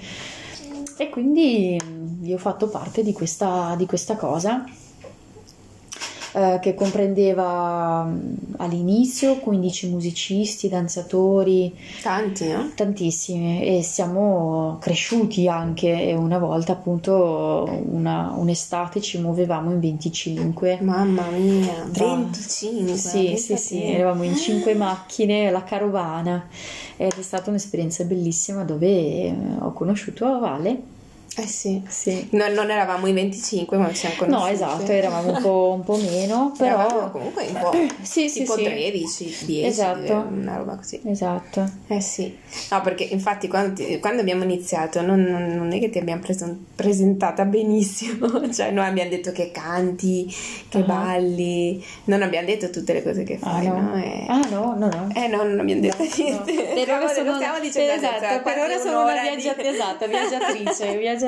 E 0.98 1.10
quindi 1.10 1.78
io 2.22 2.36
ho 2.36 2.40
fatto 2.40 2.70
parte 2.70 3.04
di 3.04 3.12
questa, 3.12 3.76
di 3.78 3.86
questa 3.86 4.16
cosa 4.16 4.64
eh, 6.36 6.60
che 6.62 6.74
comprendeva 6.74 8.04
mm, 8.04 8.34
all'inizio 8.58 9.38
15 9.38 9.90
musicisti, 9.90 10.68
danzatori. 10.68 11.74
Tanti, 12.02 12.50
no? 12.50 12.72
Tantissimi 12.76 13.64
e 13.64 13.82
siamo 13.82 14.78
cresciuti 14.82 15.48
anche 15.48 16.10
e 16.10 16.14
una 16.14 16.38
volta 16.38 16.74
appunto 16.74 17.66
una, 17.86 18.34
un'estate 18.36 19.00
ci 19.00 19.18
muovevamo 19.22 19.72
in 19.72 19.80
25. 19.80 20.80
Mamma 20.82 21.30
mia, 21.30 21.86
25? 21.88 22.98
Sì, 22.98 23.38
sì, 23.38 23.56
sì, 23.56 23.84
eravamo 23.84 24.24
in 24.24 24.36
5 24.36 24.74
macchine, 24.76 25.50
la 25.52 25.64
carovana 25.64 26.50
ed 26.98 27.14
è 27.18 27.22
stata 27.22 27.50
un'esperienza 27.50 28.04
bellissima 28.04 28.66
dove 28.66 28.88
eh, 28.88 29.36
ho 29.60 29.72
conosciuto 29.72 30.40
Vale 30.40 30.94
Eh 31.38 31.48
sì, 31.48 31.82
sì. 31.90 32.28
No, 32.32 32.48
non 32.48 32.72
eravamo 32.72 33.08
i 33.08 33.12
25, 33.14 33.78
ma 33.78 33.90
ci 33.90 33.96
siamo 33.96 34.16
conosciuti. 34.16 34.46
No, 34.48 34.50
esatto, 34.54 34.90
eravamo 34.92 35.34
un 35.36 35.42
po', 35.42 35.74
un 35.76 35.84
po 35.84 35.98
meno, 35.98 36.54
però... 36.58 36.80
Eravamo 36.86 37.12
comunque 37.12 37.46
un 37.48 37.60
po', 37.60 37.74
sì, 38.04 38.32
tipo 38.32 38.56
sì, 38.56 38.64
13, 38.64 39.36
10, 39.46 39.66
Esatto. 39.68 40.28
una 40.32 40.56
roba 40.56 40.76
così. 40.78 41.02
Esatto. 41.06 41.70
Eh 41.88 42.00
sì, 42.00 42.38
no 42.72 42.80
perché 42.82 43.04
infatti 43.04 43.50
quando, 43.50 43.74
ti- 43.76 44.00
quando 44.00 44.22
abbiamo 44.22 44.46
iniziato 44.46 45.02
non, 45.02 45.22
non- 45.24 45.74
è 45.74 45.80
che 45.80 45.90
ti 45.90 45.98
abbiamo 45.98 46.22
preso- 46.22 46.56
presentata 46.74 47.44
benissimo, 47.44 48.28
cioè 48.54 48.72
noi 48.72 48.86
abbiamo 48.86 49.10
detto 49.10 49.34
che 49.34 49.52
canti, 49.52 50.34
che 50.70 50.78
Ah. 50.78 50.84
balli, 50.84 51.84
non 52.06 52.22
abbiamo 52.22 52.48
detto 52.48 52.70
tutte 52.70 52.94
le 52.94 53.04
cose 53.04 53.24
che 53.24 53.38
Ah 53.42 53.50
fai, 53.50 53.68
no? 53.68 53.82
no? 53.82 53.96
E- 53.98 54.26
Ah 54.30 54.40
no, 54.52 54.74
no, 54.78 54.88
no. 54.88 55.10
Eh 55.14 55.28
no, 55.28 55.44
non 55.44 55.60
abbiamo 55.60 55.82
detto 55.82 55.98
No. 56.02 56.10
niente. 56.16 56.54
Per 56.76 56.90
ora 56.92 57.08
sono, 57.10 57.36
stiamo 57.36 57.60
dicendo 57.60 57.92
esatto, 57.92 58.16
adesso, 58.24 58.40
è 58.40 58.42
per 58.42 58.58
ora 58.58 58.78
sono 58.78 58.92
una 59.02 59.04
un'ora 59.04 59.22
di- 59.22 59.28
viaggiatrice, 59.36 59.70
esatto, 59.70 60.08
viaggiatrice, 60.08 60.98
viaggiatrice. 60.98 61.24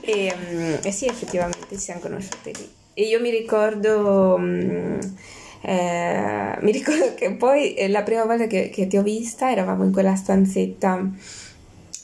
E, 0.00 0.34
mm, 0.36 0.74
e 0.84 0.92
sì, 0.92 1.06
effettivamente 1.06 1.66
ci 1.70 1.78
siamo 1.78 2.00
conosciute 2.00 2.50
lì. 2.52 2.68
E 2.94 3.02
io 3.04 3.20
mi 3.20 3.30
ricordo, 3.30 4.36
mm, 4.38 4.98
eh, 5.62 6.56
mi 6.60 6.70
ricordo 6.72 7.14
che 7.14 7.32
poi 7.34 7.74
eh, 7.74 7.88
la 7.88 8.02
prima 8.02 8.24
volta 8.24 8.46
che, 8.46 8.68
che 8.70 8.86
ti 8.86 8.96
ho 8.96 9.02
vista 9.02 9.50
eravamo 9.50 9.84
in 9.84 9.92
quella 9.92 10.14
stanzetta 10.14 11.10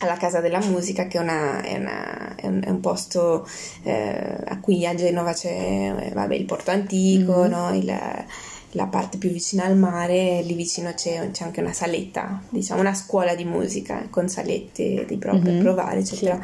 alla 0.02 0.16
Casa 0.16 0.40
della 0.40 0.60
Musica, 0.60 1.06
che 1.06 1.18
è, 1.18 1.20
una- 1.20 1.60
è 1.62 1.76
una- 1.76 2.34
è 2.34 2.46
un, 2.46 2.62
è 2.64 2.70
un 2.70 2.80
posto 2.80 3.46
eh, 3.82 4.36
a 4.46 4.58
cui 4.58 4.86
a 4.86 4.94
Genova 4.94 5.32
c'è 5.34 6.10
vabbè, 6.14 6.34
il 6.34 6.46
porto 6.46 6.70
antico, 6.70 7.42
Mhm. 7.42 7.48
no? 7.50 7.74
Il- 7.74 8.24
la 8.72 8.86
parte 8.86 9.18
più 9.18 9.30
vicina 9.30 9.64
al 9.64 9.76
mare, 9.76 10.42
lì 10.42 10.54
vicino 10.54 10.92
c'è, 10.94 11.30
c'è 11.32 11.44
anche 11.44 11.60
una 11.60 11.72
saletta, 11.72 12.40
diciamo 12.48 12.80
una 12.80 12.94
scuola 12.94 13.34
di 13.34 13.44
musica 13.44 14.06
con 14.10 14.28
salette 14.28 15.04
di 15.06 15.16
pro- 15.16 15.38
per 15.38 15.54
Mhm. 15.54 15.60
provare, 15.62 16.00
eccetera. 16.00 16.40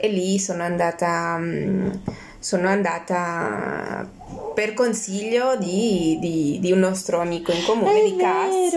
E 0.00 0.08
lì 0.08 0.38
sono 0.38 0.62
andata, 0.62 1.36
mm, 1.38 1.90
sono 2.38 2.66
andata 2.68 4.10
per 4.54 4.74
consiglio 4.74 5.56
di, 5.56 6.16
di- 6.20 6.58
di 6.60 6.72
un 6.72 6.78
nostro 6.80 7.20
amico 7.20 7.52
in 7.52 7.62
comune, 7.64 8.00
È 8.00 8.04
di 8.10 8.16
Cass, 8.16 8.70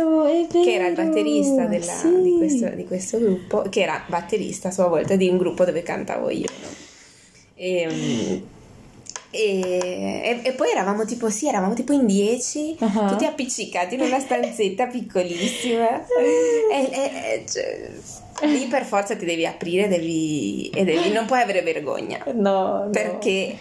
che 0.52 0.74
era 0.74 0.88
il 0.88 0.94
batterista 0.96 1.66
della- 1.66 1.86
sì. 1.94 2.22
di, 2.22 2.36
questo, 2.38 2.70
di 2.70 2.86
questo 2.86 3.18
gruppo, 3.20 3.64
che 3.70 3.82
era 3.82 4.04
batterista 4.08 4.68
a 4.68 4.72
sua 4.72 4.88
volta 4.88 5.16
di 5.16 5.28
un 5.30 5.38
gruppo 5.38 5.64
dove 5.66 5.82
cantavo 5.84 6.30
io. 6.30 6.48
E, 7.56 7.88
mm, 7.90 8.38
e- 9.36 10.22
e- 10.24 10.40
e 10.44 10.52
poi 10.54 10.70
eravamo 10.72 11.06
tipo, 11.06 11.30
sì, 11.30 11.48
eravamo 11.48 11.74
tipo 11.74 11.94
in 11.94 12.06
dieci, 12.06 12.76
Ah. 12.80 13.06
tutti 13.08 13.26
appiccicati 13.26 13.96
in 13.96 14.02
una 14.02 14.20
stanzetta 14.20 14.88
piccolissima. 14.88 16.06
e, 16.72 16.90
e- 16.92 17.44
cioè, 17.52 17.90
lì 18.48 18.66
per 18.66 18.84
forza 18.84 19.16
ti 19.16 19.24
devi 19.26 19.46
aprire 19.46 19.88
devi, 19.88 20.70
e 20.74 20.84
devi, 20.84 21.10
non 21.12 21.26
puoi 21.26 21.42
avere 21.42 21.62
vergogna. 21.62 22.24
No, 22.34 22.84
no. 22.86 22.90
Perché 22.92 23.56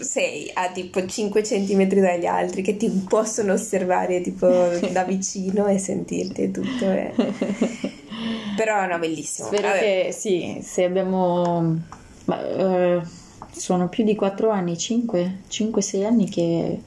sei 0.00 0.50
a 0.52 0.68
tipo 0.70 1.04
5 1.04 1.42
centimetri 1.42 2.00
dagli 2.00 2.26
altri 2.26 2.62
che 2.62 2.76
ti 2.76 2.88
possono 3.08 3.52
osservare 3.54 4.20
tipo 4.20 4.46
da 4.90 5.04
vicino 5.04 5.66
e 5.66 5.78
sentirti 5.78 6.42
e 6.42 6.50
tutto. 6.50 6.84
e- 6.90 7.12
Però 8.56 8.86
no, 8.86 8.98
bellissimo. 8.98 9.48
Spero 9.48 9.68
Vabbè. 9.68 9.78
che 10.06 10.12
sì, 10.12 10.58
se 10.62 10.84
abbiamo... 10.84 11.76
ma, 12.24 12.42
eh, 12.46 13.00
sono 13.58 13.88
più 13.88 14.04
di 14.04 14.14
4 14.14 14.50
anni, 14.50 14.78
5, 14.78 15.38
5-6 15.50 16.04
anni 16.04 16.28
che, 16.28 16.82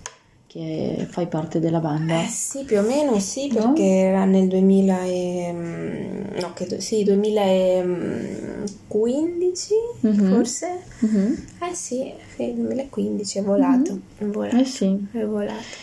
che 0.48 1.08
fai 1.10 1.28
parte 1.28 1.60
della 1.60 1.80
banda. 1.80 2.24
Eh 2.24 2.28
sì, 2.28 2.64
più 2.64 2.80
o 2.80 2.82
meno 2.82 3.20
sì, 3.20 3.52
No? 3.52 3.74
perché 3.74 3.84
era 3.84 4.26
nel 4.26 4.48
2000 4.48 5.04
e... 5.06 5.52
mm, 5.54 6.38
no, 6.40 6.52
credo, 6.54 6.80
sì, 6.82 7.04
2015 7.04 9.74
Mhm. 10.02 10.34
forse? 10.34 10.82
Mhm. 11.00 11.46
Eh 11.62 11.74
sì, 11.74 12.12
sì, 12.36 12.54
2015 12.56 13.40
è 13.40 13.44
volato, 13.44 14.00
è 14.18 14.26
volato. 14.26 14.58
Eh 14.58 14.66
sì. 14.66 15.08
È 15.12 15.24
volato. 15.24 15.80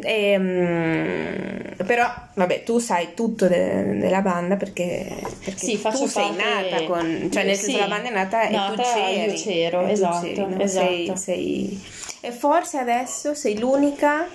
Ehm, 0.00 1.74
però, 1.86 2.10
vabbè, 2.34 2.62
tu 2.62 2.78
sai 2.78 3.14
tutto 3.14 3.46
de- 3.48 3.98
della 3.98 4.20
banda 4.22 4.56
perché, 4.56 5.06
perché 5.44 5.66
Sì, 5.66 5.80
tu 5.80 6.06
sei 6.06 6.34
nata 6.34 6.82
con, 6.84 7.28
cioè 7.30 7.44
nel 7.44 7.56
senso 7.56 7.72
Sì, 7.72 7.78
la 7.78 7.86
banda 7.88 8.08
è 8.08 8.12
nata 8.12 8.42
e 8.44 8.50
tu 8.50 8.56
nata, 8.56 8.82
c'eri. 8.82 9.30
io 9.32 9.42
c'ero, 9.42 9.86
e 9.86 9.92
esatto, 9.92 10.26
c'eri, 10.26 10.46
no? 10.46 10.60
esatto. 10.60 11.16
Sei, 11.16 11.16
sei- 11.16 11.82
e 12.20 12.30
forse 12.30 12.78
adesso 12.78 13.34
sei 13.34 13.58
l'unica, 13.58 14.26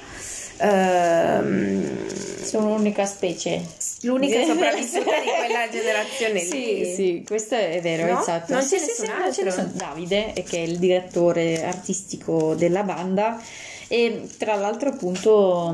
ehm, 0.58 2.06
Sono 2.44 2.76
l'unica 2.76 3.06
specie. 3.06 3.62
l'unica 4.02 4.44
sopravvissuta 4.46 5.20
di 5.20 5.28
quella 5.38 5.68
generazione 5.70 6.40
Sì, 6.40 6.76
lì. 6.76 6.94
sì, 6.94 7.24
questo 7.26 7.56
è 7.56 7.80
vero, 7.82 8.12
No? 8.14 8.20
esatto. 8.20 8.54
Non 8.54 8.62
c'è 8.62 8.78
sì, 8.78 8.86
nessun 8.86 9.06
sì, 9.32 9.42
altro? 9.42 9.64
Davide, 9.74 10.34
che 10.48 10.58
è 10.58 10.62
il 10.62 10.78
direttore 10.78 11.64
artistico 11.66 12.54
della 12.56 12.84
banda, 12.84 13.42
e 13.88 14.28
tra 14.38 14.56
l'altro 14.56 14.90
appunto 14.90 15.74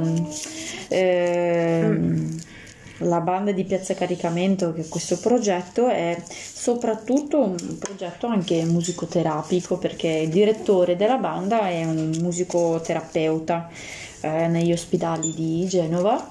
ehm, 0.89 2.41
la 2.99 3.19
banda 3.19 3.51
di 3.51 3.63
Piazza 3.63 3.93
Caricamento, 3.93 4.73
che 4.73 4.87
questo 4.87 5.17
progetto, 5.17 5.87
è 5.87 6.21
soprattutto 6.27 7.39
un 7.39 7.77
progetto 7.79 8.27
anche 8.27 8.63
musicoterapico, 8.63 9.77
perché 9.77 10.07
il 10.07 10.29
direttore 10.29 10.95
della 10.95 11.17
banda 11.17 11.69
è 11.69 11.83
un 11.83 12.11
musicoterapeuta 12.21 13.69
eh, 14.21 14.47
negli 14.47 14.71
ospedali 14.71 15.33
di 15.33 15.65
Genova 15.67 16.29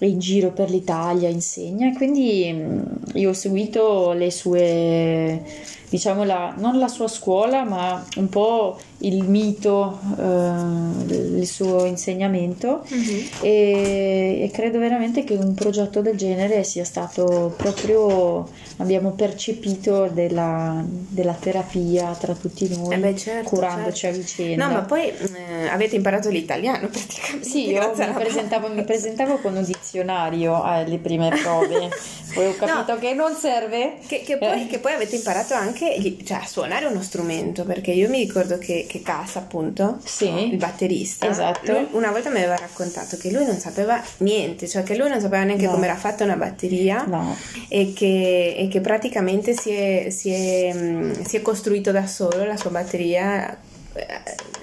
in 0.00 0.18
giro 0.18 0.52
per 0.52 0.70
l'Italia 0.70 1.28
insegna. 1.28 1.92
Quindi 1.92 2.52
mh, 2.52 3.18
io 3.18 3.30
ho 3.30 3.34
seguito 3.34 4.12
le 4.12 4.30
sue 4.30 5.42
diciamo 5.88 6.24
la, 6.24 6.54
non 6.56 6.78
la 6.78 6.88
sua 6.88 7.08
scuola 7.08 7.64
ma 7.64 8.04
un 8.16 8.28
po' 8.28 8.78
il 8.98 9.22
mito 9.24 9.98
eh, 10.18 11.14
il 11.38 11.46
suo 11.46 11.84
insegnamento 11.84 12.82
Mhm. 12.88 13.28
e, 13.42 14.40
e 14.42 14.50
credo 14.52 14.78
veramente 14.78 15.24
che 15.24 15.34
un 15.34 15.54
progetto 15.54 16.00
del 16.00 16.16
genere 16.16 16.64
sia 16.64 16.84
stato 16.84 17.54
proprio 17.56 18.48
abbiamo 18.78 19.10
percepito 19.12 20.08
della, 20.12 20.82
della 20.86 21.32
terapia 21.38 22.12
tra 22.18 22.34
tutti 22.34 22.68
noi 22.68 22.94
Eh 22.94 22.98
beh, 22.98 23.16
certo, 23.16 23.48
curandoci 23.50 23.96
certo. 23.98 24.18
a 24.18 24.20
vicenda 24.20 24.66
No, 24.66 24.72
ma 24.74 24.80
poi 24.82 25.08
eh, 25.08 25.68
avete 25.70 25.96
imparato 25.96 26.28
l'italiano 26.28 26.88
praticamente. 26.92 27.48
sì, 27.48 27.68
io 27.68 27.92
mi 27.96 28.12
presentavo, 28.12 28.68
mi 28.68 28.84
presentavo 28.84 29.38
con 29.38 29.56
un 29.56 29.64
dizionario 29.64 30.62
alle 30.62 30.98
prime 30.98 31.28
prove, 31.42 31.88
poi 32.34 32.46
ho 32.46 32.54
capito 32.56 32.98
che 32.98 33.14
non 33.14 33.34
serve. 33.34 33.94
Che, 34.06 34.22
che 34.22 34.36
poi, 34.38 34.62
Eh. 34.62 34.66
che 34.66 34.78
poi 34.78 34.92
avete 34.92 35.16
imparato 35.16 35.54
anche 35.54 35.77
gli- 35.86 36.22
cioè, 36.24 36.40
suonare 36.46 36.86
uno 36.86 37.02
strumento, 37.02 37.64
perché 37.64 37.90
io 37.92 38.08
mi 38.08 38.18
ricordo 38.18 38.58
che, 38.58 38.86
che 38.88 39.02
Cass, 39.02 39.36
appunto, 39.36 39.98
Sì. 40.04 40.28
il 40.50 40.56
batterista, 40.56 41.28
Esatto. 41.28 41.72
lui 41.72 41.86
una 41.92 42.10
volta 42.10 42.30
mi 42.30 42.38
aveva 42.38 42.56
raccontato 42.56 43.16
che 43.16 43.30
lui 43.30 43.44
non 43.44 43.58
sapeva 43.58 44.02
niente, 44.18 44.66
cioè 44.68 44.82
che 44.82 44.96
lui 44.96 45.08
non 45.08 45.20
sapeva 45.20 45.42
neanche 45.44 45.66
No. 45.66 45.72
come 45.72 45.86
era 45.86 45.96
fatta 45.96 46.24
una 46.24 46.36
batteria 46.36 47.04
No, 47.06 47.36
e, 47.68 47.92
che, 47.94 48.54
e 48.56 48.68
che 48.68 48.80
praticamente 48.80 49.52
si 49.54 49.70
è, 49.70 50.08
si 50.10 50.30
è, 50.30 50.72
mm, 50.74 51.12
si 51.24 51.36
è 51.36 51.42
costruito 51.42 51.90
da 51.92 52.06
solo 52.06 52.44
la 52.44 52.56
sua 52.56 52.70
batteria 52.70 53.56
eh, 53.94 54.06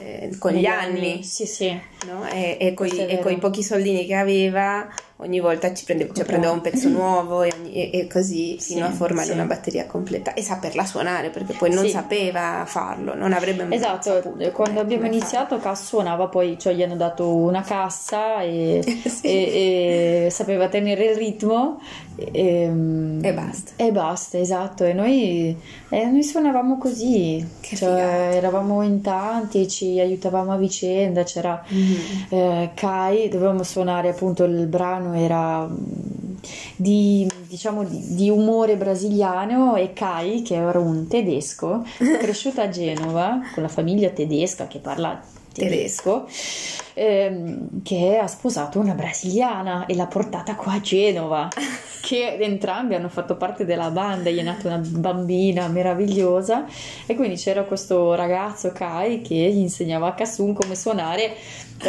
eh, 0.01 0.37
con 0.37 0.53
gli 0.53 0.65
anni. 0.65 1.23
Sì, 1.23 1.45
sì. 1.45 1.77
No? 2.05 2.27
E, 2.27 2.57
e, 2.59 2.73
coi 2.73 2.89
vero. 2.91 3.37
pochi 3.39 3.63
soldini 3.63 4.05
che 4.05 4.15
aveva 4.15 4.87
ogni 5.19 5.39
volta 5.39 5.73
ci 5.73 5.85
prendeva, 5.85 6.13
cioè, 6.13 6.25
prendeva 6.25 6.51
un 6.51 6.59
pezzo 6.61 6.89
nuovo 6.89 7.41
e, 7.43 7.53
ogni- 7.57 7.89
e- 7.89 8.07
così 8.07 8.57
Sì, 8.59 8.73
fino 8.73 8.85
a 8.85 8.91
formare 8.91 9.27
sì. 9.27 9.31
una 9.31 9.45
batteria 9.45 9.85
completa 9.85 10.33
e 10.33 10.41
saperla 10.41 10.85
suonare 10.85 11.29
perché 11.29 11.53
poi 11.53 11.73
non 11.73 11.85
Sì. 11.85 11.91
sapeva 11.91 12.63
farlo, 12.65 13.15
non 13.15 13.31
avrebbe 13.31 13.63
mai 13.63 13.77
Esatto, 13.77 14.13
saputo 14.21 14.51
quando 14.51 14.79
abbiamo 14.81 15.05
iniziato 15.05 15.57
Cass 15.57 15.85
suonava, 15.85 16.27
poi 16.27 16.57
cioè, 16.59 16.73
gli 16.73 16.83
hanno 16.83 16.97
dato 16.97 17.33
una 17.33 17.61
cassa 17.61 18.41
e, 18.41 18.81
Sì. 19.07 19.25
e- 19.27 20.25
e 20.25 20.29
sapeva 20.29 20.67
tenere 20.67 21.05
il 21.11 21.15
ritmo 21.15 21.79
e, 22.17 22.69
E 23.21 23.33
basta. 23.33 23.71
E 23.77 23.91
basta, 23.91 24.37
esatto. 24.37 24.83
E 24.83 24.93
noi, 24.93 25.55
e 25.89 26.05
noi 26.05 26.23
suonavamo 26.23 26.77
così, 26.77 27.45
cioè, 27.61 28.31
eravamo 28.33 28.81
in 28.83 29.01
tanti 29.01 29.61
e 29.61 29.67
ci 29.67 29.99
aiutavamo 29.99 30.51
a 30.51 30.57
vicenda, 30.57 31.23
c'era 31.23 31.63
eh, 32.29 32.71
Kai, 32.73 33.29
dovevamo 33.29 33.63
suonare 33.63 34.09
appunto 34.09 34.43
il 34.43 34.67
brano 34.67 35.13
era 35.13 35.67
mm, 35.67 36.35
di, 36.75 37.29
diciamo, 37.47 37.83
di, 37.83 38.15
di 38.15 38.29
umore 38.29 38.77
brasiliano 38.77 39.75
e 39.75 39.93
Kai, 39.93 40.41
che 40.41 40.55
era 40.55 40.79
un 40.79 41.07
tedesco, 41.07 41.83
cresciuto 42.19 42.61
a 42.61 42.69
Genova 42.69 43.39
con 43.53 43.63
la 43.63 43.69
famiglia 43.69 44.09
tedesca 44.09 44.67
che 44.67 44.79
parla 44.79 45.21
tedesco, 45.55 46.27
ehm, 46.93 47.81
che 47.81 48.17
ha 48.17 48.27
sposato 48.27 48.79
una 48.79 48.93
brasiliana 48.93 49.85
e 49.85 49.95
l'ha 49.95 50.07
portata 50.07 50.55
qua 50.55 50.73
a 50.73 50.81
Genova. 50.81 51.47
che 52.05 52.37
entrambi 52.39 52.93
hanno 52.93 53.09
fatto 53.09 53.35
parte 53.35 53.65
della 53.65 53.89
banda, 53.89 54.29
gli 54.29 54.37
è 54.37 54.43
nata 54.43 54.67
una 54.67 54.77
bambina 54.77 55.67
meravigliosa 55.67 56.65
e 57.07 57.15
quindi 57.15 57.35
c'era 57.35 57.63
questo 57.63 58.13
ragazzo 58.13 58.71
Kai 58.71 59.21
che 59.21 59.33
gli 59.33 59.57
insegnava 59.57 60.09
a 60.09 60.13
Kasun 60.13 60.53
come 60.53 60.75
suonare 60.75 61.35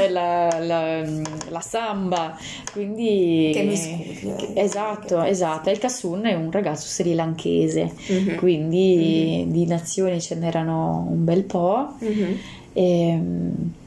la, 0.09 0.59
la, 0.59 1.03
la 1.49 1.61
samba, 1.61 2.37
quindi... 2.73 3.51
Che 3.53 3.62
miscuglio. 3.62 4.55
Esatto, 4.55 5.23
esatto, 5.23 5.71
il 5.71 5.79
Kasun 5.79 6.25
è 6.25 6.35
un 6.35 6.51
ragazzo 6.51 6.87
sri 6.87 7.14
lankese, 7.14 7.93
mm-hmm. 8.11 8.37
quindi 8.37 9.45
mm-hmm. 9.45 9.51
di 9.51 9.67
nazioni 9.67 10.21
ce 10.21 10.35
n'erano 10.35 11.07
un 11.09 11.25
bel 11.25 11.45
po'. 11.45 11.95
Mm-hmm. 12.03 12.33
E, 12.77 13.18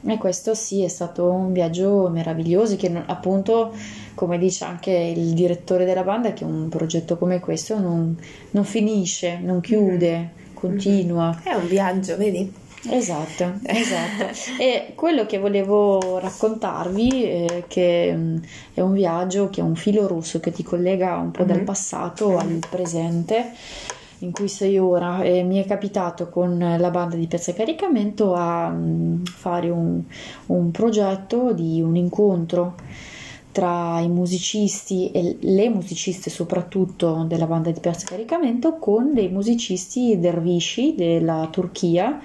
e, 0.04 0.18
questo 0.18 0.52
sì 0.54 0.82
è 0.82 0.88
stato 0.88 1.30
un 1.30 1.52
viaggio 1.52 2.08
meraviglioso 2.08 2.74
che 2.74 2.92
appunto 3.06 3.72
come 4.16 4.36
dice 4.36 4.64
anche 4.64 4.90
il 4.90 5.32
direttore 5.32 5.84
della 5.84 6.02
banda 6.02 6.32
che 6.32 6.42
un 6.42 6.68
progetto 6.68 7.16
come 7.16 7.38
questo 7.38 7.78
non, 7.78 8.18
non 8.50 8.64
finisce, 8.64 9.38
non 9.38 9.60
chiude, 9.60 10.16
mm-hmm. 10.16 10.54
continua. 10.54 11.40
È 11.40 11.54
un 11.54 11.68
viaggio, 11.68 12.16
vedi? 12.16 12.52
Esatto, 12.90 13.60
esatto. 13.62 14.24
e 14.58 14.92
quello 14.96 15.24
che 15.24 15.38
volevo 15.38 16.18
raccontarvi 16.18 17.24
è 17.24 17.64
che 17.68 18.12
mm, 18.12 18.36
è 18.74 18.80
un 18.80 18.92
viaggio 18.92 19.50
che 19.50 19.60
è 19.60 19.64
un 19.64 19.76
filo 19.76 20.08
rosso 20.08 20.40
che 20.40 20.50
ti 20.50 20.64
collega 20.64 21.14
un 21.16 21.30
po' 21.30 21.44
mm-hmm. 21.44 21.54
dal 21.54 21.62
passato 21.62 22.38
al 22.38 22.58
presente 22.68 23.52
in 24.20 24.32
cui 24.32 24.48
sei 24.48 24.78
ora 24.78 25.22
e 25.22 25.42
mi 25.42 25.62
è 25.62 25.66
capitato 25.66 26.28
con 26.28 26.58
la 26.58 26.90
banda 26.90 27.16
di 27.16 27.26
Piazza 27.26 27.52
Caricamento 27.52 28.34
a 28.34 28.68
mm, 28.68 29.24
fare 29.24 29.70
un, 29.70 30.02
un 30.46 30.70
progetto 30.70 31.52
di 31.52 31.80
un 31.80 31.96
incontro 31.96 32.74
tra 33.52 33.98
i 34.00 34.08
musicisti 34.08 35.10
e 35.10 35.36
le 35.40 35.68
musiciste 35.68 36.30
soprattutto 36.30 37.24
della 37.26 37.46
banda 37.46 37.70
di 37.70 37.80
Piazza 37.80 38.06
Caricamento 38.06 38.76
con 38.76 39.12
dei 39.12 39.28
musicisti 39.28 40.18
dervisci 40.20 40.94
della 40.94 41.48
Turchia, 41.50 42.20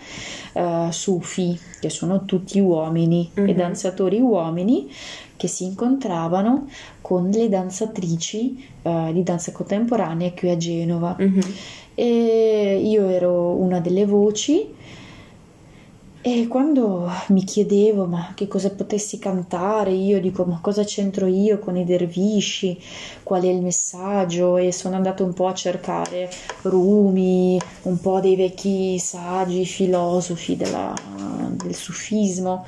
uh, 0.54 0.92
sufi, 0.92 1.58
che 1.80 1.90
sono 1.90 2.26
tutti 2.26 2.60
uomini 2.60 3.30
mm-hmm. 3.32 3.50
e 3.50 3.52
mhm. 3.52 3.58
danzatori 3.58 4.20
uomini 4.20 4.92
che 5.36 5.48
si 5.48 5.66
incontravano 5.66 6.68
con 7.02 7.30
le 7.30 7.50
danzatrici 7.50 8.68
uh, 8.84 9.12
di 9.12 9.24
danza 9.24 9.52
contemporanea 9.52 10.32
qui 10.32 10.50
a 10.50 10.58
Genova. 10.58 11.18
Mm-hmm. 11.20 11.42
E 11.96 12.82
io 12.84 13.08
ero 13.08 13.56
una 13.56 13.80
delle 13.80 14.06
voci. 14.06 14.74
E 16.28 16.48
quando 16.48 17.08
mi 17.28 17.44
chiedevo 17.44 18.06
ma 18.06 18.32
che 18.34 18.48
cosa 18.48 18.72
potessi 18.72 19.20
cantare, 19.20 19.92
io? 19.92 20.20
Dico 20.20 20.44
ma 20.44 20.58
cosa 20.60 20.84
c'entro 20.84 21.28
io 21.28 21.60
con 21.60 21.78
i 21.78 21.86
dervisci, 21.86 22.82
qual 23.22 23.44
è 23.44 23.48
il 23.48 23.62
messaggio? 23.62 24.58
E 24.58 24.72
sono 24.72 24.96
andato 24.96 25.24
un 25.24 25.34
po' 25.34 25.46
a 25.46 25.54
cercare 25.54 26.28
Rumi, 26.64 27.62
un 27.84 28.02
po' 28.02 28.20
dei 28.22 28.36
vecchi 28.36 28.98
saggi, 28.98 29.66
filosofi 29.66 30.58
della, 30.58 30.96
del 31.52 31.76
sufismo. 31.76 32.66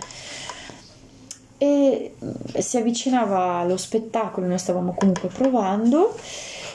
E 1.58 2.14
si 2.60 2.78
avvicinava 2.78 3.64
lo 3.64 3.78
spettacolo, 3.78 4.46
noi 4.46 4.60
stavamo 4.60 4.94
comunque 4.96 5.30
provando 5.30 6.16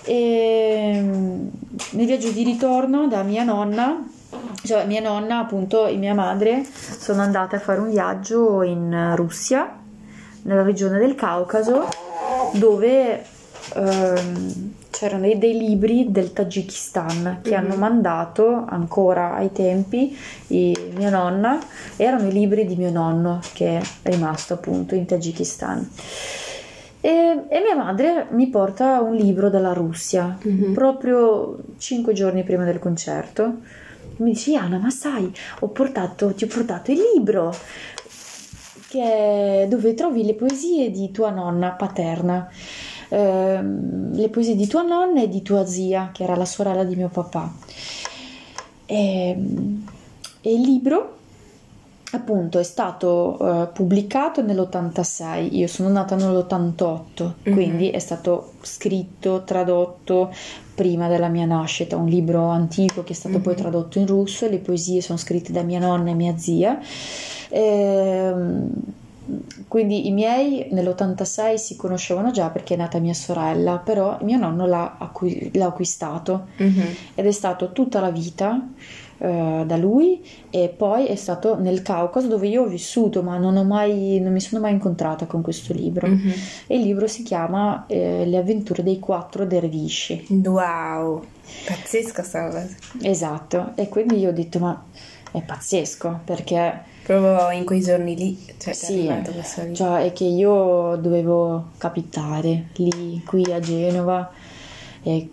e 0.05 1.05
nel 1.91 2.07
viaggio 2.07 2.31
di 2.31 2.43
ritorno 2.45 3.07
da 3.09 3.23
mia 3.23 3.45
nonna. 3.45 4.05
Cioè 4.65 4.87
mia 4.87 5.01
nonna 5.01 5.41
appunto 5.41 5.87
e 5.87 5.97
mia 5.97 6.15
madre 6.15 6.65
sono 6.65 7.23
andate 7.23 7.57
a 7.57 7.59
fare 7.59 7.81
un 7.81 7.91
viaggio 7.91 8.63
in 8.63 9.13
Russia 9.17 9.77
nella 10.43 10.63
regione 10.63 10.99
del 10.99 11.15
Caucaso 11.15 11.89
dove 12.53 13.25
ehm, 13.75 14.73
c'erano 14.91 15.23
dei, 15.23 15.39
dei, 15.39 15.59
libri 15.59 16.11
del 16.11 16.33
Tagikistan 16.33 17.41
che 17.43 17.51
mm-hmm. 17.51 17.59
hanno 17.59 17.75
mandato 17.77 18.65
ancora 18.69 19.35
ai 19.35 19.53
tempi 19.53 20.17
i, 20.49 20.77
mia 20.95 21.11
nonna. 21.11 21.59
Erano 21.97 22.29
i 22.29 22.33
libri 22.33 22.65
di 22.65 22.77
mio 22.77 22.91
nonno 22.91 23.41
che 23.53 23.79
è 23.79 23.83
rimasto 24.03 24.55
appunto 24.55 24.95
in 24.95 25.07
Tagikistan 25.07 25.89
e, 27.05 27.45
e, 27.49 27.61
mia 27.61 27.75
madre 27.75 28.29
mi 28.31 28.49
porta 28.49 29.01
un 29.01 29.17
libro 29.17 29.51
dalla 29.51 29.73
Russia 29.73 30.39
mm-hmm. 30.47 30.73
proprio 30.73 31.59
cinque 31.79 32.13
giorni 32.13 32.45
prima 32.45 32.65
del 32.65 32.79
concerto. 32.79 33.57
Mi 34.19 34.31
dice 34.31 34.53
Iana 34.53 34.79
ma 34.79 34.89
sai 34.91 35.33
ho 35.61 35.69
portato, 35.69 36.33
ti 36.33 36.45
ho 36.45 36.47
portato 36.47 36.93
il 36.93 37.01
libro 37.13 37.53
che, 38.89 39.67
dove 39.69 39.95
trovi 39.95 40.25
le 40.25 40.35
poesie 40.35 40.93
di 40.93 41.11
tua 41.11 41.31
nonna 41.31 41.71
paterna. 41.71 42.49
Eh, 43.09 43.61
le 44.13 44.29
poesie 44.29 44.55
di 44.55 44.69
tua 44.69 44.83
nonna 44.83 45.23
e 45.23 45.29
di 45.29 45.43
tua 45.43 45.67
zia 45.67 46.11
che 46.13 46.23
era 46.23 46.37
la 46.37 46.45
sorella 46.45 46.85
di 46.85 46.95
mio 46.95 47.09
papà. 47.09 47.53
E, 48.87 49.37
e 50.41 50.55
il 50.55 50.61
libro 50.61 51.17
appunto 52.13 52.59
è 52.59 52.63
stato 52.63 53.37
uh, 53.39 53.73
pubblicato 53.73 54.43
nell'86, 54.43 55.55
io 55.55 55.67
sono 55.67 55.89
nata 55.89 56.15
nell'88, 56.15 57.23
mm-hmm. 57.23 57.55
quindi 57.55 57.91
è 57.91 57.99
stato 57.99 58.53
scritto, 58.63 59.43
tradotto 59.45 60.33
prima 60.75 61.09
della 61.09 61.29
mia 61.29 61.47
nascita, 61.47 61.97
un 61.97 62.07
libro 62.07 62.49
antico 62.49 63.03
che 63.03 63.13
è 63.13 63.17
stato 63.17 63.37
mm-hmm. 63.37 63.45
poi 63.45 63.55
tradotto 63.55 63.99
in 63.99 64.07
russo, 64.07 64.49
le 64.49 64.59
poesie 64.59 65.01
sono 65.01 65.19
scritte 65.19 65.53
da 65.53 65.63
mia 65.63 65.79
nonna 65.79 66.11
e 66.11 66.15
mia 66.15 66.37
zia. 66.37 66.79
Ehm, 67.49 68.71
quindi 69.69 70.07
i 70.09 70.11
miei 70.11 70.69
nell'86 70.71 71.55
si 71.55 71.77
conoscevano 71.77 72.31
già 72.31 72.51
perché 72.51 72.75
è 72.75 72.77
nata 72.77 72.99
mia 72.99 73.15
sorella, 73.15 73.79
però 73.79 74.19
mio 74.23 74.37
nonno 74.37 74.67
l'ha, 74.67 74.97
acqu- 74.99 75.55
l'ha 75.55 75.67
acquistato 75.67 76.49
mm-hmm. 76.61 76.87
ed 77.15 77.27
è 77.27 77.31
stato 77.31 77.73
tutta 77.73 78.01
la 78.01 78.11
vita 78.11 78.61
eh, 79.23 79.63
da 79.65 79.77
lui 79.77 80.21
e 80.51 80.69
poi 80.69 81.07
è 81.07 81.15
stato 81.15 81.57
nel 81.57 81.83
Caucaso 81.83 82.27
dove 82.27 82.49
io 82.49 82.63
ho 82.63 82.67
vissuto 82.67 83.23
ma 83.23 83.39
non, 83.39 83.65
mai, 83.67 84.19
non 84.21 84.33
mi 84.33 84.41
sono 84.41 84.61
mai 84.61 84.73
incontrata 84.73 85.27
con 85.27 85.43
questo 85.43 85.73
libro. 85.73 86.09
Mm-hmm. 86.09 86.31
e 86.67 86.77
il 86.77 86.83
libro 86.83 87.07
si 87.07 87.23
chiama 87.23 87.85
eh, 87.87 88.25
Le 88.27 88.37
avventure 88.37 88.83
dei 88.83 88.99
quattro 88.99 89.47
dervisci. 89.47 90.27
Wow 90.29 91.23
pazzesca 91.67 92.23
sta 92.23 92.47
cosa. 92.47 92.67
Esatto. 93.03 93.73
E 93.77 93.89
quindi 93.89 94.19
io 94.19 94.31
ho 94.31 94.33
detto 94.33 94.59
ma 94.59 94.85
è 95.31 95.41
pazzesco 95.41 96.21
perché 96.25 96.83
proprio 97.05 97.51
in 97.51 97.65
quei 97.65 97.81
giorni 97.81 98.15
lì 98.15 98.39
cioè, 98.59 98.75
sì, 98.75 99.11
cioè 99.73 100.05
è 100.05 100.13
che 100.13 100.25
io 100.25 100.97
dovevo 100.97 101.71
capitare 101.79 102.69
lì 102.75 103.23
qui 103.25 103.51
a 103.51 103.59
Genova 103.59 104.31
e 105.03 105.29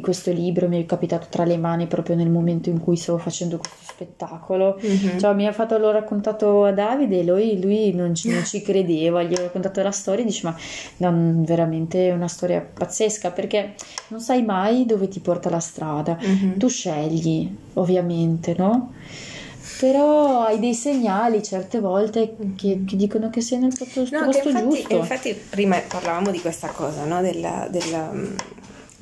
questo 0.00 0.32
libro 0.32 0.68
mi 0.68 0.82
è 0.82 0.86
capitato 0.86 1.26
tra 1.28 1.44
le 1.44 1.56
mani 1.56 1.86
proprio 1.86 2.16
nel 2.16 2.30
momento 2.30 2.70
in 2.70 2.80
cui 2.80 2.96
stavo 2.96 3.18
facendo 3.18 3.58
questo 3.58 3.76
spettacolo. 3.82 4.78
Mm-hmm. 4.82 5.18
Cioè, 5.18 5.34
mi 5.34 5.46
ha 5.46 5.52
fatto, 5.52 5.78
l'ho 5.78 5.90
raccontato 5.90 6.64
a 6.64 6.72
Davide 6.72 7.20
e 7.20 7.24
lui, 7.24 7.60
lui 7.60 7.92
non, 7.92 8.14
ci, 8.14 8.30
non, 8.30 8.44
ci, 8.44 8.60
credeva, 8.62 9.22
gli 9.22 9.34
ho 9.34 9.40
raccontato 9.40 9.82
la 9.82 9.90
storia 9.90 10.22
e 10.22 10.26
dice 10.26 10.46
ma 10.46 10.56
no, 10.98 11.42
veramente 11.44 12.08
è 12.08 12.12
una 12.12 12.28
storia 12.28 12.60
pazzesca 12.60 13.30
perché 13.30 13.74
non 14.08 14.20
sai 14.20 14.42
mai 14.42 14.86
dove 14.86 15.08
ti 15.08 15.20
porta 15.20 15.50
la 15.50 15.60
strada. 15.60 16.18
Mm-hmm. 16.22 16.58
Tu 16.58 16.68
scegli, 16.68 17.56
ovviamente, 17.74 18.54
no? 18.56 18.92
però 19.78 20.44
hai 20.44 20.60
dei 20.60 20.74
segnali 20.74 21.42
certe 21.42 21.80
volte 21.80 22.36
che, 22.56 22.84
che 22.86 22.96
dicono 22.96 23.30
che 23.30 23.40
sei 23.40 23.58
nel 23.58 23.74
posto, 23.76 24.06
no, 24.16 24.26
posto 24.26 24.48
infatti, 24.48 24.68
giusto. 24.68 24.96
Infatti 24.96 25.34
prima 25.34 25.76
parlavamo 25.80 26.30
di 26.30 26.40
questa 26.40 26.68
cosa, 26.68 27.04
no? 27.04 27.20
della, 27.20 27.66
della 27.68 28.12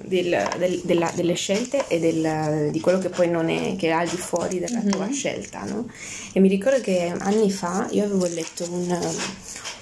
del, 0.04 0.48
del, 0.58 0.80
della, 0.84 1.10
delle 1.14 1.34
scelte 1.34 1.86
e 1.88 1.98
del, 1.98 2.70
di 2.70 2.80
quello 2.80 2.98
che 2.98 3.08
poi 3.08 3.28
non 3.28 3.48
è, 3.48 3.76
che 3.76 3.88
è 3.88 3.90
al 3.90 4.08
di 4.08 4.16
fuori 4.16 4.58
della 4.58 4.80
mm-hmm. 4.80 4.90
tua 4.90 5.08
scelta, 5.10 5.64
no? 5.64 5.86
E 6.32 6.40
mi 6.40 6.48
ricordo 6.48 6.80
che 6.80 7.12
anni 7.18 7.50
fa 7.50 7.86
io 7.90 8.04
avevo 8.04 8.26
letto 8.26 8.66
un, 8.70 8.98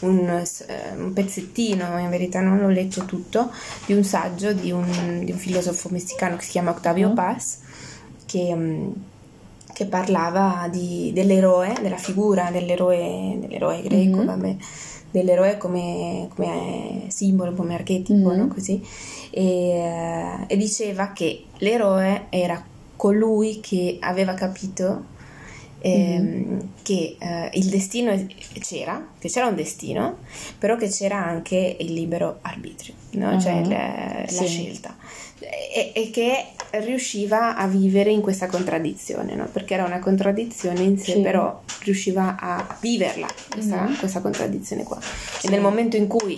un, 0.01 0.29
eh, 0.29 0.93
un 0.97 1.12
pezzettino, 1.12 1.99
in 1.99 2.11
verità 2.11 2.41
non 2.41 2.59
l'ho 2.59 2.69
letto 2.69 3.05
tutto, 3.05 3.51
di 3.87 3.95
un 3.95 4.05
saggio 4.05 4.53
di 4.53 4.71
un, 4.71 5.25
di 5.25 5.33
un 5.33 5.39
filosofo 5.39 5.89
messicano 5.91 6.37
che 6.37 6.45
si 6.45 6.51
chiama 6.51 6.71
Octavio 6.71 7.11
mm 7.11 7.14
Paz, 7.14 7.59
che 8.27 8.55
mm, 8.55 8.91
che 9.79 9.87
parlava 9.87 10.69
di, 10.69 11.12
dell'eroe, 11.14 11.73
della 11.81 11.99
figura 11.99 12.51
dell'eroe, 12.51 13.39
dell'eroe 13.39 13.81
greco, 13.83 14.16
mm-hmm. 14.16 14.27
vabbè, 14.27 14.57
dell'eroe 15.11 15.56
come, 15.56 16.28
come, 16.34 17.04
simbolo, 17.09 17.54
come 17.54 17.74
archetipo, 17.74 18.28
mm-hmm. 18.28 18.38
no? 18.38 18.48
Così 18.48 18.82
e, 19.30 19.42
eh, 19.42 20.44
e 20.46 20.56
diceva 20.56 21.12
che 21.12 21.44
l'eroe 21.59 22.26
era 22.30 22.62
colui 22.96 23.61
che 23.61 23.98
aveva 24.00 24.34
capito 24.34 25.16
eh, 25.80 26.18
mm-hmm. 26.18 26.59
che 26.82 27.16
eh, 27.18 27.50
il 27.52 27.66
destino 27.66 28.12
c'era, 28.61 29.11
che 29.18 29.28
c'era 29.28 29.46
un 29.46 29.54
destino, 29.54 30.18
però 30.59 30.76
che 30.76 30.88
c'era 30.88 31.24
anche 31.24 31.76
il 31.78 31.92
libero 31.92 32.38
arbitrio, 32.42 32.94
no? 33.12 33.32
uh-huh. 33.32 33.40
cioè 33.40 33.64
le, 33.64 34.26
sì. 34.28 34.40
la 34.40 34.46
scelta, 34.46 34.96
e, 35.41 35.93
e, 35.95 36.11
che 36.11 36.47
riusciva 36.80 37.57
a 37.57 37.66
vivere 37.66 38.11
in 38.11 38.20
questa 38.20 38.47
contraddizione, 38.47 39.34
no? 39.34 39.49
perché 39.51 39.74
era 39.74 39.84
una 39.84 39.99
contraddizione 39.99 40.80
in 40.80 40.99
sé, 40.99 41.12
sì. 41.12 41.20
però 41.20 41.61
riusciva 41.82 42.36
a 42.39 42.76
viverla, 42.80 43.26
questa, 43.51 43.82
mm-hmm. 43.82 43.95
questa 43.99 44.20
contraddizione 44.20 44.82
qua. 44.82 44.99
Sì. 45.01 45.47
E 45.47 45.51
nel 45.51 45.61
momento 45.61 45.97
in 45.97 46.07
cui 46.07 46.36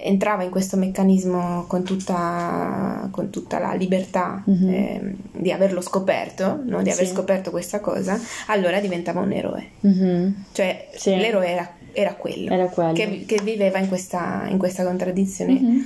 entrava 0.00 0.44
in 0.44 0.50
questo 0.50 0.76
meccanismo 0.76 1.64
con 1.66 1.82
tutta, 1.82 3.08
con 3.10 3.30
tutta 3.30 3.58
la 3.58 3.72
libertà 3.72 4.44
mm-hmm. 4.48 4.68
eh, 4.68 5.16
di 5.32 5.50
averlo 5.50 5.80
scoperto, 5.80 6.60
no? 6.64 6.82
di 6.82 6.90
aver 6.90 7.06
sì. 7.06 7.12
scoperto 7.12 7.50
questa 7.50 7.80
cosa, 7.80 8.18
allora 8.46 8.80
diventava 8.80 9.20
un 9.20 9.32
eroe. 9.32 9.70
Mm-hmm. 9.86 10.30
Cioè 10.52 10.88
l'eroe 11.04 11.48
era, 11.48 11.72
era, 11.92 12.14
quello, 12.14 12.52
era 12.52 12.66
quello. 12.66 12.92
Che, 12.92 13.24
che, 13.26 13.40
viveva 13.42 13.78
in 13.78 13.88
questa, 13.88 14.46
in 14.48 14.58
questa 14.58 14.84
contraddizione, 14.84 15.52
mm-hmm. 15.52 15.80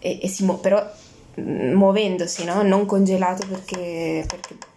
e, 0.00 0.18
e 0.22 0.28
si, 0.28 0.44
però 0.60 0.84
muovendosi, 1.36 2.44
no? 2.44 2.62
non 2.62 2.86
congelato 2.86 3.46
perché, 3.46 4.24
perché 4.26 4.70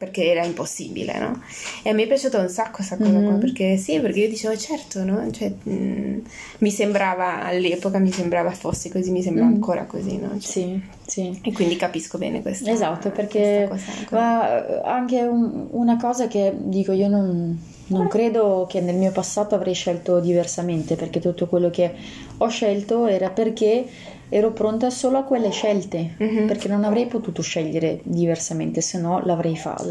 perché 0.00 0.30
era 0.30 0.42
impossibile, 0.46 1.18
no? 1.18 1.42
E 1.82 1.90
a 1.90 1.92
me 1.92 2.04
è 2.04 2.06
piaciuta 2.06 2.38
un 2.38 2.48
sacco 2.48 2.76
questa 2.76 2.96
cosa 2.96 3.10
mm-hmm. 3.10 3.26
qua, 3.26 3.34
perché 3.34 3.76
sì, 3.76 4.00
perché 4.00 4.20
io 4.20 4.28
dicevo 4.30 4.56
certo, 4.56 5.04
no? 5.04 5.30
Cioè, 5.30 5.52
mh, 5.62 5.72
mm, 5.74 6.18
mi 6.60 6.70
sembrava, 6.70 7.44
all'epoca 7.44 7.98
mi 7.98 8.10
sembrava 8.10 8.50
fosse 8.50 8.90
così, 8.90 9.10
mi 9.10 9.20
sembra 9.20 9.44
mm. 9.44 9.48
ancora 9.48 9.84
così, 9.84 10.16
no? 10.16 10.30
Cioè, 10.38 10.40
sì, 10.40 10.82
sì. 11.06 11.38
E 11.44 11.52
quindi 11.52 11.76
capisco 11.76 12.16
bene 12.16 12.40
questa 12.40 12.70
Esatto, 12.70 13.10
perché 13.10 13.68
ma 14.08 14.80
anche 14.84 15.20
un, 15.20 15.66
una 15.72 15.98
cosa 15.98 16.28
che 16.28 16.54
dico, 16.56 16.92
io 16.92 17.08
non, 17.08 17.60
non 17.88 18.08
credo 18.08 18.66
che 18.70 18.80
nel 18.80 18.96
mio 18.96 19.12
passato 19.12 19.54
avrei 19.54 19.74
scelto 19.74 20.18
diversamente, 20.18 20.96
perché 20.96 21.20
tutto 21.20 21.46
quello 21.46 21.68
che 21.68 21.92
ho 22.38 22.48
scelto 22.48 23.06
era 23.06 23.28
perché 23.28 23.86
ero 24.30 24.52
pronta 24.52 24.90
solo 24.90 25.18
a 25.18 25.24
quelle 25.24 25.50
scelte 25.50 26.14
mm-hmm. 26.22 26.46
perché 26.46 26.68
non 26.68 26.84
avrei 26.84 27.06
potuto 27.06 27.42
scegliere 27.42 28.00
diversamente 28.04 28.80
se 28.80 28.98
no 28.98 29.20
l'avrei 29.24 29.56
fatto 29.56 29.84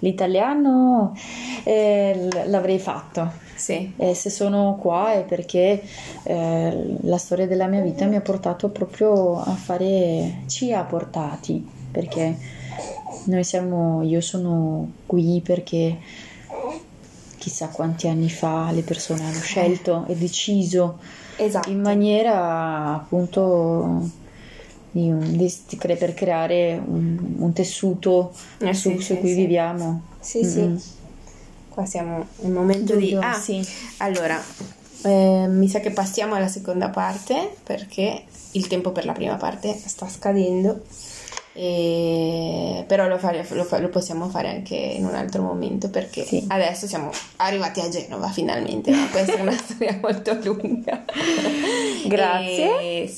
l'italiano 0.00 1.16
eh, 1.62 2.28
l'avrei 2.46 2.78
fatto 2.80 3.32
sì. 3.54 3.92
e 3.96 4.14
se 4.14 4.30
sono 4.30 4.76
qua 4.80 5.14
è 5.14 5.24
perché 5.24 5.80
eh, 6.24 6.96
la 7.02 7.18
storia 7.18 7.46
della 7.46 7.66
mia 7.66 7.80
vita 7.80 8.04
mi 8.06 8.16
ha 8.16 8.20
portato 8.20 8.68
proprio 8.68 9.40
a 9.40 9.54
fare 9.54 10.42
ci 10.46 10.72
ha 10.72 10.82
portati 10.82 11.66
perché 11.90 12.36
noi 13.24 13.44
siamo 13.44 14.02
io 14.02 14.20
sono 14.20 14.90
qui 15.06 15.40
perché 15.44 15.98
chissà 17.38 17.68
quanti 17.68 18.08
anni 18.08 18.28
fa 18.28 18.70
le 18.72 18.82
persone 18.82 19.24
hanno 19.24 19.40
scelto 19.40 20.04
e 20.08 20.16
deciso 20.16 20.98
esatto. 21.38 21.70
in 21.70 21.80
maniera 21.80 22.94
appunto 22.94 24.10
di 24.90 25.10
un, 25.10 25.36
di, 25.36 25.52
per 25.96 26.14
creare 26.14 26.80
un, 26.84 27.34
un 27.38 27.52
tessuto 27.52 28.32
eh, 28.58 28.74
su, 28.74 28.90
sì, 28.90 28.96
su 28.96 29.14
sì, 29.14 29.18
cui 29.18 29.30
sì. 29.30 29.34
viviamo. 29.34 30.02
Sì, 30.20 30.44
mm-hmm. 30.44 30.76
sì. 30.76 30.96
Qua 31.68 31.84
siamo 31.84 32.26
un 32.38 32.52
momento 32.52 32.96
di... 32.96 33.14
Ah, 33.14 33.34
sì. 33.34 33.64
Allora, 33.98 34.42
eh, 35.02 35.46
mi 35.48 35.68
sa 35.68 35.80
che 35.80 35.90
passiamo 35.90 36.34
alla 36.34 36.48
seconda 36.48 36.88
parte 36.88 37.56
perché 37.62 38.24
il 38.52 38.66
tempo 38.66 38.90
per 38.90 39.04
la 39.04 39.12
prima 39.12 39.36
parte 39.36 39.80
sta 39.84 40.08
scadendo. 40.08 40.82
E... 41.60 42.84
però 42.86 43.08
lo, 43.08 43.18
fare, 43.18 43.44
lo, 43.50 43.66
lo, 43.68 43.88
possiamo 43.88 44.28
fare 44.28 44.48
anche 44.48 44.76
in 44.76 45.04
un 45.04 45.16
altro 45.16 45.42
momento 45.42 45.90
perché 45.90 46.22
sì. 46.22 46.44
adesso 46.46 46.86
siamo 46.86 47.10
arrivati 47.36 47.80
a 47.80 47.88
Genova 47.88 48.28
finalmente, 48.28 48.92
ma 48.92 49.08
questa 49.08 49.32
è 49.32 49.40
una 49.40 49.50
storia 49.58 49.98
molto 50.00 50.38
lunga. 50.44 51.04
Grazie. 52.06 53.02
E, 53.02 53.08